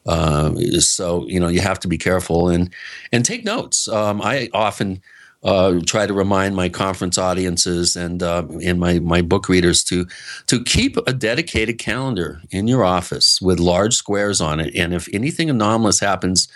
[0.06, 2.72] Uh, so you know you have to be careful and
[3.12, 3.88] and take notes.
[3.88, 5.00] Um, I often
[5.44, 10.06] uh, try to remind my conference audiences and uh, and my my book readers to
[10.46, 14.74] to keep a dedicated calendar in your office with large squares on it.
[14.74, 16.48] And if anything anomalous happens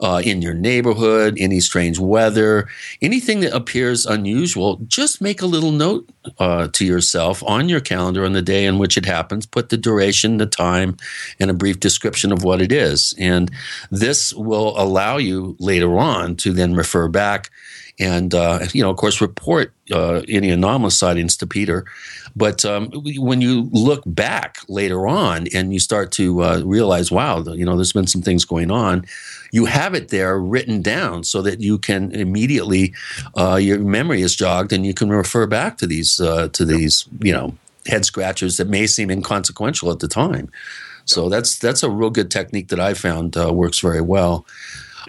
[0.00, 2.68] uh, in your neighborhood, any strange weather,
[3.00, 8.24] anything that appears unusual, just make a little note uh, to yourself on your calendar
[8.24, 9.46] on the day in which it happens.
[9.46, 10.96] Put the duration, the time,
[11.38, 13.14] and a brief description of what it is.
[13.16, 13.50] And
[13.92, 17.50] this will allow you later on to then refer back
[17.98, 21.84] and uh, you know, of course, report uh, any anomalous sightings to Peter.
[22.36, 27.42] But um, when you look back later on and you start to uh, realize, wow,
[27.42, 29.06] you know, there's been some things going on,
[29.52, 32.92] you have it there written down so that you can immediately
[33.36, 37.06] uh, your memory is jogged and you can refer back to these uh, to these
[37.20, 37.56] you know
[37.86, 40.50] head scratchers that may seem inconsequential at the time.
[41.04, 44.44] So that's that's a real good technique that I found uh, works very well.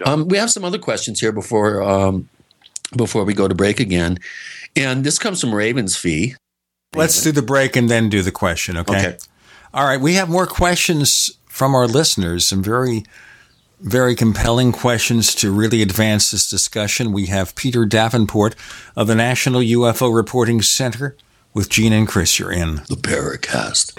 [0.04, 2.28] Um, we have some other questions here before um,
[2.94, 4.18] before we go to break again.
[4.74, 6.34] And this comes from Ravens Fee.
[6.94, 8.98] Let's do the break and then do the question, okay?
[8.98, 9.18] Okay.
[9.74, 13.04] All right, we have more questions from our listeners, some very
[13.80, 17.12] very compelling questions to really advance this discussion.
[17.12, 18.56] We have Peter Davenport
[18.96, 21.16] of the National UFO Reporting Center
[21.52, 22.38] with Gene and Chris.
[22.38, 23.96] You're in the Paracast.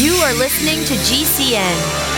[0.00, 2.17] You are listening to GCN.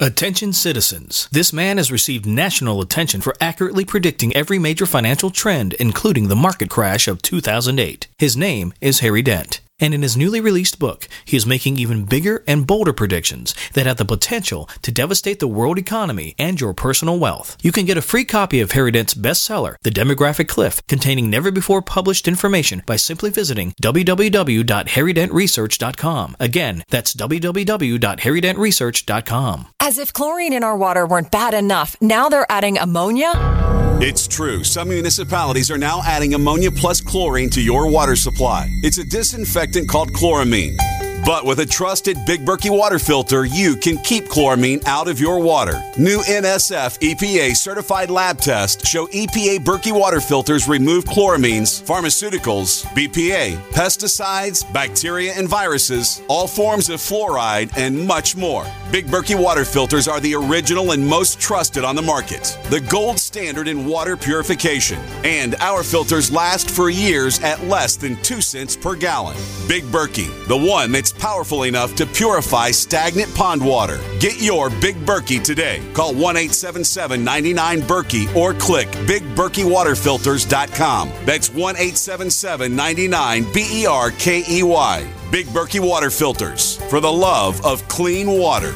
[0.00, 1.28] Attention citizens.
[1.32, 6.36] This man has received national attention for accurately predicting every major financial trend, including the
[6.36, 8.06] market crash of 2008.
[8.16, 9.60] His name is Harry Dent.
[9.80, 13.86] And in his newly released book, he is making even bigger and bolder predictions that
[13.86, 17.56] have the potential to devastate the world economy and your personal wealth.
[17.62, 21.52] You can get a free copy of Harry Dent's bestseller, The Demographic Cliff, containing never
[21.52, 26.36] before published information by simply visiting www.harrydentresearch.com.
[26.40, 29.66] Again, that's www.harrydentresearch.com.
[29.80, 33.87] As if chlorine in our water weren't bad enough, now they're adding ammonia?
[34.00, 34.62] It's true.
[34.62, 38.68] Some municipalities are now adding ammonia plus chlorine to your water supply.
[38.84, 40.76] It's a disinfectant called chloramine.
[41.24, 45.40] But with a trusted Big Berkey water filter, you can keep chloramine out of your
[45.40, 45.82] water.
[45.98, 53.56] New NSF EPA certified lab tests show EPA Berkey water filters remove chloramines, pharmaceuticals, BPA,
[53.72, 58.66] pesticides, bacteria and viruses, all forms of fluoride, and much more.
[58.90, 63.18] Big Berkey water filters are the original and most trusted on the market, the gold
[63.18, 64.98] standard in water purification.
[65.24, 69.36] And our filters last for years at less than 2 cents per gallon.
[69.68, 73.98] Big Berkey, the one that's powerful enough to purify stagnant pond water.
[74.20, 75.82] Get your Big Berkey today.
[75.94, 81.12] Call 1 877 99 Berkey or click BigBerkeyWaterFilters.com.
[81.24, 85.06] That's 1 877 99 B E R K E Y.
[85.30, 88.74] Big Berkey Water Filters for the love of clean water.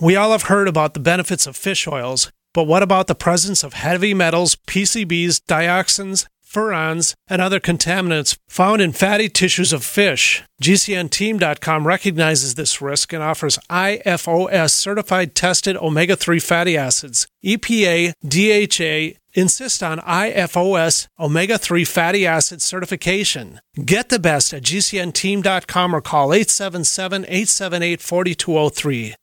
[0.00, 3.62] We all have heard about the benefits of fish oils, but what about the presence
[3.62, 10.42] of heavy metals, PCBs, dioxins, furans, and other contaminants found in fatty tissues of fish?
[10.62, 17.26] GCNteam.com recognizes this risk and offers IFOS certified tested omega 3 fatty acids.
[17.44, 23.60] EPA, DHA, insist on IFOS omega 3 fatty acid certification.
[23.84, 29.14] Get the best at GCNteam.com or call 877 878 4203.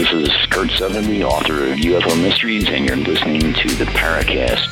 [0.00, 4.66] This is Kurt the author of UFO Mysteries, and you're listening to the Paracast.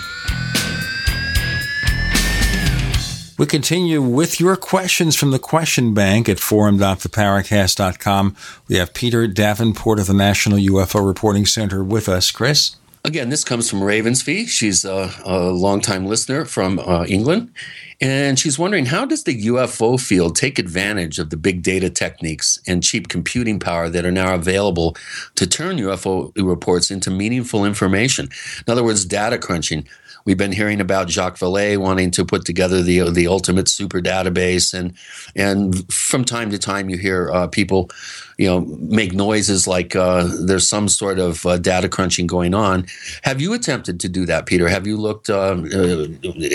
[3.39, 8.37] We continue with your questions from the question bank at forum.theparacast.com.
[8.69, 12.31] We have Peter Davenport of the National UFO Reporting Center with us.
[12.31, 12.77] Chris?
[13.05, 14.49] Again, this comes from Ravensby.
[14.49, 17.53] She's a, a longtime listener from uh, England.
[18.01, 22.61] And she's wondering how does the UFO field take advantage of the big data techniques
[22.67, 24.97] and cheap computing power that are now available
[25.35, 28.29] to turn UFO reports into meaningful information?
[28.67, 29.87] In other words, data crunching.
[30.29, 34.75] We've been hearing about Jacques Vallée wanting to put together the the ultimate super database,
[34.75, 34.93] and
[35.35, 37.89] and from time to time you hear uh, people,
[38.37, 42.85] you know, make noises like uh, there's some sort of uh, data crunching going on.
[43.23, 44.69] Have you attempted to do that, Peter?
[44.69, 46.09] Have you looked uh, uh,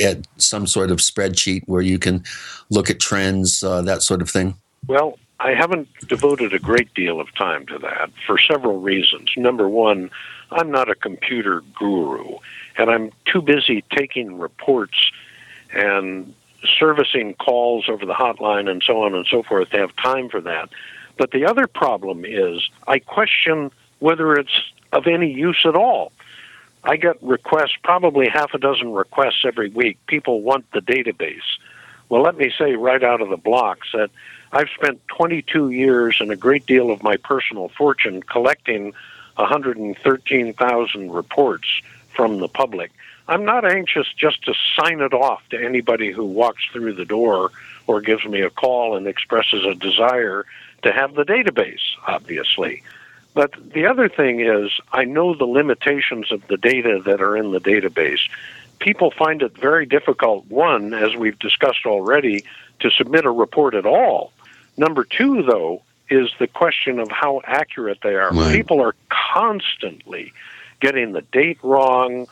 [0.05, 2.23] at some sort of spreadsheet where you can
[2.69, 4.53] look at trends, uh, that sort of thing?
[4.85, 9.31] Well, I haven't devoted a great deal of time to that for several reasons.
[9.35, 10.11] Number one,
[10.51, 12.37] I'm not a computer guru
[12.77, 15.11] and I'm too busy taking reports
[15.73, 16.33] and
[16.77, 20.41] servicing calls over the hotline and so on and so forth to have time for
[20.41, 20.69] that.
[21.17, 26.11] But the other problem is I question whether it's of any use at all.
[26.83, 29.97] I get requests, probably half a dozen requests every week.
[30.07, 31.57] People want the database.
[32.09, 34.11] Well, let me say right out of the blocks that
[34.51, 38.93] I've spent 22 years and a great deal of my personal fortune collecting
[39.35, 41.81] 113,000 reports
[42.15, 42.91] from the public.
[43.27, 47.52] I'm not anxious just to sign it off to anybody who walks through the door
[47.88, 50.45] or gives me a call and expresses a desire
[50.84, 52.84] to have the database, obviously.
[53.34, 57.52] But the other thing is, I know the limitations of the data that are in
[57.52, 58.19] the database.
[58.80, 62.44] People find it very difficult, one, as we've discussed already,
[62.81, 64.34] to submit a report at all.
[64.77, 68.31] Number two, though, is the question of how accurate they are.
[68.31, 68.53] Right.
[68.53, 70.34] People are constantly
[70.84, 72.27] getting the date wrong,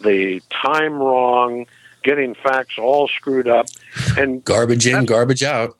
[0.00, 1.66] the time wrong,
[2.04, 3.66] getting facts all screwed up,
[4.16, 5.74] and garbage in, garbage out.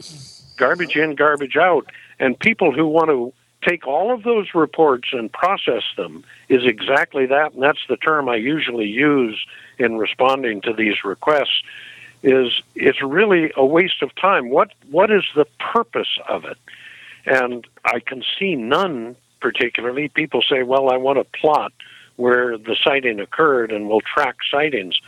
[0.56, 1.86] Garbage in, garbage out.
[2.18, 3.32] And people who want to
[3.66, 8.28] take all of those reports and process them is exactly that, and that's the term
[8.28, 9.38] I usually use
[9.78, 11.62] in responding to these requests.
[12.22, 14.50] Is it's really a waste of time.
[14.50, 16.56] What what is the purpose of it?
[17.24, 20.08] And I can see none particularly.
[20.08, 21.72] People say, "Well, I want to plot
[22.16, 25.00] where the sighting occurred and we'll track sightings."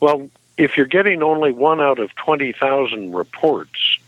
[0.00, 3.98] Well, if you're getting only one out of 20,000 reports,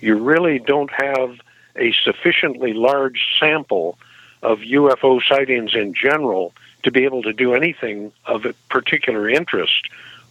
[0.00, 1.40] you really don't have
[1.76, 3.98] a sufficiently large sample
[4.42, 6.52] of UFO sightings in general
[6.82, 9.88] to be able to do anything of particular interest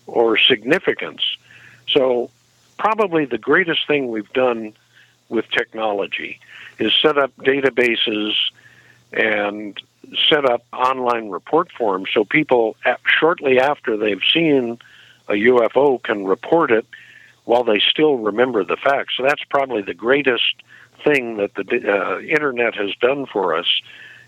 [0.08, 1.22] or significance.
[1.88, 2.30] So,
[2.78, 4.74] probably the greatest thing we've done
[5.30, 6.40] with technology
[6.80, 8.34] is set up databases
[9.12, 9.80] and
[10.30, 12.76] set up online report forms so people,
[13.06, 14.80] shortly after they've seen
[15.28, 16.86] a UFO, can report it
[17.46, 19.16] while they still remember the facts.
[19.18, 20.56] So, that's probably the greatest
[21.04, 23.82] thing that the uh, internet has done for us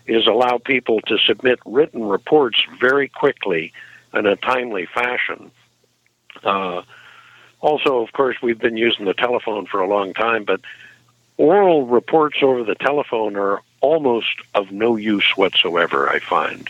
[0.06, 3.72] is allow people to submit written reports very quickly
[4.14, 5.50] in a timely fashion.
[6.42, 6.82] Uh,
[7.60, 10.60] also, of course, we've been using the telephone for a long time, but
[11.36, 16.68] oral reports over the telephone are almost of no use whatsoever, I find.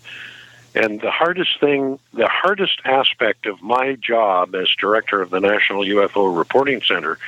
[0.74, 5.82] And the hardest thing, the hardest aspect of my job as director of the National
[5.82, 7.18] UFO Reporting Center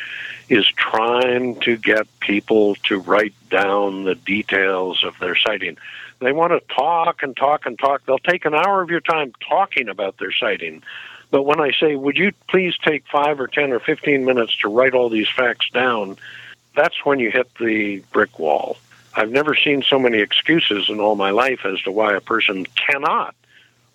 [0.48, 5.78] is trying to get people to write down the details of their sighting.
[6.18, 8.04] They want to talk and talk and talk.
[8.04, 10.82] They'll take an hour of your time talking about their sighting.
[11.30, 14.68] But when I say, would you please take five or 10 or 15 minutes to
[14.68, 16.18] write all these facts down,
[16.76, 18.76] that's when you hit the brick wall.
[19.14, 22.66] I've never seen so many excuses in all my life as to why a person
[22.66, 23.34] cannot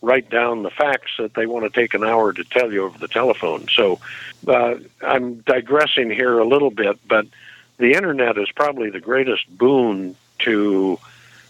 [0.02, 2.98] write down the facts that they want to take an hour to tell you over
[2.98, 3.68] the telephone.
[3.70, 4.00] So
[4.48, 7.26] uh, I'm digressing here a little bit, but
[7.78, 11.00] the internet is probably the greatest boon to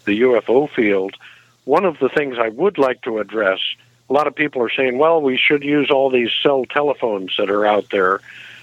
[0.04, 1.16] the UFO field.
[1.64, 3.60] One of the things I would like to address
[4.08, 7.50] a lot of people are saying, well, we should use all these cell telephones that
[7.50, 8.20] are out there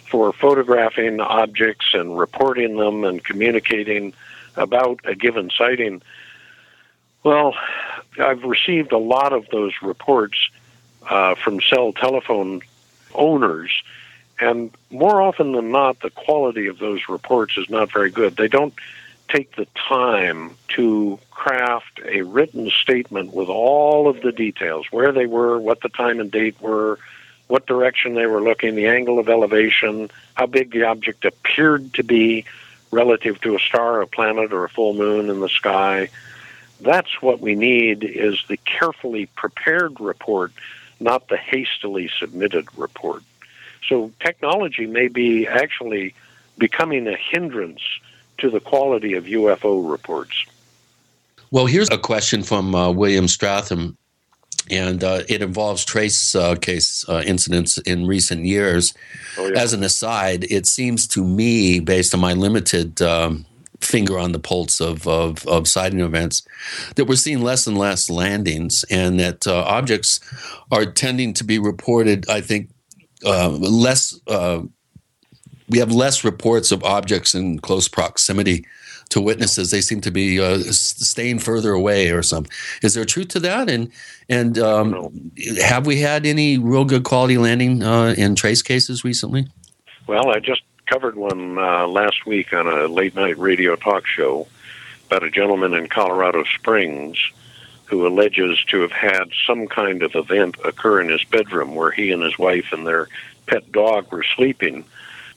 [0.10, 4.14] for photographing objects and reporting them and communicating
[4.56, 6.02] about a given sighting.
[7.24, 7.56] Well,
[8.20, 10.50] I've received a lot of those reports
[11.10, 12.62] uh, from cell telephone
[13.14, 13.72] owners,
[14.40, 18.36] and more often than not, the quality of those reports is not very good.
[18.36, 18.74] They don't
[19.30, 25.26] take the time to craft a written statement with all of the details where they
[25.26, 27.00] were, what the time and date were,
[27.48, 32.04] what direction they were looking, the angle of elevation, how big the object appeared to
[32.04, 32.46] be
[32.94, 36.10] relative to a star, a planet, or a full moon in the sky
[36.84, 40.52] that's what we need is the carefully prepared report,
[41.00, 43.24] not the hastily submitted report.
[43.88, 46.14] So technology may be actually
[46.58, 47.82] becoming a hindrance
[48.40, 50.46] to the quality of UFO reports.
[51.52, 53.96] Well, here's a question from uh, William Stratham,
[54.70, 58.94] and uh, it involves trace uh, case uh, incidents in recent years.
[59.38, 59.60] Oh, yeah.
[59.60, 63.46] As an aside, it seems to me, based on my limited um,
[63.82, 66.44] finger on the pulse of, of, of sighting events,
[66.96, 70.20] that we're seeing less and less landings, and that uh, objects
[70.72, 72.70] are tending to be reported, I think,
[73.26, 74.20] uh, less.
[74.28, 74.62] Uh,
[75.70, 78.66] we have less reports of objects in close proximity
[79.14, 79.72] to witnesses.
[79.72, 82.52] They seem to be uh, staying further away or something.
[82.82, 83.70] Is there truth to that?
[83.70, 83.92] And
[84.30, 85.32] and um,
[85.62, 89.48] have we had any real good quality landing uh, in trace cases recently?
[90.08, 94.48] Well, I just covered one uh, last week on a late night radio talk show
[95.08, 97.18] about a gentleman in Colorado Springs
[97.86, 102.12] who alleges to have had some kind of event occur in his bedroom where he
[102.12, 103.08] and his wife and their
[103.46, 104.84] pet dog were sleeping.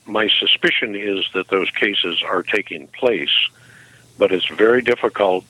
[0.05, 3.49] My suspicion is that those cases are taking place,
[4.17, 5.45] but it's very difficult,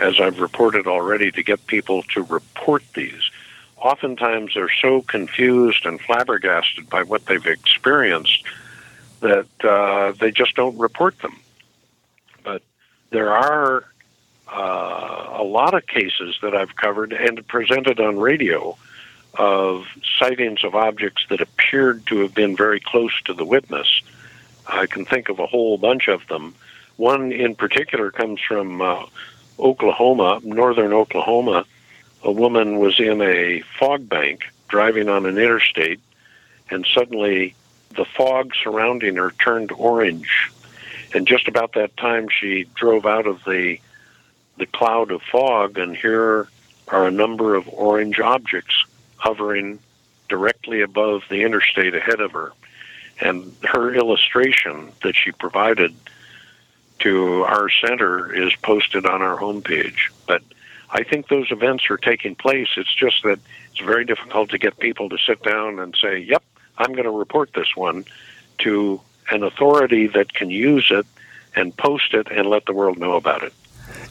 [0.00, 3.30] as I've reported already, to get people to report these.
[3.76, 8.44] Oftentimes they're so confused and flabbergasted by what they've experienced
[9.20, 11.36] that uh, they just don't report them.
[12.44, 12.62] But
[13.10, 13.84] there are
[14.48, 18.76] uh, a lot of cases that I've covered and presented on radio
[19.34, 19.86] of
[20.18, 24.02] sightings of objects that appeared to have been very close to the witness.
[24.66, 26.54] I can think of a whole bunch of them.
[26.96, 29.06] One in particular comes from uh,
[29.58, 31.64] Oklahoma, northern Oklahoma.
[32.22, 36.00] A woman was in a fog bank driving on an interstate,
[36.70, 37.54] and suddenly
[37.96, 40.50] the fog surrounding her turned orange.
[41.14, 43.78] And just about that time, she drove out of the
[44.58, 46.46] the cloud of fog, and here
[46.88, 48.84] are a number of orange objects
[49.16, 49.78] hovering
[50.28, 52.52] directly above the interstate ahead of her.
[53.20, 55.94] And her illustration that she provided
[57.02, 60.10] to our center is posted on our homepage.
[60.26, 60.42] But
[60.90, 62.68] I think those events are taking place.
[62.76, 63.38] It's just that
[63.70, 66.42] it's very difficult to get people to sit down and say, yep,
[66.78, 68.04] I'm going to report this one
[68.58, 69.00] to
[69.30, 71.06] an authority that can use it
[71.54, 73.52] and post it and let the world know about it.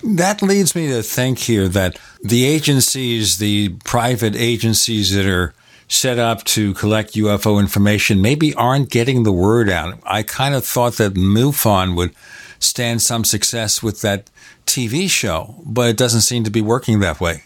[0.04, 5.54] That leads me to think here that the agencies, the private agencies that are
[5.88, 10.00] set up to collect UFO information, maybe aren't getting the word out.
[10.04, 12.14] I kind of thought that MUFON would
[12.62, 14.30] stand some success with that
[14.66, 17.44] TV show, but it doesn't seem to be working that way.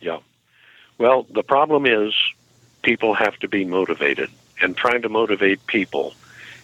[0.00, 0.18] Yeah.
[0.98, 2.12] Well, the problem is
[2.82, 4.30] people have to be motivated.
[4.60, 6.14] And trying to motivate people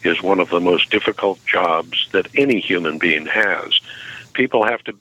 [0.02, 3.80] is one of the most difficult jobs that any human being has.
[4.32, 4.96] People have to,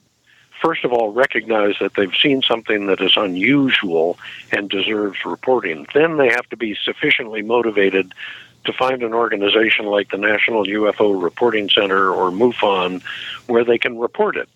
[0.60, 4.18] first of all, recognize that they've seen something that is unusual
[4.52, 5.86] and deserves reporting.
[5.94, 8.12] Then they have to be sufficiently motivated
[8.64, 13.02] to find an organization like the National UFO Reporting Center or MUFON
[13.46, 14.48] where they can report it.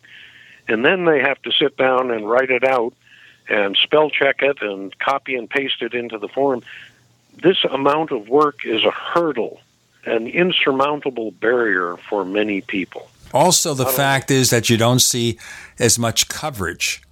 [0.69, 2.95] And then they have to sit down and write it out
[3.49, 6.63] and spell check it and copy and paste it into the form.
[7.43, 9.61] This amount of work is a hurdle,
[10.05, 13.11] an insurmountable barrier for many people.
[13.33, 14.37] Also, the fact know.
[14.37, 15.39] is that you don't see
[15.79, 17.03] as much coverage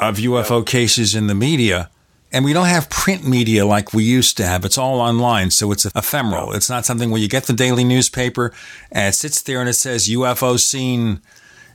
[0.00, 0.64] of UFO yeah.
[0.64, 1.90] cases in the media.
[2.32, 4.64] And we don't have print media like we used to have.
[4.64, 6.52] It's all online, so it's ephemeral.
[6.52, 8.52] It's not something where you get the daily newspaper
[8.92, 11.20] and it sits there and it says UFO seen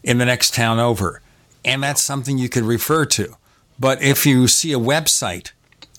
[0.04, 1.22] in the next town over.
[1.66, 3.36] And that's something you could refer to.
[3.78, 5.52] But if you see a website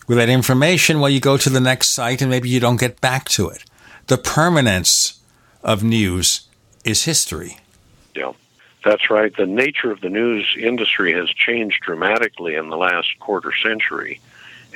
[0.06, 3.00] with that information, well, you go to the next site and maybe you don't get
[3.00, 3.64] back to it.
[4.06, 5.20] The permanence
[5.62, 6.48] of news
[6.84, 7.58] is history.
[8.14, 8.32] Yeah.
[8.84, 9.36] That's right.
[9.36, 14.20] The nature of the news industry has changed dramatically in the last quarter century,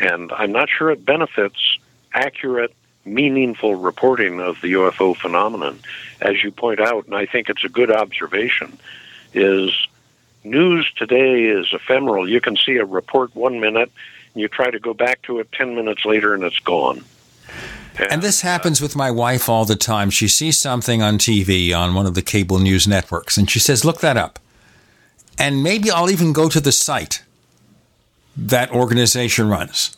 [0.00, 1.78] and I'm not sure it benefits
[2.12, 2.74] accurate,
[3.04, 5.78] meaningful reporting of the UFO phenomenon.
[6.20, 8.78] As you point out, and I think it's a good observation,
[9.34, 9.70] is
[10.42, 12.28] news today is ephemeral.
[12.28, 13.92] You can see a report one minute,
[14.34, 17.04] and you try to go back to it 10 minutes later, and it's gone.
[17.98, 20.08] And this happens with my wife all the time.
[20.10, 23.84] She sees something on TV on one of the cable news networks and she says,
[23.84, 24.38] Look that up.
[25.38, 27.24] And maybe I'll even go to the site
[28.36, 29.94] that organization runs.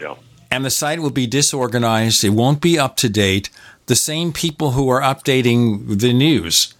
[0.00, 0.16] Yeah.
[0.50, 3.50] And the site will be disorganized, it won't be up to date.
[3.86, 6.74] The same people who are updating the news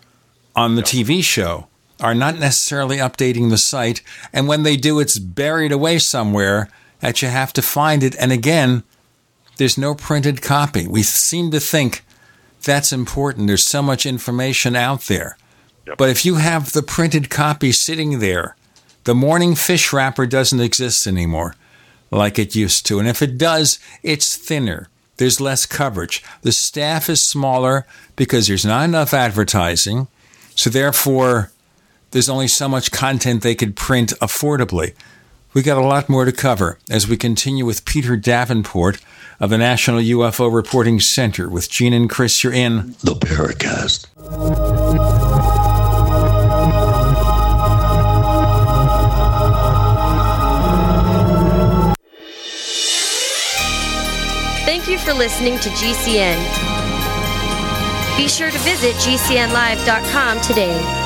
[0.55, 1.05] on the yeah.
[1.05, 1.69] TV show
[2.01, 4.03] are not necessarily updating the site.
[4.33, 6.69] And when they do, it's buried away somewhere
[7.01, 8.17] that you have to find it.
[8.19, 8.83] And again,
[9.57, 10.87] there's no printed copy.
[10.87, 12.05] We seem to think
[12.63, 13.47] that's important.
[13.47, 15.39] There's so much information out there.
[15.87, 15.99] Yep.
[15.99, 18.56] But if you have the printed copy sitting there,
[19.07, 21.55] the morning fish wrapper doesn't exist anymore
[22.11, 22.99] like it used to.
[22.99, 24.89] And if it does, it's thinner.
[25.17, 26.23] There's less coverage.
[26.43, 30.09] The staff is smaller because there's not enough advertising.
[30.57, 31.53] So therefore,
[32.11, 34.95] there's only so much content they could print affordably.
[35.55, 39.01] We got a lot more to cover as we continue with Peter Davenport
[39.39, 41.49] of the National UFO Reporting Center.
[41.49, 45.06] With Gene and Chris, you're in the Paracast.
[54.77, 56.37] Thank you for listening to GCN.
[58.19, 61.06] Be sure to visit GCNlive.com today.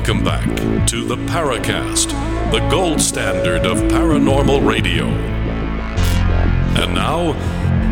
[0.00, 2.08] Welcome back to the Paracast,
[2.52, 5.04] the gold standard of paranormal radio.
[5.04, 7.34] And now,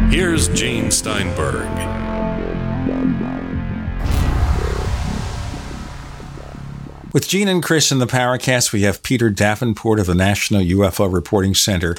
[0.09, 1.69] here's Gene Steinberg.
[7.13, 11.13] With Gene and Chris in the Paracast, we have Peter Davenport of the National UFO
[11.13, 11.95] Reporting Center.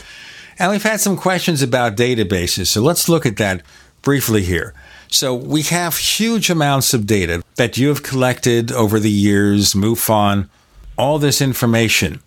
[0.57, 3.61] And we've had some questions about databases, so let's look at that
[4.02, 4.73] briefly here.
[5.11, 10.49] So we have huge amounts of data that you have collected over the years, MUFON,
[10.98, 12.22] all this information.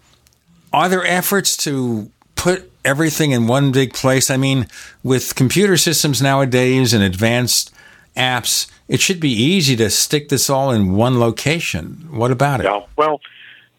[0.72, 4.30] Are there efforts to put everything in one big place?
[4.30, 4.66] I mean,
[5.04, 7.72] with computer systems nowadays and advanced
[8.16, 12.08] apps, it should be easy to stick this all in one location.
[12.10, 12.64] What about it?
[12.64, 13.20] Yeah, well,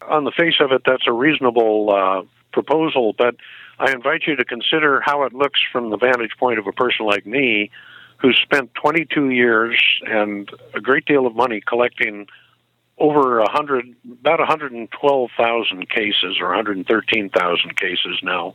[0.08, 2.22] on the face of it, that's a reasonable uh,
[2.52, 3.36] proposal, but
[3.78, 7.06] I invite you to consider how it looks from the vantage point of a person
[7.06, 7.70] like me
[8.18, 12.26] who spent 22 years and a great deal of money collecting
[12.98, 18.54] over a hundred, about 112,000 cases or 113,000 cases now,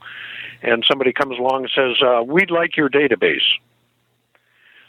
[0.62, 3.46] and somebody comes along and says, uh, "We'd like your database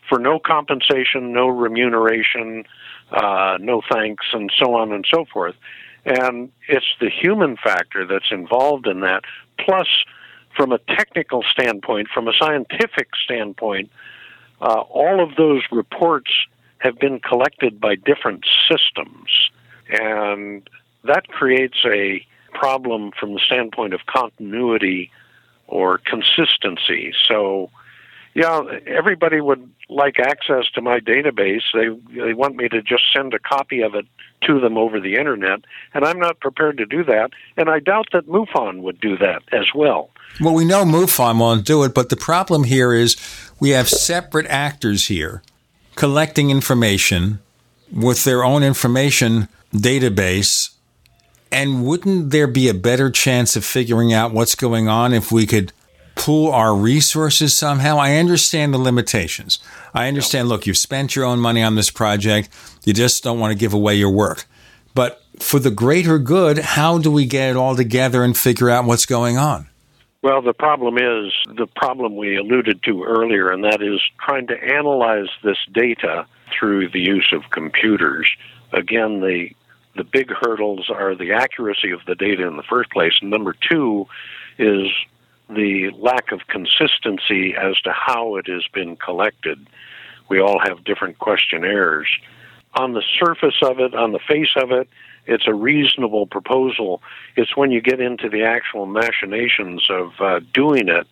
[0.09, 2.65] for no compensation, no remuneration,
[3.11, 5.57] uh, no thanks, and so on and so forth."
[6.05, 9.25] And it's the human factor that's involved in that,
[9.59, 9.89] plus
[10.57, 13.91] from a technical standpoint, from a scientific standpoint,
[14.61, 16.31] uh, all of those reports
[16.79, 19.51] have been collected by different systems.
[19.89, 20.69] And
[21.05, 25.11] that creates a problem from the standpoint of continuity
[25.67, 27.13] or consistency.
[27.27, 27.71] So,
[28.35, 31.63] yeah, everybody would like access to my database.
[31.75, 34.07] They they want me to just send a copy of it
[34.43, 35.61] to them over the internet,
[35.95, 37.31] and I'm not prepared to do that.
[37.57, 40.11] And I doubt that MUFON would do that as well.
[40.41, 43.17] Well, we know MUFON won't do it, but the problem here is
[43.59, 45.43] we have separate actors here
[45.97, 47.41] collecting information
[47.93, 50.71] with their own information database.
[51.53, 55.47] And wouldn't there be a better chance of figuring out what's going on if we
[55.47, 55.73] could
[56.21, 57.97] pool our resources somehow?
[57.97, 59.59] I understand the limitations.
[59.95, 62.51] I understand, look, you've spent your own money on this project.
[62.85, 64.45] You just don't want to give away your work.
[64.95, 68.85] But for the greater good, how do we get it all together and figure out
[68.85, 69.69] what's going on?
[70.23, 74.63] Well, the problem is the problem we alluded to earlier, and that is trying to
[74.63, 78.31] analyze this data through the use of computers.
[78.73, 79.49] Again, the
[79.97, 83.55] the big hurdles are the accuracy of the data in the first place, and number
[83.71, 84.07] two
[84.59, 84.87] is
[85.55, 89.67] the lack of consistency as to how it has been collected.
[90.29, 92.09] We all have different questionnaires.
[92.75, 94.89] On the surface of it, on the face of it,
[95.27, 97.03] it's a reasonable proposal.
[97.37, 101.07] It's when you get into the actual machinations of uh, doing it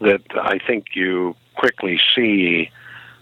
[0.00, 2.70] that I think you quickly see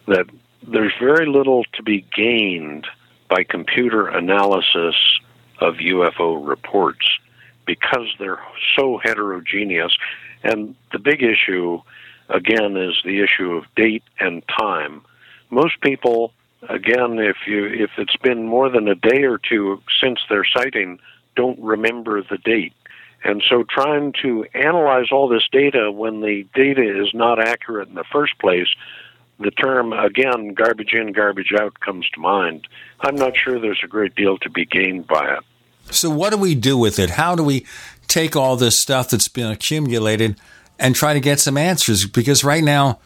[0.07, 0.27] that
[0.67, 2.87] there's very little to be gained
[3.29, 4.95] by computer analysis
[5.61, 7.07] of UFO reports
[7.67, 8.41] because they're
[8.77, 9.97] so heterogeneous.
[10.43, 11.81] And the big issue,
[12.29, 15.03] again, is the issue of date and time.
[15.51, 16.33] Most people
[16.69, 20.99] again, if you if it's been more than a day or two since their sighting,
[21.37, 22.75] don't remember the date.
[23.23, 27.95] And so trying to analyze all this data when the data is not accurate in
[27.95, 28.69] the first place,
[29.39, 32.67] the term again garbage in garbage out comes to mind.
[33.01, 35.45] I'm not sure there's a great deal to be gained by it.
[35.91, 37.11] So what do we do with it?
[37.11, 37.67] How do we
[38.11, 40.39] take all this stuff that's been accumulated
[40.79, 42.99] and try to get some answers because right now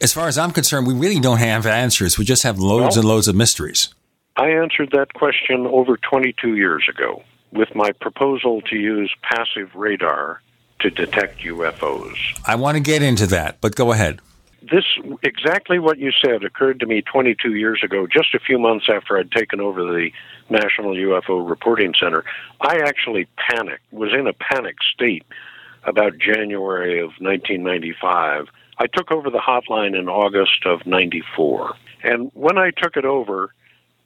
[0.00, 2.18] as far as I'm concerned, we really don't have answers.
[2.18, 3.92] We just have loads well, and loads of mysteries.
[4.36, 7.22] I answered that question over 22 years ago
[7.52, 10.40] with my proposal to use passive radar
[10.80, 12.16] to detect UFOs.
[12.46, 14.20] I want to get into that, but go ahead.
[14.62, 14.84] This
[15.22, 19.18] exactly what you said occurred to me 22 years ago, just a few months after
[19.18, 20.10] I'd taken over the
[20.50, 22.24] National UFO Reporting Center.
[22.60, 25.24] I actually panicked, was in a panic state
[25.84, 28.48] about January of 1995
[28.78, 31.74] I took over the hotline in August of 94.
[32.04, 33.52] And when I took it over,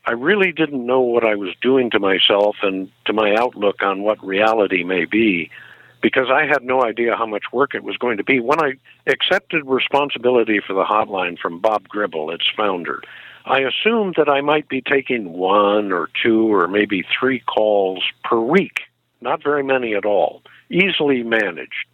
[0.06, 4.02] I really didn't know what I was doing to myself and to my outlook on
[4.02, 5.50] what reality may be
[6.00, 8.40] because I had no idea how much work it was going to be.
[8.40, 8.72] When I
[9.06, 13.02] accepted responsibility for the hotline from Bob Gribble, its founder,
[13.44, 18.40] I assumed that I might be taking one or two or maybe three calls per
[18.40, 18.82] week,
[19.20, 21.86] not very many at all, easily managed.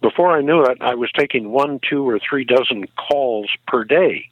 [0.00, 4.28] Before I knew it, I was taking one, two, or three dozen calls per day.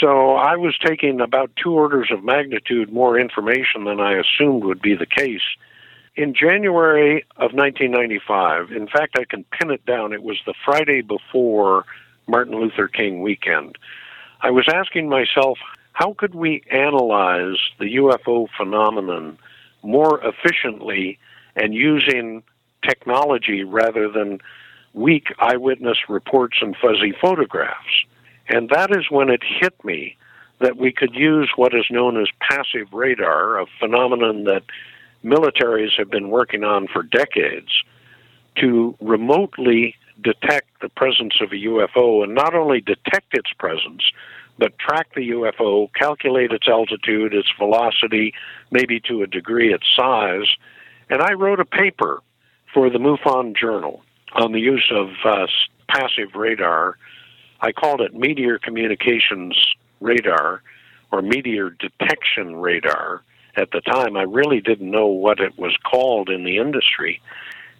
[0.00, 4.82] So I was taking about two orders of magnitude more information than I assumed would
[4.82, 5.42] be the case.
[6.16, 11.00] In January of 1995, in fact, I can pin it down, it was the Friday
[11.00, 11.84] before
[12.26, 13.78] Martin Luther King weekend.
[14.40, 15.58] I was asking myself,
[15.92, 19.38] how could we analyze the UFO phenomenon
[19.82, 21.18] more efficiently
[21.56, 22.42] and using
[22.82, 24.40] technology rather than
[24.94, 28.04] weak eyewitness reports and fuzzy photographs.
[28.48, 30.16] And that is when it hit me
[30.60, 34.62] that we could use what is known as passive radar, a phenomenon that
[35.24, 37.82] militaries have been working on for decades,
[38.56, 44.02] to remotely detect the presence of a UFO and not only detect its presence,
[44.62, 48.32] but track the UFO, calculate its altitude, its velocity,
[48.70, 50.46] maybe to a degree its size.
[51.10, 52.22] And I wrote a paper
[52.72, 55.48] for the MUFON Journal on the use of uh,
[55.88, 56.96] passive radar.
[57.60, 59.58] I called it meteor communications
[60.00, 60.62] radar
[61.10, 63.22] or meteor detection radar.
[63.56, 67.20] At the time, I really didn't know what it was called in the industry.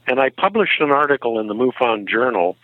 [0.08, 2.56] And I published an article in the MUFON Journal,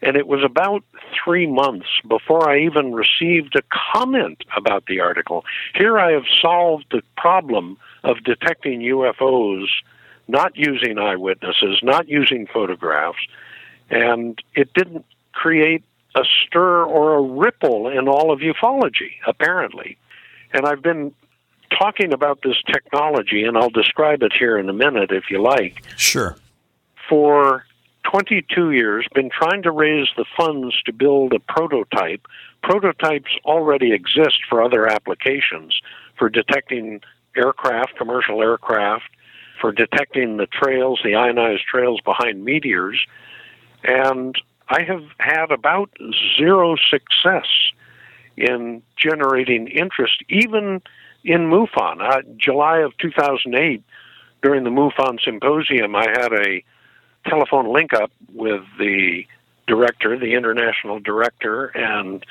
[0.00, 0.84] And it was about
[1.24, 3.62] three months before I even received a
[3.94, 5.44] comment about the article.
[5.74, 9.66] Here I have solved the problem of detecting UFOs
[10.28, 13.18] not using eyewitnesses, not using photographs,
[13.90, 15.82] and it didn't create
[16.14, 19.96] a stir or a ripple in all of ufology, apparently.
[20.52, 21.14] And I've been
[21.78, 25.82] talking about this technology, and I'll describe it here in a minute if you like.
[25.96, 26.36] Sure.
[27.08, 27.64] For
[28.10, 32.26] 22 years, been trying to raise the funds to build a prototype.
[32.62, 35.78] Prototypes already exist for other applications
[36.16, 37.00] for detecting
[37.36, 39.10] aircraft, commercial aircraft,
[39.60, 42.98] for detecting the trails, the ionized trails behind meteors.
[43.84, 44.34] And
[44.68, 45.90] I have had about
[46.38, 47.46] zero success
[48.36, 50.80] in generating interest, even
[51.24, 52.00] in MUFON.
[52.00, 53.82] Uh, July of 2008,
[54.42, 56.62] during the MUFON symposium, I had a
[57.28, 59.26] telephone link up with the
[59.66, 62.24] director, the international director, and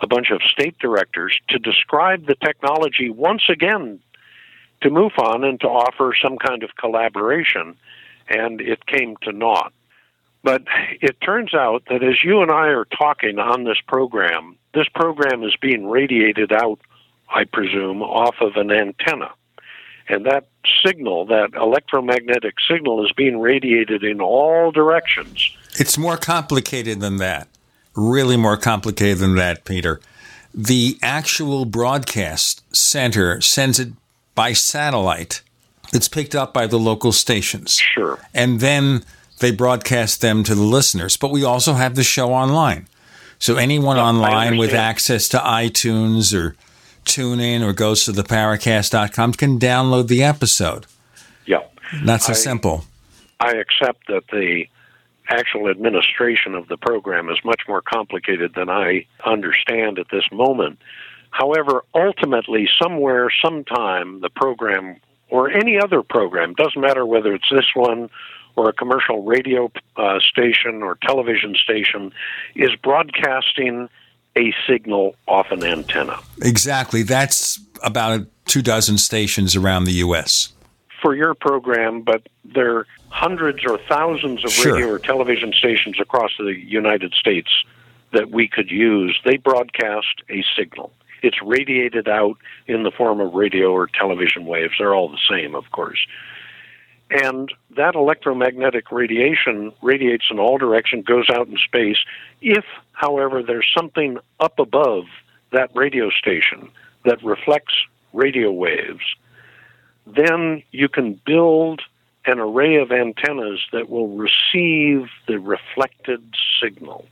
[0.00, 4.00] a bunch of state directors to describe the technology once again
[4.80, 7.76] to MUFON and to offer some kind of collaboration,
[8.28, 9.72] and it came to naught.
[10.42, 10.62] But
[11.02, 15.44] it turns out that as you and I are talking on this program, this program
[15.44, 16.80] is being radiated out,
[17.28, 19.32] I presume, off of an antenna.
[20.10, 20.46] And that
[20.84, 25.56] signal, that electromagnetic signal, is being radiated in all directions.
[25.78, 27.46] It's more complicated than that.
[27.94, 30.00] Really more complicated than that, Peter.
[30.52, 33.92] The actual broadcast center sends it
[34.34, 35.42] by satellite.
[35.92, 37.76] It's picked up by the local stations.
[37.76, 38.18] Sure.
[38.34, 39.04] And then
[39.38, 41.16] they broadcast them to the listeners.
[41.16, 42.88] But we also have the show online.
[43.38, 46.56] So anyone online with access to iTunes or
[47.04, 50.86] TuneIn or goes to theparacast.com can download the episode.
[51.46, 51.62] Yeah.
[52.02, 52.84] Not so I- simple.
[53.40, 54.66] I accept that the
[55.30, 60.78] actual administration of the program is much more complicated than I understand at this moment.
[61.30, 64.96] However, ultimately, somewhere, sometime, the program
[65.28, 68.10] or any other program, doesn't matter whether it's this one
[68.56, 72.12] or a commercial radio uh, station or television station,
[72.56, 73.88] is broadcasting
[74.36, 76.18] a signal off an antenna.
[76.42, 77.02] Exactly.
[77.02, 80.52] That's about two dozen stations around the U.S.
[81.02, 84.74] for your program, but there are hundreds or thousands of Sure.
[84.74, 87.48] radio or television stations across the United States
[88.12, 89.18] that we could use.
[89.24, 90.92] They broadcast a signal.
[91.22, 92.36] It's radiated out
[92.66, 94.72] in the form of radio or television waves.
[94.78, 95.98] They're all the same, of course.
[97.10, 101.98] And that electromagnetic radiation radiates in all directions, goes out in space.
[102.40, 105.04] If, however, there's something up above
[105.50, 106.70] that radio station
[107.04, 107.74] that reflects
[108.12, 109.04] radio waves,
[110.06, 111.82] then you can build
[112.26, 116.22] an array of antennas that will receive the reflected
[116.62, 117.06] signal.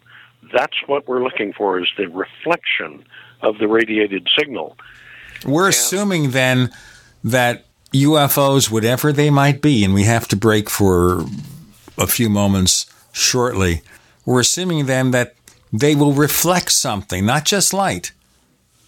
[0.53, 3.05] That's what we're looking for is the reflection
[3.43, 4.77] of the radiated signal.
[5.45, 6.71] We're assuming then
[7.25, 11.25] that UFOs, whatever they might be, and we have to break for
[11.97, 13.83] a few moments shortly,
[14.25, 15.35] we're assuming then that
[15.73, 18.13] they will reflect something, not just light,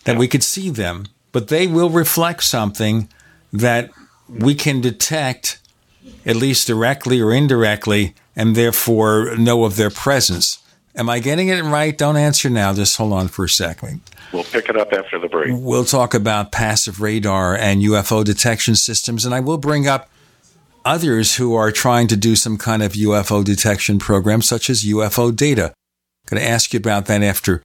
[0.04, 3.08] that we could see them, but they will reflect something
[3.52, 3.90] that
[4.28, 5.58] we can detect,
[6.24, 10.59] at least directly or indirectly, and therefore know of their presence.
[10.96, 11.96] Am I getting it right?
[11.96, 12.72] Don't answer now.
[12.74, 14.00] Just hold on for a second.
[14.32, 15.50] We'll pick it up after the break.
[15.52, 20.08] We'll talk about passive radar and UFO detection systems, and I will bring up
[20.84, 25.34] others who are trying to do some kind of UFO detection program, such as UFO
[25.34, 25.66] data.
[25.66, 27.62] I'm Going to ask you about that after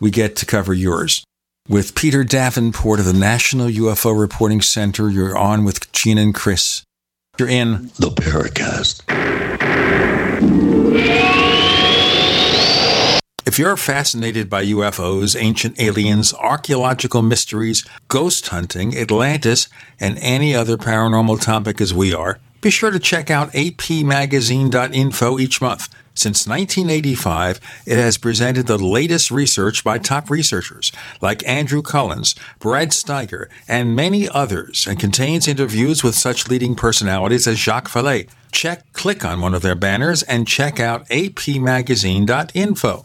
[0.00, 1.24] we get to cover yours.
[1.68, 6.82] With Peter Davenport of the National UFO Reporting Center, you're on with Gene and Chris.
[7.38, 9.02] You're in the Paracast.
[13.44, 20.76] If you're fascinated by UFOs, ancient aliens, archaeological mysteries, ghost hunting, Atlantis, and any other
[20.76, 25.88] paranormal topic as we are, be sure to check out apmagazine.info each month.
[26.14, 32.90] Since 1985, it has presented the latest research by top researchers like Andrew Collins, Brad
[32.90, 38.28] Steiger, and many others, and contains interviews with such leading personalities as Jacques Vallée.
[38.52, 43.04] Check, click on one of their banners, and check out apmagazine.info.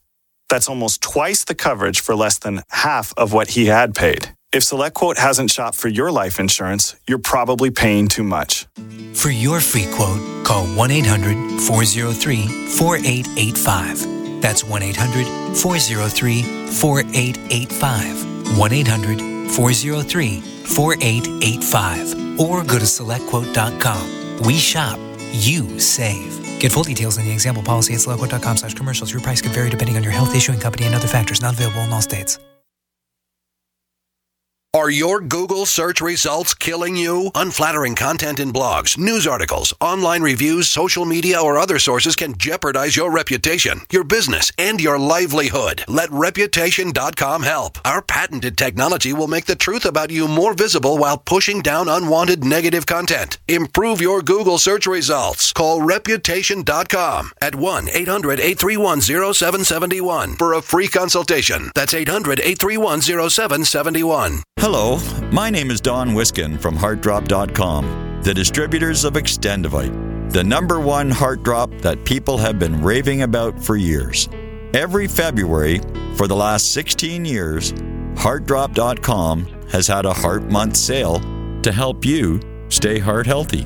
[0.51, 4.35] That's almost twice the coverage for less than half of what he had paid.
[4.51, 8.67] If SelectQuote hasn't shopped for your life insurance, you're probably paying too much.
[9.13, 14.41] For your free quote, call 1 800 403 4885.
[14.41, 18.57] That's 1 800 403 4885.
[18.57, 22.39] 1 800 403 4885.
[22.41, 24.41] Or go to selectquote.com.
[24.41, 24.99] We shop,
[25.33, 26.59] you save.
[26.59, 29.11] Get full details in the example policy at selectquote.com slash commercials.
[29.11, 31.81] Your price could vary depending on your health issuing company and other factors not available
[31.81, 32.39] in all states.
[34.73, 37.29] Are your Google search results killing you?
[37.35, 42.95] Unflattering content in blogs, news articles, online reviews, social media, or other sources can jeopardize
[42.95, 45.83] your reputation, your business, and your livelihood.
[45.89, 47.79] Let Reputation.com help.
[47.83, 52.45] Our patented technology will make the truth about you more visible while pushing down unwanted
[52.45, 53.39] negative content.
[53.49, 55.51] Improve your Google search results.
[55.51, 61.71] Call Reputation.com at 1 800 831 0771 for a free consultation.
[61.75, 64.43] That's 800 831 0771.
[64.61, 64.99] Hello,
[65.31, 71.41] my name is Don Wiskin from HeartDrop.com, the distributors of Extendovite, the number one heart
[71.41, 74.29] drop that people have been raving about for years.
[74.75, 75.79] Every February
[76.15, 77.71] for the last 16 years,
[78.13, 81.19] HeartDrop.com has had a Heart Month sale
[81.63, 82.39] to help you
[82.69, 83.65] stay heart healthy.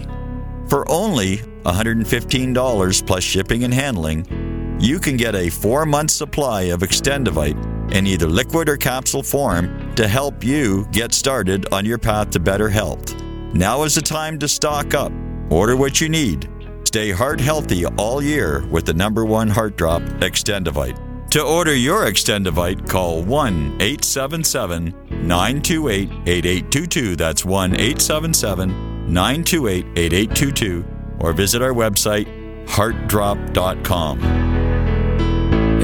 [0.69, 6.81] For only $115 plus shipping and handling, you can get a four month supply of
[6.81, 12.30] Extendovite in either liquid or capsule form to help you get started on your path
[12.31, 13.15] to better health.
[13.53, 15.11] Now is the time to stock up.
[15.49, 16.49] Order what you need.
[16.85, 21.30] Stay heart healthy all year with the number one heart drop, Extendovite.
[21.31, 27.15] To order your Extendovite, call 1 877 928 8822.
[27.15, 30.85] That's 1 877 928 8822.
[31.19, 32.27] Or visit our website,
[32.68, 34.55] heartdrop.com.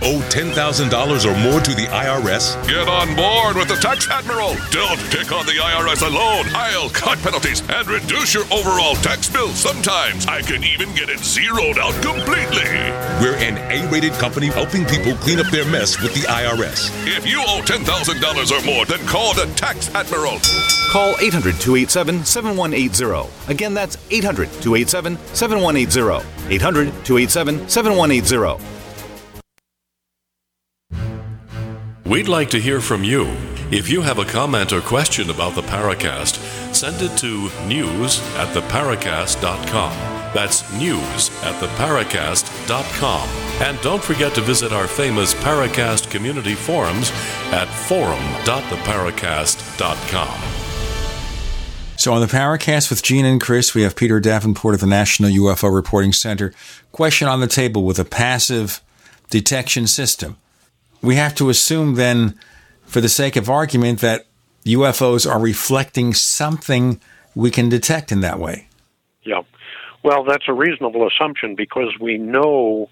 [0.00, 0.54] Owe $10,000
[1.26, 2.54] or more to the IRS?
[2.68, 4.54] Get on board with the Tax Admiral.
[4.70, 6.46] Don't pick on the IRS alone.
[6.54, 9.48] I'll cut penalties and reduce your overall tax bill.
[9.48, 12.70] Sometimes I can even get it zeroed out completely.
[13.18, 16.90] We're an A rated company helping people clean up their mess with the IRS.
[17.04, 17.82] If you owe $10,000
[18.52, 20.38] or more, then call the Tax Admiral.
[20.92, 23.28] Call 800 287 7180.
[23.52, 26.54] Again, that's 800 287 7180.
[26.54, 28.77] 800 287 7180.
[32.08, 33.26] We'd like to hear from you.
[33.70, 36.38] If you have a comment or question about the Paracast,
[36.74, 39.92] send it to news at theparacast.com.
[40.32, 43.28] That's news at theparacast.com.
[43.60, 47.10] And don't forget to visit our famous Paracast community forums
[47.52, 50.40] at forum.theparacast.com.
[51.98, 55.28] So on the Paracast with Gene and Chris, we have Peter Davenport of the National
[55.28, 56.54] UFO Reporting Center.
[56.90, 58.80] Question on the table with a passive
[59.28, 60.38] detection system
[61.02, 62.38] we have to assume then,
[62.84, 64.26] for the sake of argument, that
[64.64, 67.00] UFOs are reflecting something
[67.34, 68.68] we can detect in that way.
[69.22, 69.42] Yeah.
[70.02, 72.90] Well, that's a reasonable assumption because we know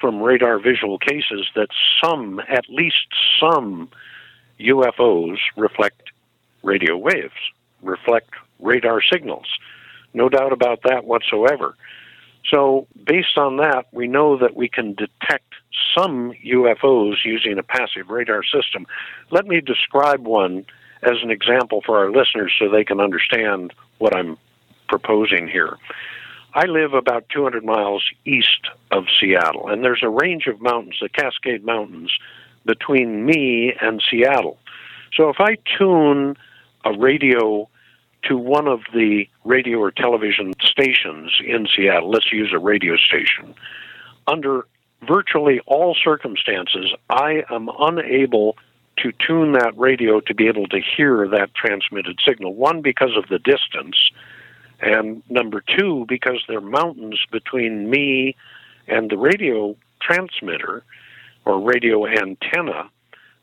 [0.00, 1.68] from radar visual cases that
[2.02, 3.06] some, at least
[3.40, 3.88] some
[4.60, 6.10] UFOs reflect
[6.62, 7.34] radio waves,
[7.82, 8.30] reflect
[8.60, 9.46] radar signals.
[10.14, 11.76] No doubt about that whatsoever.
[12.50, 15.47] So, based on that, we know that we can detect
[15.98, 18.86] some UFOs using a passive radar system.
[19.30, 20.64] Let me describe one
[21.02, 24.36] as an example for our listeners so they can understand what I'm
[24.88, 25.76] proposing here.
[26.54, 31.08] I live about 200 miles east of Seattle, and there's a range of mountains, the
[31.08, 32.10] Cascade Mountains,
[32.64, 34.58] between me and Seattle.
[35.14, 36.36] So if I tune
[36.84, 37.68] a radio
[38.24, 43.54] to one of the radio or television stations in Seattle, let's use a radio station,
[44.26, 44.66] under
[45.06, 48.56] virtually all circumstances, I am unable
[48.98, 52.54] to tune that radio to be able to hear that transmitted signal.
[52.54, 54.10] One, because of the distance,
[54.80, 58.36] and number two, because there are mountains between me
[58.86, 60.82] and the radio transmitter
[61.44, 62.90] or radio antenna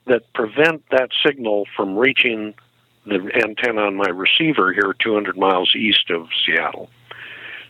[0.08, 2.54] that prevent that signal from reaching
[3.06, 6.90] the antenna on my receiver here 200 miles east of Seattle.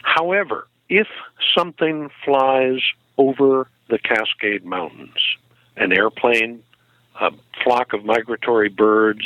[0.02, 1.08] However, if
[1.58, 2.80] something flies
[3.18, 5.38] over the Cascade Mountains.
[5.78, 6.64] An airplane,
[7.20, 7.32] a
[7.64, 9.26] flock of migratory birds,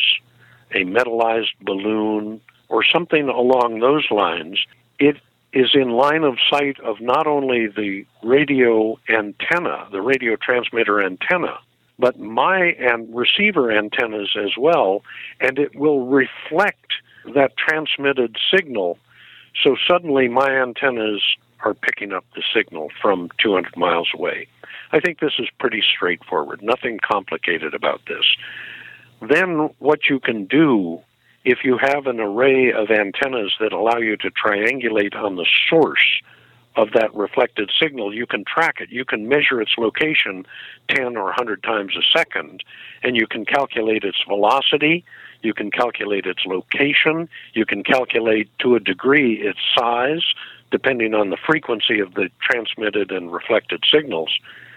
[0.72, 4.60] a metallized balloon, or something along those lines,
[5.00, 5.18] it
[5.54, 11.58] is in line of sight of not only the radio antenna, the radio transmitter antenna,
[11.98, 15.04] but my and receiver antennas as well,
[15.40, 16.94] and it will reflect
[17.34, 18.98] that transmitted signal.
[19.64, 21.22] So suddenly my antennas
[21.66, 24.48] are picking up the signal from 200 miles away.
[24.92, 28.26] I think this is pretty straightforward, nothing complicated about this.
[29.22, 31.02] Then, what you can do
[31.46, 36.22] if you have an array of antennas that allow you to triangulate on the source
[36.76, 38.90] of that reflected signal, you can track it.
[38.90, 40.46] You can measure its location
[40.90, 42.64] 10 or 100 times a second,
[43.04, 45.04] and you can calculate its velocity.
[45.42, 47.28] You can calculate its location.
[47.54, 50.24] You can calculate to a degree its size,
[50.72, 54.32] depending on the frequency of the transmitted and reflected signals.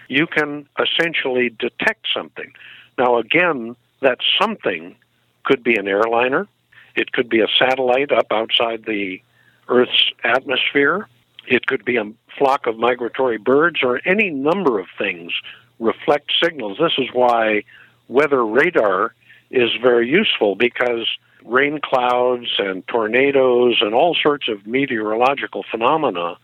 [0.09, 2.53] You can essentially detect something.
[2.99, 4.97] Now, again, that something
[5.45, 6.47] could be an airliner,
[6.95, 9.21] it could be a satellite up outside the
[9.69, 11.09] Earth's atmosphere,
[11.47, 12.05] it could be a
[12.39, 15.33] flock of migratory birds, or any number of things
[15.79, 16.79] reflect signals.
[16.79, 17.65] This is why
[18.09, 19.15] weather radar
[19.51, 21.07] is very useful because
[21.45, 26.37] rain clouds and tornadoes and all sorts of meteorological phenomena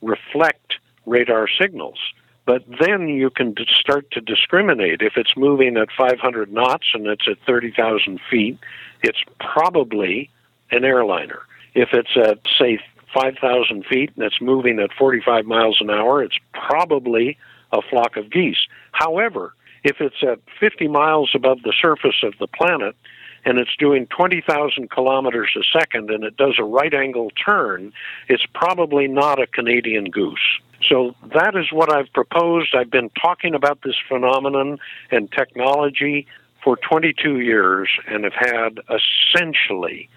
[0.00, 0.74] reflect
[1.06, 1.98] radar signals.
[2.44, 5.00] But then you can start to discriminate.
[5.00, 8.58] If it's moving at 500 knots and it's at 30,000 feet,
[9.02, 10.28] it's probably
[10.70, 11.42] an airliner.
[11.74, 12.80] If it's at, say,
[13.14, 17.38] 5,000 feet and it's moving at 45 miles an hour, it's probably
[17.70, 18.66] a flock of geese.
[18.90, 19.54] However,
[19.84, 22.96] if it's at 50 miles above the surface of the planet
[23.44, 27.92] and it's doing 20,000 kilometers a second and it does a right angle turn,
[28.28, 30.60] it's probably not a Canadian goose.
[30.88, 32.74] So that is what I've proposed.
[32.74, 34.78] I've been talking about this phenomenon
[35.10, 36.26] and technology
[36.62, 40.08] for 22 years and have had essentially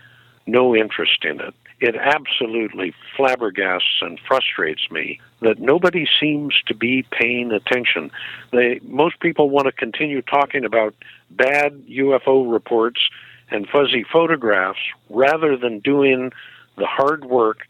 [0.46, 1.56] no interest in it.
[1.82, 8.12] It absolutely flabbergasts and frustrates me that nobody seems to be paying attention.
[8.52, 10.96] They most people want to continue talking about
[11.32, 13.02] bad UFO reports
[13.52, 14.80] and fuzzy photographs
[15.10, 16.32] rather than doing
[16.78, 17.68] the hard work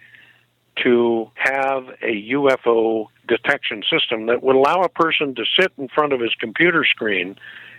[0.84, 6.14] to have a UFO detection system that would allow a person to sit in front
[6.14, 7.36] of his computer screen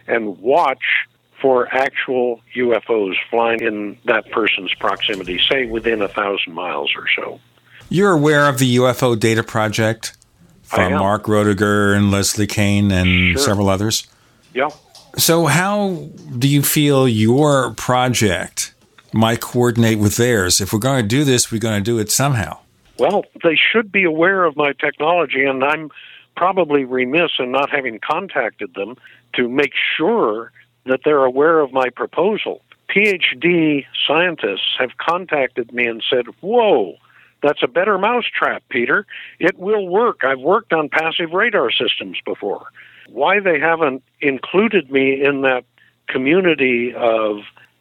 [0.07, 1.07] and watch
[1.41, 7.41] for actual UFOs flying in that person's proximity, say within a thousand miles or so.
[7.89, 10.17] You're aware of the UFO Data Project
[10.63, 13.43] from Mark Rodeghier and Leslie Kean and Sure.
[13.43, 14.09] several others?
[14.55, 14.71] Yeah.
[15.17, 16.09] So, how
[16.39, 18.75] do you feel your project
[19.13, 20.61] might coordinate with theirs?
[20.61, 22.59] If we're going to do this, we're going to do it somehow.
[22.99, 25.91] Well, they should be aware of my technology, and I'm
[26.37, 28.97] probably remiss in not having contacted them
[29.35, 30.53] to make sure
[30.87, 32.63] that they're aware of my proposal.
[32.89, 36.97] PhD scientists have contacted me and said, Whoa,
[37.43, 39.07] that's a better mousetrap, Peter.
[39.39, 40.25] It will work.
[40.25, 42.67] I've worked on passive radar systems before.
[43.09, 45.65] Why they haven't included me in that
[46.09, 47.39] community of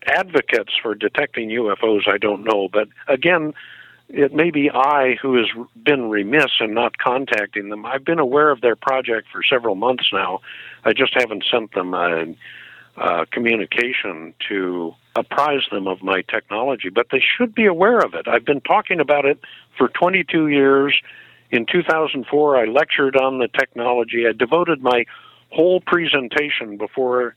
[0.07, 2.67] advocates for detecting UFOs, I don't know.
[2.71, 3.53] But again,
[4.09, 5.47] it may be I who has
[5.83, 7.85] been remiss in not contacting them.
[7.85, 10.41] I've been aware of their project for several months now.
[10.83, 12.25] I just haven't sent them a,
[12.97, 18.27] a communication to apprise them of my technology, but they should be aware of it.
[18.27, 19.39] I've been talking about it
[19.77, 20.99] for 22 years.
[21.51, 24.25] In 2004, I lectured on the technology.
[24.27, 25.05] I devoted my
[25.51, 27.35] whole presentation before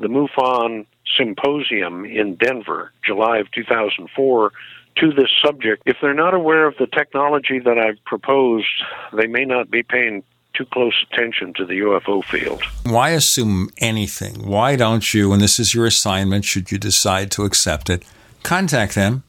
[0.00, 0.86] the MUFON
[1.16, 4.52] symposium in Denver, July of 2004,
[4.96, 5.82] to this subject.
[5.86, 8.66] If they're not aware of the technology that I've proposed,
[9.12, 10.22] they may not be paying
[10.54, 12.62] too close attention to the UFO field.
[12.84, 14.46] Why assume anything?
[14.46, 18.02] Why don't you, and this is your assignment, should you decide to accept it,
[18.42, 19.22] contact them,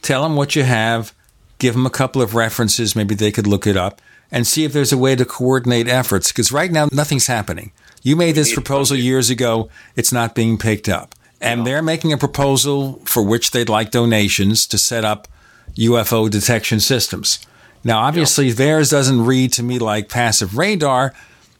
[0.00, 1.14] tell them what you have,
[1.58, 4.00] give them a couple of references, maybe they could look it up,
[4.32, 6.32] and see if there's a way to coordinate efforts.
[6.32, 7.70] Because right now, nothing's happening.
[8.02, 11.14] You made this proposal years ago, it's not being picked up.
[11.40, 15.28] And they're making a proposal for which they'd like donations to set up
[15.76, 17.44] UFO detection systems.
[17.84, 21.12] Now, obviously, theirs doesn't read to me like passive radar,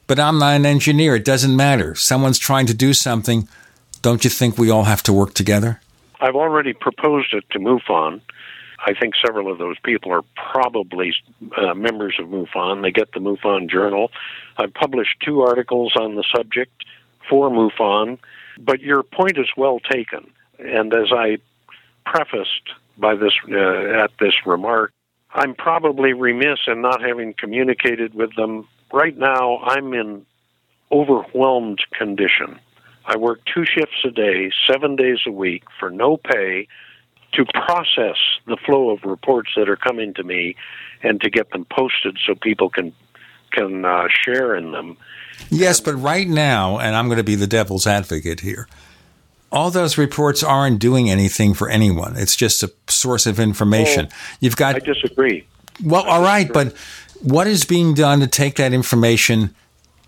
[0.07, 1.16] but I'm not an engineer.
[1.16, 1.94] It doesn't matter.
[1.94, 3.49] Someone's trying to do something.
[4.03, 5.81] Don't you think we all have to work together?
[6.20, 8.20] I've already proposed it to MUFON.
[8.85, 10.23] I think several of those people are
[10.53, 11.15] probably
[11.57, 12.82] uh, members of MUFON.
[12.82, 14.11] They get the MUFON Journal.
[14.57, 16.85] I've published two articles on the subject
[17.28, 18.19] for MUFON,
[18.59, 20.31] but your point is well taken.
[20.59, 21.39] And as I
[22.05, 24.93] prefaced by this uh, at this remark,
[25.34, 30.26] I'm probably remiss in not having communicated with them right now I'm in
[30.90, 32.59] overwhelmed condition.
[33.04, 36.68] I work two shifts a day, seven days a week for no pay
[37.32, 40.54] to process the flow of reports that are coming to me
[41.02, 42.92] and to get them posted so people can
[43.50, 44.96] can uh, share in them.
[45.50, 48.66] Yes, but right now, and I'm going to be the devil's advocate here.
[49.53, 52.16] All those reports aren't doing anything for anyone.
[52.16, 54.09] It's just a source of information.
[54.11, 55.47] Oh, You've got I disagree.
[55.85, 56.74] Well, all right, but
[57.20, 59.55] what is being done to take that information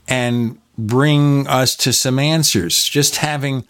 [0.08, 2.84] and bring us to some answers?
[2.84, 3.66] Just having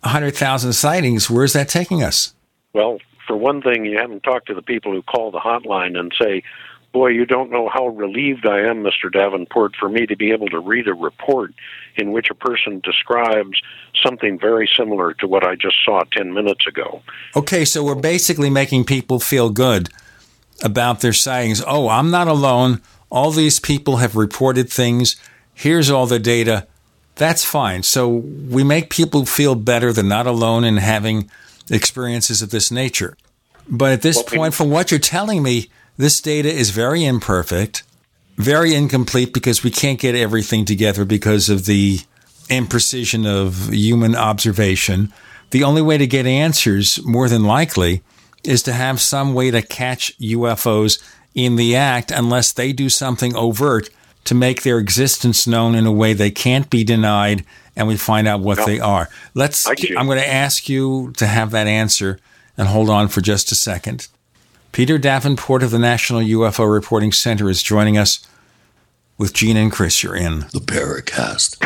[0.00, 2.32] 100,000 sightings, where's that taking us?
[2.72, 6.12] Well, for one thing, you haven't talked to the people who call the hotline and
[6.20, 6.42] say,
[6.94, 9.12] Boy, you don't know how relieved I am, Mr.
[9.12, 11.52] Davenport, for me to be able to read a report
[11.96, 13.60] in which a person describes
[14.00, 17.02] something very similar to what I just saw 10 minutes ago.
[17.34, 19.88] Okay, so we're basically making people feel good
[20.62, 21.60] about their sightings.
[21.66, 22.80] Oh, I'm not alone.
[23.10, 25.16] All these people have reported things.
[25.52, 26.68] Here's all the data.
[27.16, 27.82] That's fine.
[27.82, 29.92] So we make people feel better.
[29.92, 31.28] They're not alone in having
[31.68, 33.16] experiences of this nature.
[33.68, 37.82] But at this point, from what you're telling me, this data is very imperfect,
[38.36, 42.00] very incomplete because we can't get everything together because of the
[42.48, 45.12] imprecision of human observation.
[45.50, 48.02] The only way to get answers, more than likely,
[48.42, 51.02] is to have some way to catch UFOs
[51.34, 53.88] in the act unless they do something overt
[54.24, 57.44] to make their existence known in a way they can't be denied
[57.76, 58.66] and we find out what No.
[58.66, 59.08] they are.
[59.34, 59.66] Let's.
[59.66, 62.18] I'm going to ask you to have that answer
[62.56, 64.06] and hold on for just a second.
[64.74, 68.26] Peter Davenport of the National UFO Reporting Center is joining us
[69.16, 70.02] with Gene and Chris.
[70.02, 71.58] You're in the Paracast.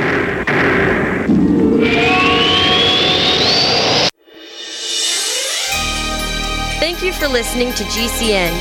[6.78, 8.52] Thank you for listening to GCN.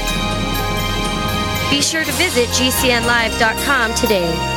[1.70, 4.57] Be sure to visit GCNlive.com today.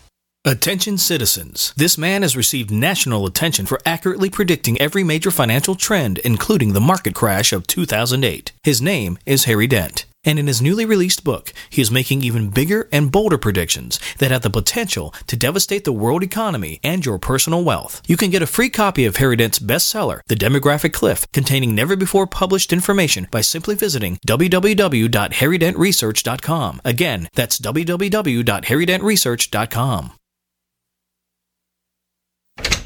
[0.43, 1.71] Attention citizens.
[1.77, 6.81] This man has received national attention for accurately predicting every major financial trend, including the
[6.81, 8.51] market crash of 2008.
[8.63, 10.05] His name is Harry Dent.
[10.23, 14.31] And in his newly released book, he is making even bigger and bolder predictions that
[14.31, 18.01] have the potential to devastate the world economy and your personal wealth.
[18.07, 21.95] You can get a free copy of Harry Dent's bestseller, The Demographic Cliff, containing never
[21.95, 26.81] before published information by simply visiting www.harrydentresearch.com.
[26.83, 30.13] Again, that's www.harrydentresearch.com.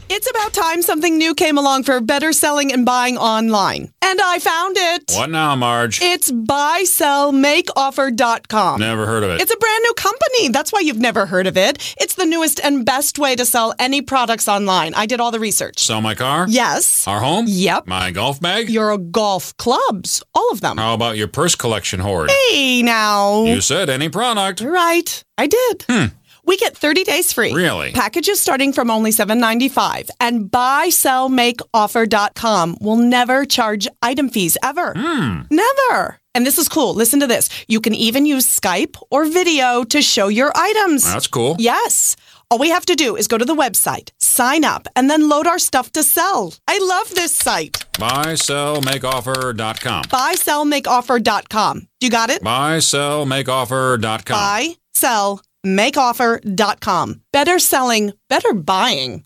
[0.08, 3.92] It's about time something new came along for better selling and buying online.
[4.04, 5.12] And I found it.
[5.16, 6.00] What now, Marge?
[6.02, 8.80] It's buysellmakeoffer.com.
[8.80, 9.42] Never heard of it.
[9.42, 10.50] It's a brand new company.
[10.50, 11.96] That's why you've never heard of it.
[12.00, 14.94] It's the newest and best way to sell any products online.
[14.94, 15.80] I did all the research.
[15.80, 16.46] Sell my car?
[16.48, 17.08] Yes.
[17.08, 17.46] Our home?
[17.48, 17.88] Yep.
[17.88, 18.70] My golf bag?
[18.70, 20.22] Your golf clubs.
[20.36, 20.78] All of them.
[20.78, 22.30] How about your purse collection hoard?
[22.50, 23.44] Hey, now.
[23.46, 24.62] You said any product.
[24.62, 25.24] Right.
[25.38, 25.86] I did.
[25.90, 26.06] Hmm.
[26.46, 27.54] We get 30 days free.
[27.54, 27.92] Really?
[27.92, 30.10] Packages starting from only $7.95.
[30.20, 34.94] And buysellmakeoffer.com will never charge item fees ever.
[34.96, 35.42] Hmm.
[35.50, 36.20] Never.
[36.34, 36.94] And this is cool.
[36.94, 37.50] Listen to this.
[37.68, 41.04] You can even use Skype or video to show your items.
[41.04, 41.56] That's cool.
[41.60, 42.16] Yes.
[42.52, 45.48] All we have to do is go to the website, sign up, and then load
[45.48, 46.54] our stuff to sell.
[46.68, 47.84] I love this site.
[47.94, 50.04] Buysellmakeoffer.com.
[50.04, 51.80] Buysellmakeoffer.com.
[52.00, 52.44] Do you got it?
[52.44, 54.38] Buysellmakeoffer.com.
[54.38, 57.22] Buy, sell, makeoffer.com.
[57.32, 59.26] Better selling, better buying.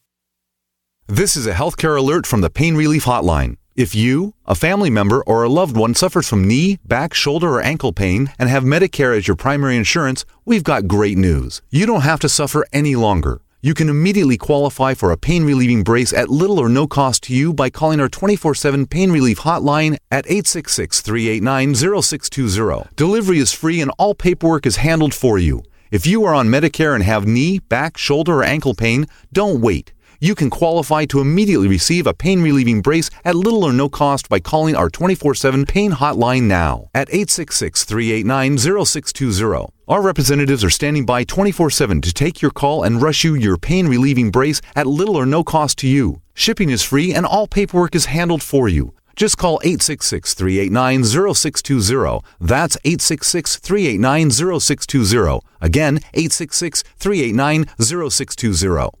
[1.07, 3.57] This is a healthcare alert from the Pain Relief Hotline.
[3.75, 7.61] If you, a family member, or a loved one suffers from knee, back, shoulder, or
[7.61, 11.61] ankle pain and have Medicare as your primary insurance, we've got great news.
[11.69, 13.41] You don't have to suffer any longer.
[13.61, 17.35] You can immediately qualify for a pain relieving brace at little or no cost to
[17.35, 22.89] you by calling our 24 7 pain relief hotline at 866 389 0620.
[22.95, 25.61] Delivery is free and all paperwork is handled for you.
[25.91, 29.91] If you are on Medicare and have knee, back, shoulder, or ankle pain, don't wait.
[30.23, 34.29] You can qualify to immediately receive a pain relieving brace at little or no cost
[34.29, 39.73] by calling our 24 7 pain hotline now at 866 389 0620.
[39.87, 43.57] Our representatives are standing by 24 7 to take your call and rush you your
[43.57, 46.21] pain relieving brace at little or no cost to you.
[46.35, 48.93] Shipping is free and all paperwork is handled for you.
[49.15, 51.03] Just call 866 389
[51.33, 52.21] 0620.
[52.39, 55.39] That's 866 389 0620.
[55.61, 59.00] Again, 866 389 0620.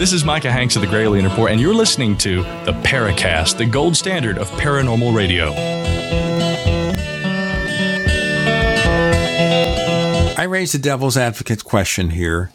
[0.00, 3.66] This is Micah Hanks of the Gralien Report, and you're listening to the Paracast, the
[3.66, 5.52] gold standard of paranormal radio.
[10.38, 12.50] I raised the devil's advocate question here.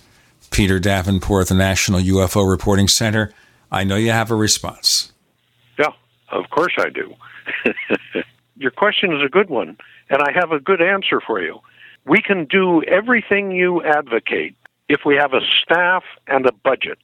[0.49, 3.31] Peter Davenport, the National UFO Reporting Center.
[3.71, 5.13] I know you have a response.
[5.77, 5.91] Yeah,
[6.29, 7.13] of course I do.
[8.57, 9.77] Your question is a good one,
[10.09, 11.59] and I have a good answer for you.
[12.07, 14.55] We can do everything you advocate
[14.89, 16.97] if we have a staff and a budget.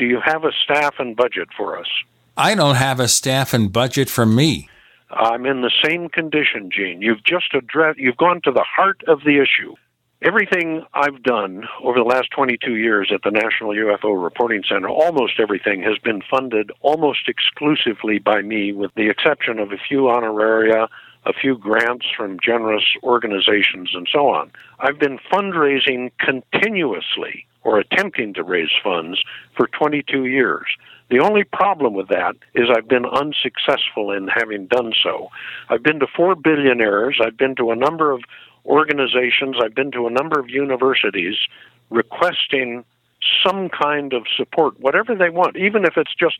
[0.00, 1.86] Do you have a staff and budget for us?
[2.34, 4.66] I don't have a staff and budget for me.
[5.10, 7.02] I'm in the same condition, Gene.
[7.02, 9.74] You've just addressed, you've gone to the heart of the issue.
[10.22, 15.38] Everything I've done over the last 22 years at the National UFO Reporting Center, almost
[15.38, 20.88] everything has been funded almost exclusively by me, with the exception of a few honoraria,
[21.26, 24.50] a few grants from generous organizations, and so on.
[24.78, 29.22] I've been fundraising continuously or attempting to raise funds
[29.56, 30.66] for 22 years.
[31.10, 35.28] The only problem with that is I've been unsuccessful in having done so.
[35.68, 38.22] I've been to four billionaires, I've been to a number of
[38.64, 41.36] organizations, I've been to a number of universities
[41.90, 42.84] requesting
[43.44, 46.38] some kind of support, whatever they want, even if it's just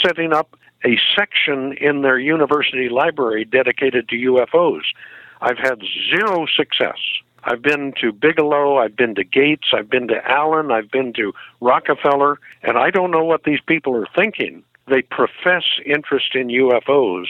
[0.00, 4.82] setting up a section in their university library dedicated to UFOs.
[5.40, 6.98] I've had zero success.
[7.44, 11.32] I've been to Bigelow, I've been to Gates, I've been to Allen, I've been to
[11.60, 14.62] Rockefeller, and I don't know what these people are thinking.
[14.86, 17.26] They profess interest in UFOs.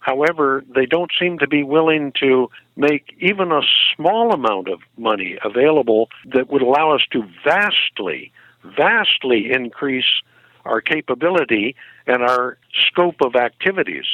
[0.00, 3.62] However, they don't seem to be willing to make even a
[3.94, 8.32] small amount of money available that would allow us to vastly,
[8.64, 10.22] vastly increase
[10.64, 11.74] our capability
[12.06, 14.06] and our scope of activities.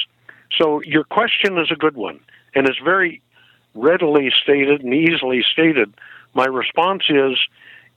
[0.57, 2.19] So, your question is a good one,
[2.53, 3.21] and it's very
[3.75, 5.93] readily stated and easily stated.
[6.33, 7.37] My response is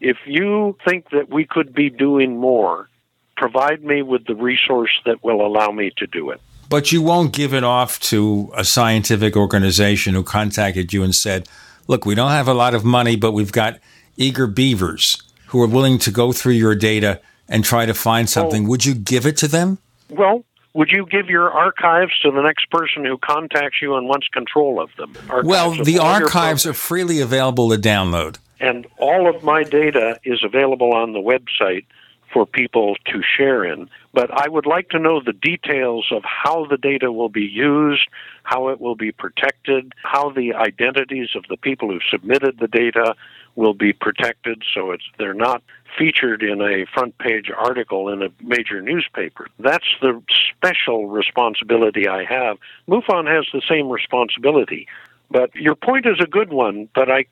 [0.01, 2.89] if you think that we could be doing more,
[3.37, 6.41] provide me with the resource that will allow me to do it.
[6.69, 11.49] But you won't give it off to a scientific organization who contacted you and said,
[11.87, 13.79] look, we don't have a lot of money, but we've got
[14.17, 18.69] eager beavers who are willing to go through your data and try to find something.
[18.69, 19.79] Would you give it to them?
[20.11, 20.45] Well,
[20.79, 24.81] would you give your archives to the next person who contacts you and wants control
[24.81, 25.13] of them?
[25.29, 28.39] Archives well, the archives are freely available to download.
[28.61, 31.85] and all of my data is available on the website
[32.33, 33.89] for people to share in.
[34.13, 38.07] But I would like to know the details of how the data will be used,
[38.45, 43.17] how it will be protected, how the identities of the people who submitted the data
[43.57, 45.61] will be protected so it's they're not
[45.99, 49.49] featured in a front page article in a major newspaper.
[49.59, 52.59] That's the special responsibility I have.
[52.89, 54.87] MUFON has the same responsibility.
[55.31, 57.27] But your point is a good one, but I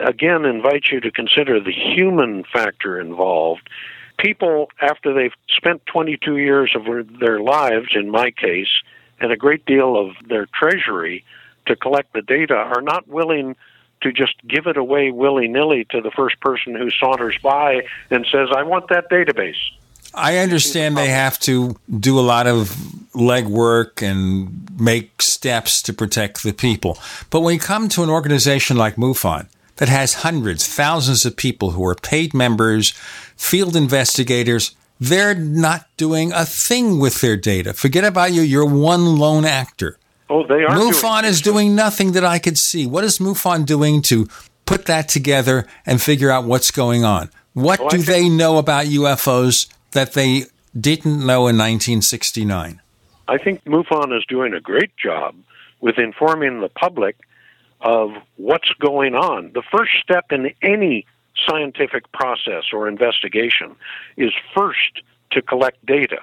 [0.00, 3.68] again invite you to consider the human factor involved.
[4.18, 6.84] People, after they've spent 22 years of
[7.20, 8.82] their lives, in my case,
[9.20, 11.24] and a great deal of their treasury
[11.66, 13.56] to collect the data, are not willing
[14.02, 18.26] to just give it away willy nilly to the first person who saunters by and
[18.30, 19.58] says, I want that database.
[20.14, 22.68] I understand they have to do a lot of
[23.14, 26.98] legwork and make steps to protect the people.
[27.30, 31.72] But when you come to an organization like MUFON that has hundreds, thousands of people
[31.72, 32.90] who are paid members,
[33.36, 37.72] field investigators, they're not doing a thing with their data.
[37.72, 38.42] Forget about you.
[38.42, 39.98] You're one lone actor.
[40.30, 40.76] Oh, they are.
[40.76, 42.86] MUFON is doing nothing that I could see.
[42.86, 44.28] What is MUFON doing to
[44.66, 47.30] put that together and figure out what's going on?
[47.54, 50.44] What Oh, do think- they know about UFOs that they
[50.78, 52.80] didn't know in 1969?
[53.26, 55.34] I think MUFON is doing a great job
[55.80, 57.16] with informing the public
[57.80, 59.52] of what's going on.
[59.54, 61.06] The first step in any
[61.48, 63.76] scientific process or investigation
[64.16, 66.18] is first to collect data.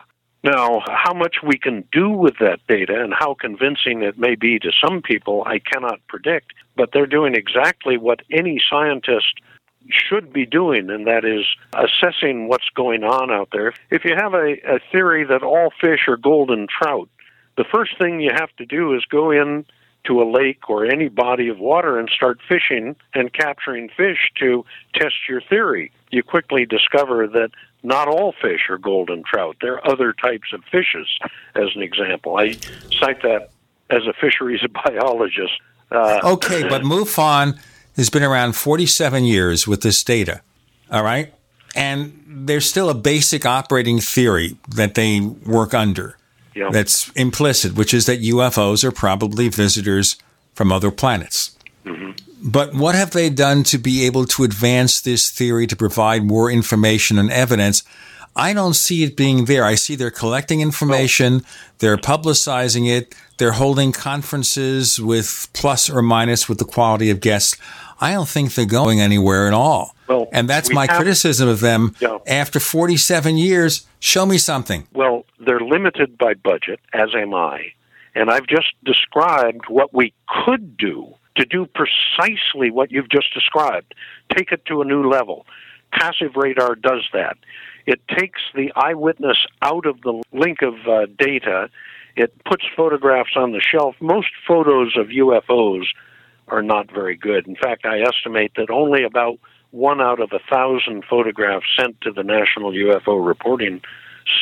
[0.45, 4.59] Now, how much we can do with that data and how convincing it may be
[4.59, 9.41] to some people, I cannot predict, but they're doing exactly what any scientist
[9.89, 13.73] should be doing, and that is assessing what's going on out there.
[13.89, 17.09] If you have a, a theory that all fish are golden trout,
[17.57, 19.65] the first thing you have to do is go in
[20.03, 24.63] to a lake or any body of water and start fishing and capturing fish to
[24.93, 25.91] test your theory.
[26.11, 27.49] You quickly discover that
[27.85, 29.57] not all fish are golden trout.
[29.61, 31.07] There are other types of fishes,
[31.55, 32.37] as an example.
[32.37, 32.53] I
[32.99, 33.49] cite that
[33.89, 35.53] as a fisheries biologist.
[35.91, 37.57] Uh, okay, but MUFON
[37.95, 40.41] has been around 47 years with this data.
[40.91, 41.33] All right?
[41.75, 46.17] And there's still a basic operating theory that they work under
[46.55, 46.69] Yeah.
[46.71, 50.17] that's implicit, which is that UFOs are probably visitors
[50.53, 51.54] from other planets.
[52.45, 56.51] But what have they done to be able to advance this theory to provide more
[56.51, 57.83] information and evidence?
[58.35, 59.63] I don't see it being there.
[59.63, 61.41] I see they're collecting information,
[61.79, 67.57] they're publicizing it, they're holding conferences with plus or minus with the quality of guests.
[67.99, 69.95] I don't think they're going anywhere at all.
[70.07, 71.95] Well, and that's my have- criticism of them.
[71.99, 72.17] Yeah.
[72.27, 74.85] After 47 years, show me something.
[74.93, 77.71] Well, they're limited by budget, as am I.
[78.13, 83.93] And I've just described what we could do to do precisely what you've just described.
[84.35, 85.45] Take it to a new level.
[85.91, 87.37] Passive radar does that.
[87.85, 91.69] It takes the eyewitness out of the link of uh, data.
[92.15, 93.95] It puts photographs on the shelf.
[93.99, 95.85] Most photos of UFOs
[96.47, 97.47] are not very good.
[97.47, 99.39] In fact, I estimate that only about
[99.71, 103.81] one out of a thousand photographs sent to the National UFO Reporting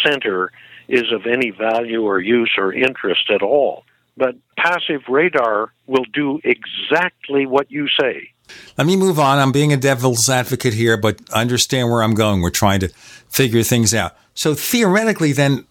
[0.06, 0.52] Center
[0.88, 3.84] is of any value or use or interest at all.
[4.16, 8.30] But passive radar will do exactly what you say.
[8.78, 9.40] Let me move on.
[9.40, 12.42] I'm being a devil's advocate here, but understand where I'm going.
[12.42, 14.16] We're trying to figure things out.
[14.36, 15.66] So theoretically, then,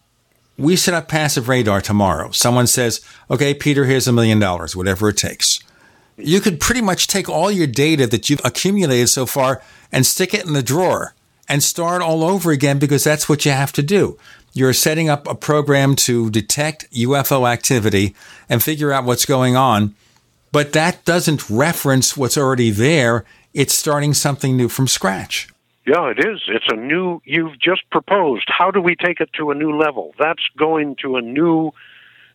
[0.58, 2.30] we set up passive radar tomorrow.
[2.30, 5.60] Someone says, okay, Peter, here's a million dollars, whatever it takes.
[6.16, 10.34] You could pretty much take all your data that you've accumulated so far and stick
[10.34, 11.14] it in the drawer
[11.48, 14.18] and start all over again because that's what you have to do.
[14.52, 18.14] You're setting up a program to detect UFO activity
[18.48, 19.94] and figure out what's going on.
[20.52, 23.24] But that doesn't reference what's already there.
[23.54, 25.48] It's starting something new from scratch.
[25.86, 26.42] Yeah, it is.
[26.48, 28.44] It's a new, you've just proposed.
[28.48, 30.14] How do we take it to a new level?
[30.18, 31.72] That's going to a new,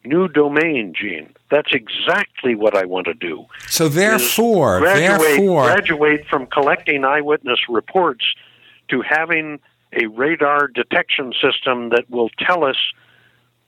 [0.03, 1.29] new domain, Gene.
[1.49, 3.45] That's exactly what I want to do.
[3.67, 8.25] So therefore, graduate, therefore, graduate from collecting eyewitness reports
[8.89, 9.59] to having
[9.93, 12.77] a radar detection system that will tell us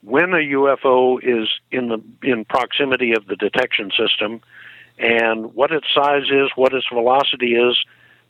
[0.01, 4.41] when a UFO is in the in proximity of the detection system
[4.97, 7.77] and what its size is, what its velocity is.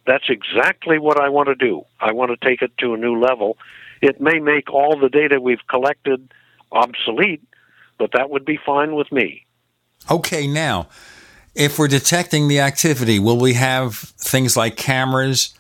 [0.05, 1.83] That's exactly what I want to do.
[1.99, 3.57] I want to take it to a new level.
[4.01, 6.33] It may make all the data we've collected
[6.71, 7.43] obsolete,
[7.97, 9.45] but that would be fine with me.
[10.09, 10.87] okay, now,
[11.55, 15.53] if we're detecting the activity, will we have things like cameras,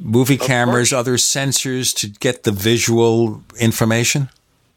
[0.00, 4.28] movie cameras, other sensors to get the visual information?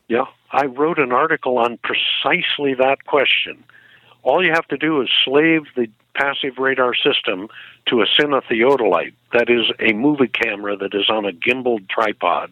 [0.07, 3.63] Yeah, I wrote an article on precisely that question.
[4.21, 7.47] All you have to do is slave the passive radar system
[7.87, 12.51] to a cinetheodolite, that is a movie camera that is on a gimbaled tripod,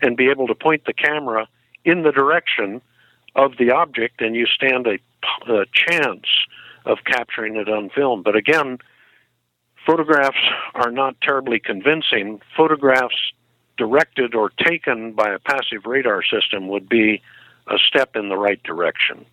[0.00, 1.46] and be able to point the camera
[1.84, 2.80] in the direction
[3.34, 4.98] of the object, and you stand a,
[5.52, 6.26] a chance
[6.84, 8.22] of capturing it on film.
[8.22, 8.78] But again,
[9.86, 10.36] photographs
[10.74, 12.40] are not terribly convincing.
[12.56, 13.32] Photographs
[13.78, 17.22] directed or taken by a passive radar system would be
[17.68, 19.24] a step in the right direction.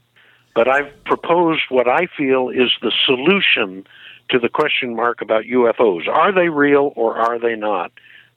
[0.55, 3.87] But I've proposed what I feel is the solution
[4.29, 6.07] to the question mark about UFOs.
[6.07, 7.91] Are they real or are they not?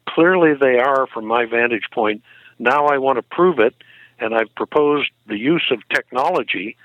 [0.08, 2.22] Clearly they are from my vantage point.
[2.58, 3.74] Now I want to prove it,
[4.18, 6.76] and I've proposed the use of technology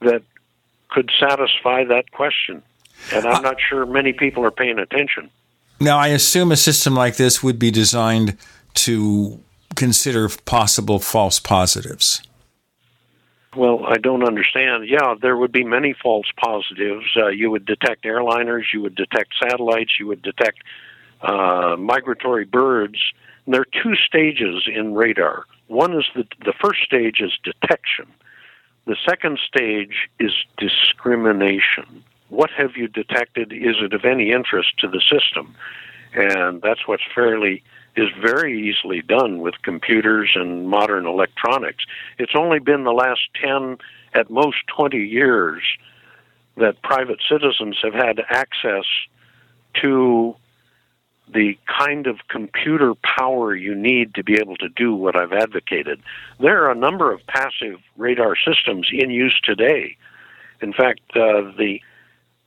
[0.00, 0.22] that
[0.88, 2.62] could satisfy that question.
[3.12, 5.30] And I'm not sure many people are paying attention.
[5.80, 8.36] Now, I assume a system like this would be designed
[8.74, 9.40] to
[9.74, 12.22] consider possible false positives.
[13.56, 14.88] Well, I don't understand.
[14.88, 17.04] Yeah, there would be many false positives.
[17.16, 20.62] Uh, you would detect airliners, you would detect satellites, you would detect
[21.20, 22.98] uh, migratory birds.
[23.44, 25.44] And there are two stages in radar.
[25.66, 28.06] One is the the first stage is detection.
[28.86, 32.04] The second stage is discrimination.
[32.32, 33.52] What have you detected?
[33.52, 35.54] Is it of any interest to the system?
[36.14, 37.62] And that's what's fairly
[37.94, 41.84] is very easily done with computers and modern electronics.
[42.18, 43.76] It's only been the last 10,
[44.14, 45.62] at most 20 years,
[46.56, 48.86] that private citizens have had access
[49.82, 50.34] to
[51.34, 56.00] the kind of computer power you need to be able to do what I've advocated.
[56.40, 59.98] There are a number of passive radar systems in use today.
[60.62, 61.80] In fact, uh, the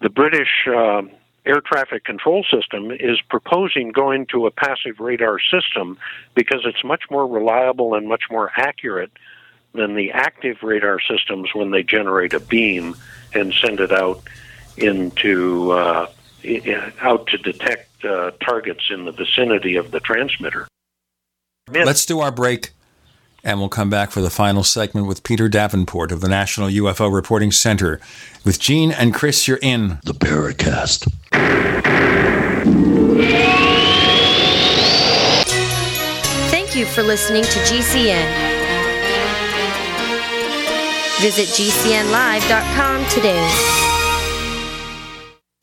[0.02, 1.04] the British uh,
[1.46, 5.98] air traffic control system is proposing going to a passive radar system
[6.34, 9.12] because it's much more reliable and much more accurate
[9.74, 12.96] than the active radar systems when they generate a beam
[13.34, 14.24] and send it out
[14.78, 16.08] into uh,
[17.02, 20.68] out to detect uh, targets in the vicinity of the transmitter.
[21.72, 22.72] Let's do our break,
[23.46, 27.14] and we'll come back for the final segment with Peter Davenport of the National UFO
[27.14, 28.02] Reporting Center.
[28.44, 31.08] With Gene and Chris, you're in the Paracast.
[36.50, 38.56] Thank you for listening to GCN.
[41.22, 43.85] Visit GCNlive.com today.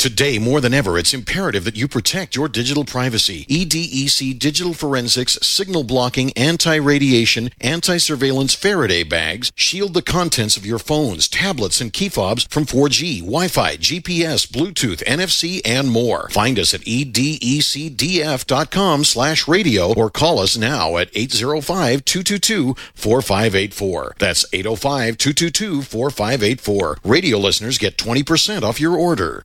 [0.00, 3.44] Today, more than ever, it's imperative that you protect your digital privacy.
[3.50, 10.64] EDEC Digital Forensics Signal Blocking Anti Radiation Anti Surveillance Faraday bags shield the contents of
[10.64, 16.30] your phones, tablets, and key fobs from 4G, Wi Fi, GPS, Bluetooth, NFC, and more.
[16.30, 17.84] Find us at edecdf.com
[19.04, 24.14] slash radio or call us now at 805 222 4584.
[24.18, 26.96] That's 805 222 4584.
[27.04, 29.44] Radio listeners get 20% off your order.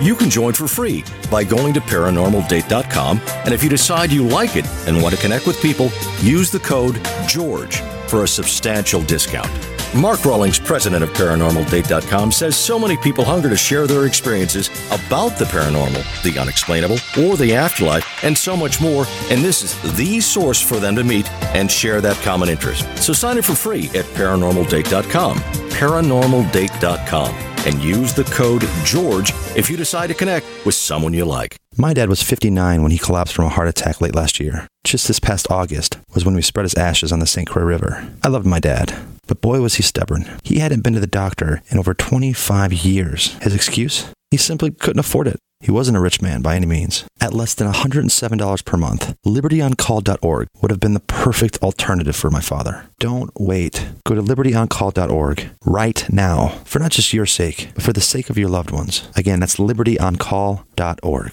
[0.00, 3.20] You can join for free by going to paranormaldate.com.
[3.44, 5.90] And if you decide you like it and want to connect with people,
[6.22, 9.79] use the code GEORGE for a substantial discount.
[9.94, 15.36] Mark Rawlings, president of ParanormalDate.com, says so many people hunger to share their experiences about
[15.36, 19.04] the paranormal, the unexplainable, or the afterlife, and so much more.
[19.30, 22.86] And this is the source for them to meet and share that common interest.
[22.98, 25.38] So sign up for free at ParanormalDate.com.
[25.38, 27.34] ParanormalDate.com
[27.66, 31.56] and use the code GEORGE if you decide to connect with someone you like.
[31.76, 34.66] My dad was 59 when he collapsed from a heart attack late last year.
[34.84, 37.48] Just this past August was when we spread his ashes on the St.
[37.48, 38.08] Croix River.
[38.22, 38.94] I loved my dad,
[39.30, 40.24] but boy was he stubborn.
[40.42, 43.34] He hadn't been to the doctor in over 25 years.
[43.34, 44.12] His excuse?
[44.32, 45.36] He simply couldn't afford it.
[45.60, 47.04] He wasn't a rich man by any means.
[47.20, 52.40] At less than $107 per month, libertyoncall.org would have been the perfect alternative for my
[52.40, 52.86] father.
[52.98, 53.86] Don't wait.
[54.04, 58.38] Go to libertyoncall.org right now for not just your sake, but for the sake of
[58.38, 59.08] your loved ones.
[59.14, 61.32] Again, that's libertyoncall.org.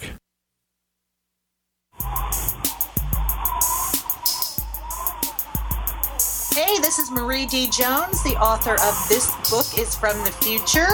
[6.88, 7.66] this is Marie D.
[7.66, 10.88] Jones, the author of This Book is from the Future,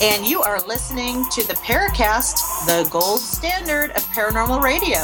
[0.00, 4.96] and you are listening to the Paracast, the gold standard of paranormal radio.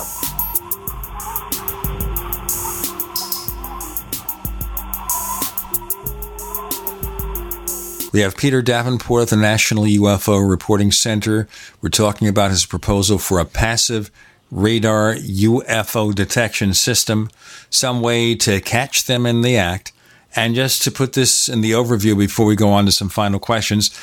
[8.14, 11.48] We have Peter Davenport at the National UFO Reporting Center.
[11.82, 14.10] We're talking about his proposal for a passive
[14.50, 17.28] radar UFO detection system,
[17.68, 19.92] some way to catch them in the act.
[20.36, 23.38] And just to put this in the overview before we go on to some final
[23.38, 23.96] questions,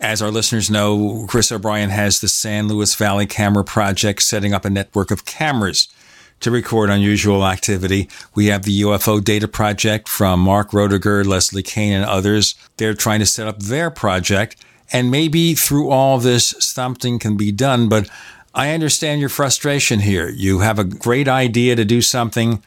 [0.00, 4.64] as our listeners know, Chris O'Brien has the San Luis Valley Camera Project setting up
[4.64, 5.88] a network of cameras
[6.40, 8.08] to record unusual activity.
[8.34, 12.54] We have the UFO Data Project from Mark Rodeghier, Leslie Kean, and others.
[12.76, 14.56] They're trying to set up their project.
[14.92, 17.88] And maybe through all this, something can be done.
[17.88, 18.08] But
[18.54, 20.28] I understand your frustration here.
[20.28, 22.62] You have a great idea to do something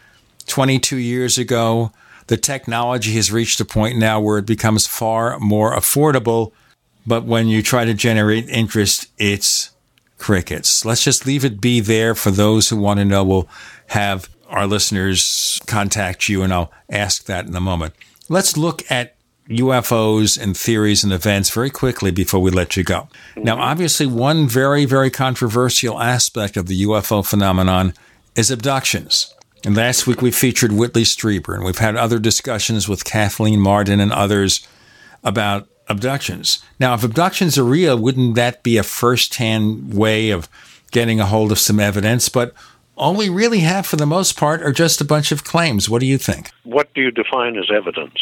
[0.47, 1.91] 22 years ago.
[2.31, 6.53] The technology has reached a point now where it becomes far more affordable.
[7.05, 9.71] But when you try to generate interest, it's
[10.17, 10.85] crickets.
[10.85, 13.25] Let's just leave it be there for those who want to know.
[13.25, 13.49] We'll
[13.87, 17.95] have our listeners contact you, and I'll ask that in a moment.
[18.29, 19.13] Let's look at
[19.49, 23.09] UFOs and theories and events very quickly before we let you go.
[23.35, 27.93] Now, obviously, one very, very controversial aspect of the UFO phenomenon
[28.37, 29.35] is abductions.
[29.63, 33.99] And last week we featured Whitley Strieber, and we've had other discussions with Kathleen Marden
[33.99, 34.67] and others
[35.23, 36.63] about abductions.
[36.79, 40.49] Now, if abductions are real, wouldn't that be a first hand way of
[40.91, 42.27] getting a hold of some evidence?
[42.27, 42.53] But
[42.95, 45.89] all we really have for the most part are just a bunch of claims.
[45.89, 46.49] What do you think?
[46.63, 48.17] What do you define as evidence?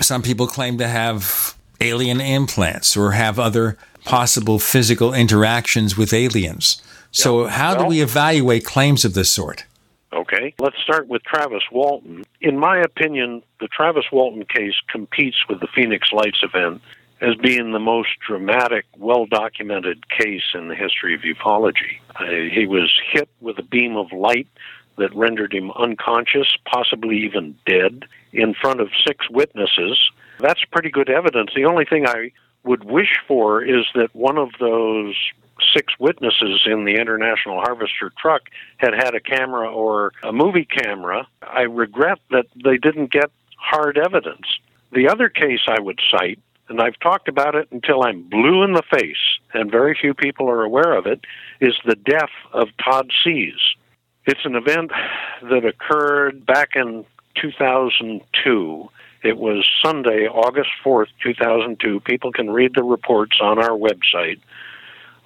[0.00, 6.82] Some people claim to have alien implants or have other possible physical interactions with aliens.
[7.10, 9.64] So, how do we evaluate claims of this sort?
[10.16, 12.24] Okay, let's start with Travis Walton.
[12.40, 16.80] In my opinion, the Travis Walton case competes with the Phoenix Lights event
[17.20, 21.98] as being the most dramatic, well documented case in the history of ufology.
[22.18, 24.48] Uh, he was hit with a beam of light
[24.96, 30.00] that rendered him unconscious, possibly even dead, in front of six witnesses.
[30.40, 31.50] That's pretty good evidence.
[31.54, 32.32] The only thing I
[32.64, 35.14] would wish for is that one of those
[35.74, 38.42] six witnesses in the International Harvester truck
[38.78, 41.26] had had a camera or a movie camera.
[41.42, 44.46] I regret that they didn't get hard evidence.
[44.92, 46.38] The other case I would cite,
[46.68, 50.48] and I've talked about it until I'm blue in the face, and very few people
[50.48, 51.20] are aware of it,
[51.60, 53.60] is the death of Todd Sees.
[54.26, 54.90] It's an event
[55.42, 57.04] that occurred back in
[57.40, 58.88] 2002.
[59.22, 62.00] It was Sunday, August 4th, 2002.
[62.00, 64.40] People can read the reports on our website.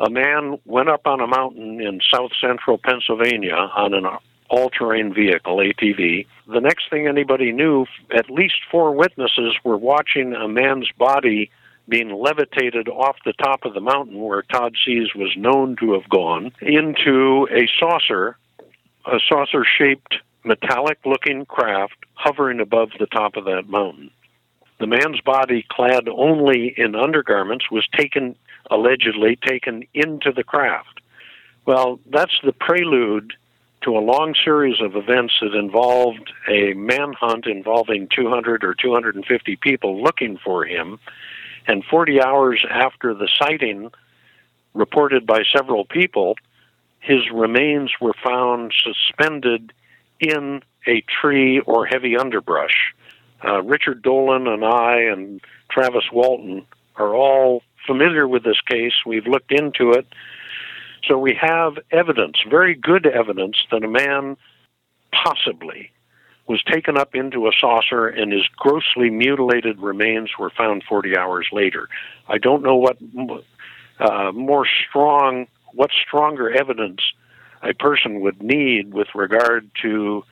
[0.00, 4.06] A man went up on a mountain in south central Pennsylvania on an
[4.48, 6.26] all terrain vehicle, ATV.
[6.48, 7.84] The next thing anybody knew,
[8.16, 11.50] at least four witnesses were watching a man's body
[11.86, 16.08] being levitated off the top of the mountain where Todd Sees was known to have
[16.08, 18.38] gone into a saucer,
[19.04, 24.10] a saucer shaped metallic looking craft hovering above the top of that mountain.
[24.80, 28.34] The man's body, clad only in undergarments, was taken,
[28.70, 31.02] allegedly taken into the craft.
[31.66, 33.34] Well, that's the prelude
[33.82, 40.02] to a long series of events that involved a manhunt involving 200 or 250 people
[40.02, 40.98] looking for him.
[41.66, 43.90] And 40 hours after the sighting,
[44.72, 46.36] reported by several people,
[47.00, 49.74] his remains were found suspended
[50.20, 52.94] in a tree or heavy underbrush.
[53.44, 58.92] Uh, Richard Dolan and I and Travis Walton are all familiar with this case.
[59.06, 60.06] We've looked into it.
[61.06, 64.36] So we have evidence, very good evidence, that a man
[65.12, 65.90] possibly
[66.46, 71.46] was taken up into a saucer and his grossly mutilated remains were found 40 hours
[71.52, 71.88] later.
[72.28, 72.98] I don't know what
[74.00, 77.00] uh, more strong, what stronger evidence
[77.62, 80.24] a person would need with regard to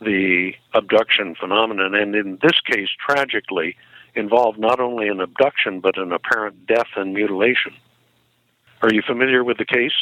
[0.00, 3.76] the abduction phenomenon, and in this case, tragically,
[4.14, 7.72] involved not only an abduction but an apparent death and mutilation.
[8.82, 9.92] Are you familiar with the case?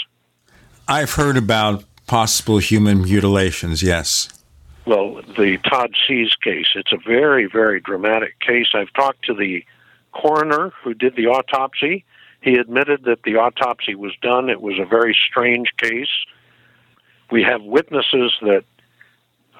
[0.89, 4.29] I've heard about possible human mutilations, yes.
[4.87, 8.69] Well, the Todd Sees case, it's a very, very dramatic case.
[8.75, 9.65] I've talked to the
[10.13, 12.05] coroner who did the autopsy.
[12.41, 14.49] He admitted that the autopsy was done.
[14.49, 16.13] It was a very strange case.
[17.31, 18.65] We have witnesses that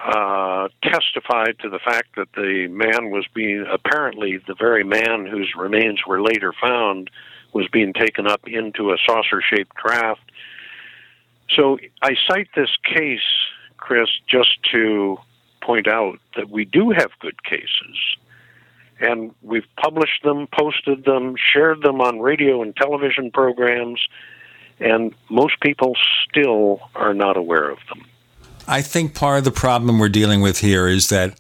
[0.03, 5.53] uh, testified to the fact that the man was being, apparently, the very man whose
[5.57, 7.11] remains were later found
[7.53, 10.31] was being taken up into a saucer shaped craft.
[11.55, 13.21] So I cite this case,
[13.79, 15.19] Chris, just to
[15.63, 18.17] point out that we do have good cases.
[19.01, 24.01] And we've published them, posted them, shared them on radio and television programs,
[24.81, 25.95] and most people
[26.29, 28.07] still are not aware of them.
[28.69, 31.39] I think part of the problem we're dealing with here is that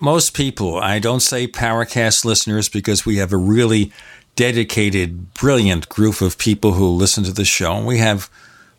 [0.00, 3.92] most people, I don't say Paracast listeners because we have a really
[4.34, 8.30] dedicated, brilliant group of people who listen to the show, we have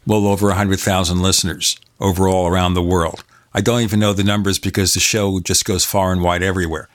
[0.05, 3.23] well over 100,000 listeners overall around the world.
[3.53, 6.89] I don't even know the numbers because the show just goes far and wide everywhere.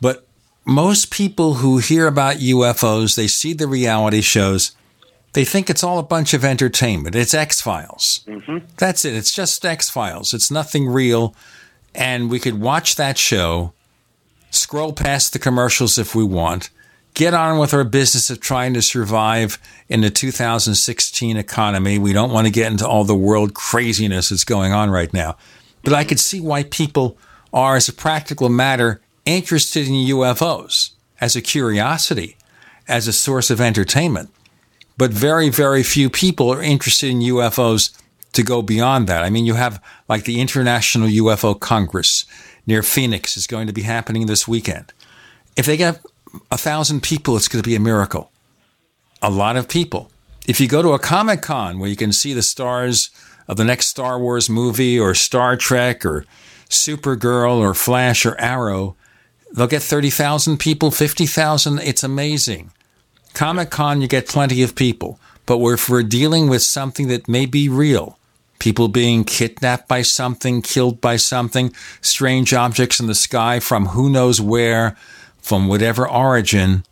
[0.00, 0.26] But
[0.66, 4.72] most people who hear about UFOs, they see the reality shows,
[5.34, 7.14] they think it's all a bunch of entertainment.
[7.14, 8.24] It's X Files.
[8.26, 8.66] Mm-hmm.
[8.78, 9.14] That's it.
[9.14, 10.32] It's just X Files.
[10.32, 11.34] It's nothing real.
[11.94, 13.72] And we could watch that show,
[14.50, 16.70] scroll past the commercials if we want,
[17.14, 21.98] get on with our business of trying to survive in the 2016 economy.
[21.98, 25.36] We don't want to get into all the world craziness that's going on right now.
[25.82, 27.18] But I could see why people
[27.52, 30.90] are, as a practical matter, interested in UFOs
[31.20, 32.36] as a curiosity,
[32.88, 34.30] as a source of entertainment.
[34.96, 37.90] But very, very few people are interested in UFOs
[38.32, 39.22] to go beyond that.
[39.22, 42.24] I mean, you have like the International UFO Congress
[42.66, 44.92] near Phoenix is going to be happening this weekend.
[45.56, 46.00] If they get
[46.50, 48.30] a thousand people, it's going to be a miracle.
[49.22, 50.10] A lot of people.
[50.46, 53.10] If you go to a Comic Con where you can see the stars
[53.48, 56.26] of the next Star Wars movie or Star Trek or
[56.68, 58.96] Supergirl or Flash or Arrow,
[59.52, 61.78] they'll get 30,000 people, 50,000.
[61.78, 62.72] It's amazing.
[63.34, 65.18] Comic Con, you get plenty of people.
[65.46, 68.18] But if we're dealing with something that may be real,
[68.58, 74.08] people being kidnapped by something, killed by something, strange objects in the sky from who
[74.08, 74.96] knows where,
[75.38, 76.84] from whatever origin,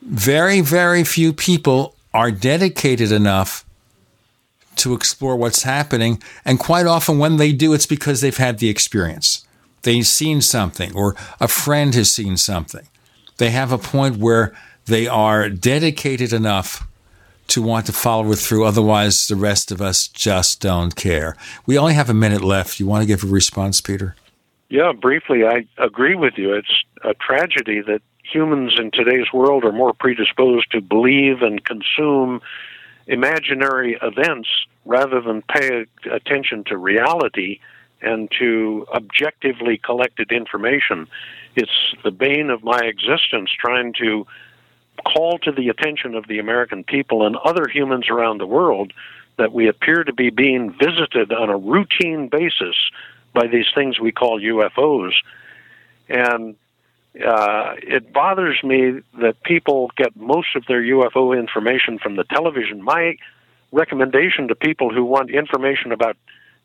[0.00, 3.66] very, very few people are dedicated enough
[4.76, 6.22] to explore what's happening.
[6.44, 9.44] And quite often, when they do, it's because they've had the experience.
[9.82, 12.86] They've seen something, or a friend has seen something.
[13.36, 14.54] They have a point where
[14.90, 16.86] they are dedicated enough
[17.48, 18.64] to want to follow it through.
[18.64, 21.36] Otherwise, the rest of us just don't care.
[21.66, 22.78] We only have a minute left.
[22.78, 24.14] You want to give a response, Peter?
[24.68, 26.52] Yeah, briefly, I agree with you.
[26.54, 32.40] It's a tragedy that humans in today's world are more predisposed to believe and consume
[33.06, 34.48] imaginary events
[34.84, 37.58] rather than pay attention to reality
[38.02, 41.08] and to objectively collected information.
[41.56, 44.26] It's the bane of my existence trying to
[45.00, 48.92] call to the attention of the American people and other humans around the world
[49.36, 52.76] that we appear to be being visited on a routine basis
[53.32, 55.12] by these things we call UFOs.
[56.08, 56.56] And
[57.24, 62.82] uh, it bothers me that people get most of their UFO information from the television.
[62.82, 63.16] My
[63.72, 66.16] recommendation to people who want information about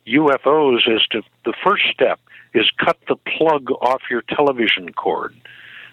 [0.08, 2.20] UFOs is to the first step
[2.54, 5.36] is cut the plug off your television cord.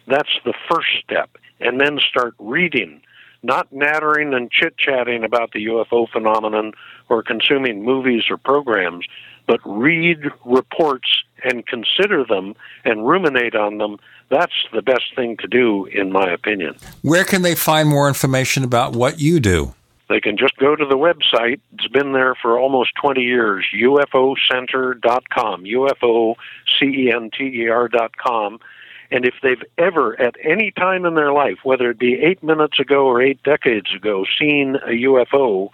[0.07, 1.31] That's the first step.
[1.63, 3.01] And then start reading,
[3.43, 6.73] not nattering and chit chatting about the UFO phenomenon
[7.09, 9.07] or consuming movies or programs,
[9.47, 13.99] but read reports and consider them and ruminate on them.
[14.29, 16.75] That's the best thing to do, in my opinion.
[17.03, 19.75] Where can they find more information about what you do?
[20.09, 21.61] They can just go to the website.
[21.75, 28.61] It's been there for almost 20 years, ufocenter.com, U-F-O-C-E-N-T-E-R.com.
[29.13, 32.81] And if they've ever, at any time in their life, whether it be eight minutes
[32.81, 35.69] ago or eight decades ago, seen a UFO,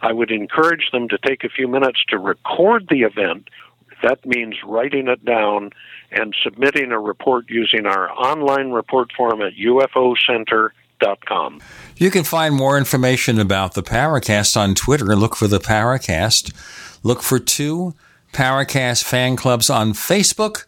[0.00, 3.50] I would encourage them to take a few minutes to record the event.
[4.02, 5.70] That means writing it down
[6.12, 11.60] and submitting a report using our online report form at ufocenter.com.
[11.96, 15.16] You can find more information about the Paracast on Twitter.
[15.16, 16.52] Look for the Paracast.
[17.02, 17.94] Look for two
[18.32, 20.66] Paracast fan clubs on Facebook.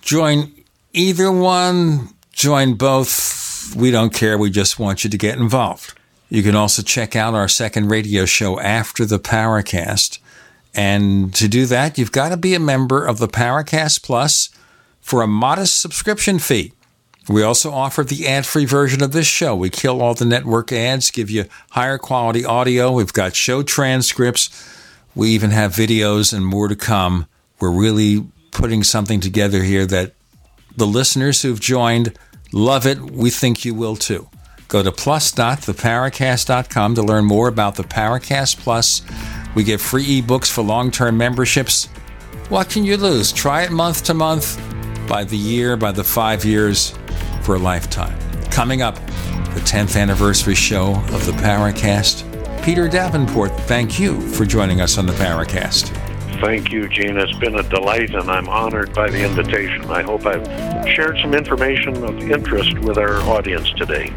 [0.00, 0.52] Join
[0.92, 3.74] either one, join both.
[3.76, 4.36] We don't care.
[4.36, 5.94] We just want you to get involved.
[6.28, 10.18] You can also check out our second radio show after the Paracast.
[10.74, 14.48] And to do that, you've got to be a member of the Paracast Plus
[15.00, 16.72] for a modest subscription fee.
[17.28, 19.54] We also offer the ad free version of this show.
[19.54, 22.90] We kill all the network ads, give you higher quality audio.
[22.92, 24.48] We've got show transcripts.
[25.14, 27.26] We even have videos and more to come.
[27.60, 30.14] We're really putting something together here that
[30.76, 32.16] the listeners who've joined
[32.52, 33.00] love it.
[33.00, 34.28] We think you will too.
[34.68, 39.02] Go to plus.theparacast.com to learn more about the Paracast Plus.
[39.54, 41.86] We give free ebooks for long term memberships.
[42.48, 43.32] What can you lose?
[43.32, 44.58] Try it month to month,
[45.08, 46.94] by the year, by the five years,
[47.42, 48.18] for a lifetime.
[48.50, 48.96] Coming up,
[49.54, 52.28] the 10th anniversary show of the Paracast.
[52.62, 56.11] Peter Davenport, thank you for joining us on the Paracast.
[56.42, 57.18] Thank you, Gene.
[57.18, 59.88] It's been a delight, and I'm honored by the invitation.
[59.88, 60.44] I hope I've
[60.88, 64.08] shared some information of interest with our audience today.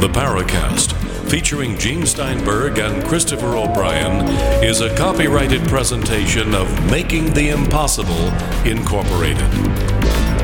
[0.00, 0.94] The Paracast,
[1.28, 4.26] featuring Gene Steinberg and Christopher O'Brien,
[4.64, 8.32] is a copyrighted presentation of Making the Impossible
[8.64, 10.05] Incorporated.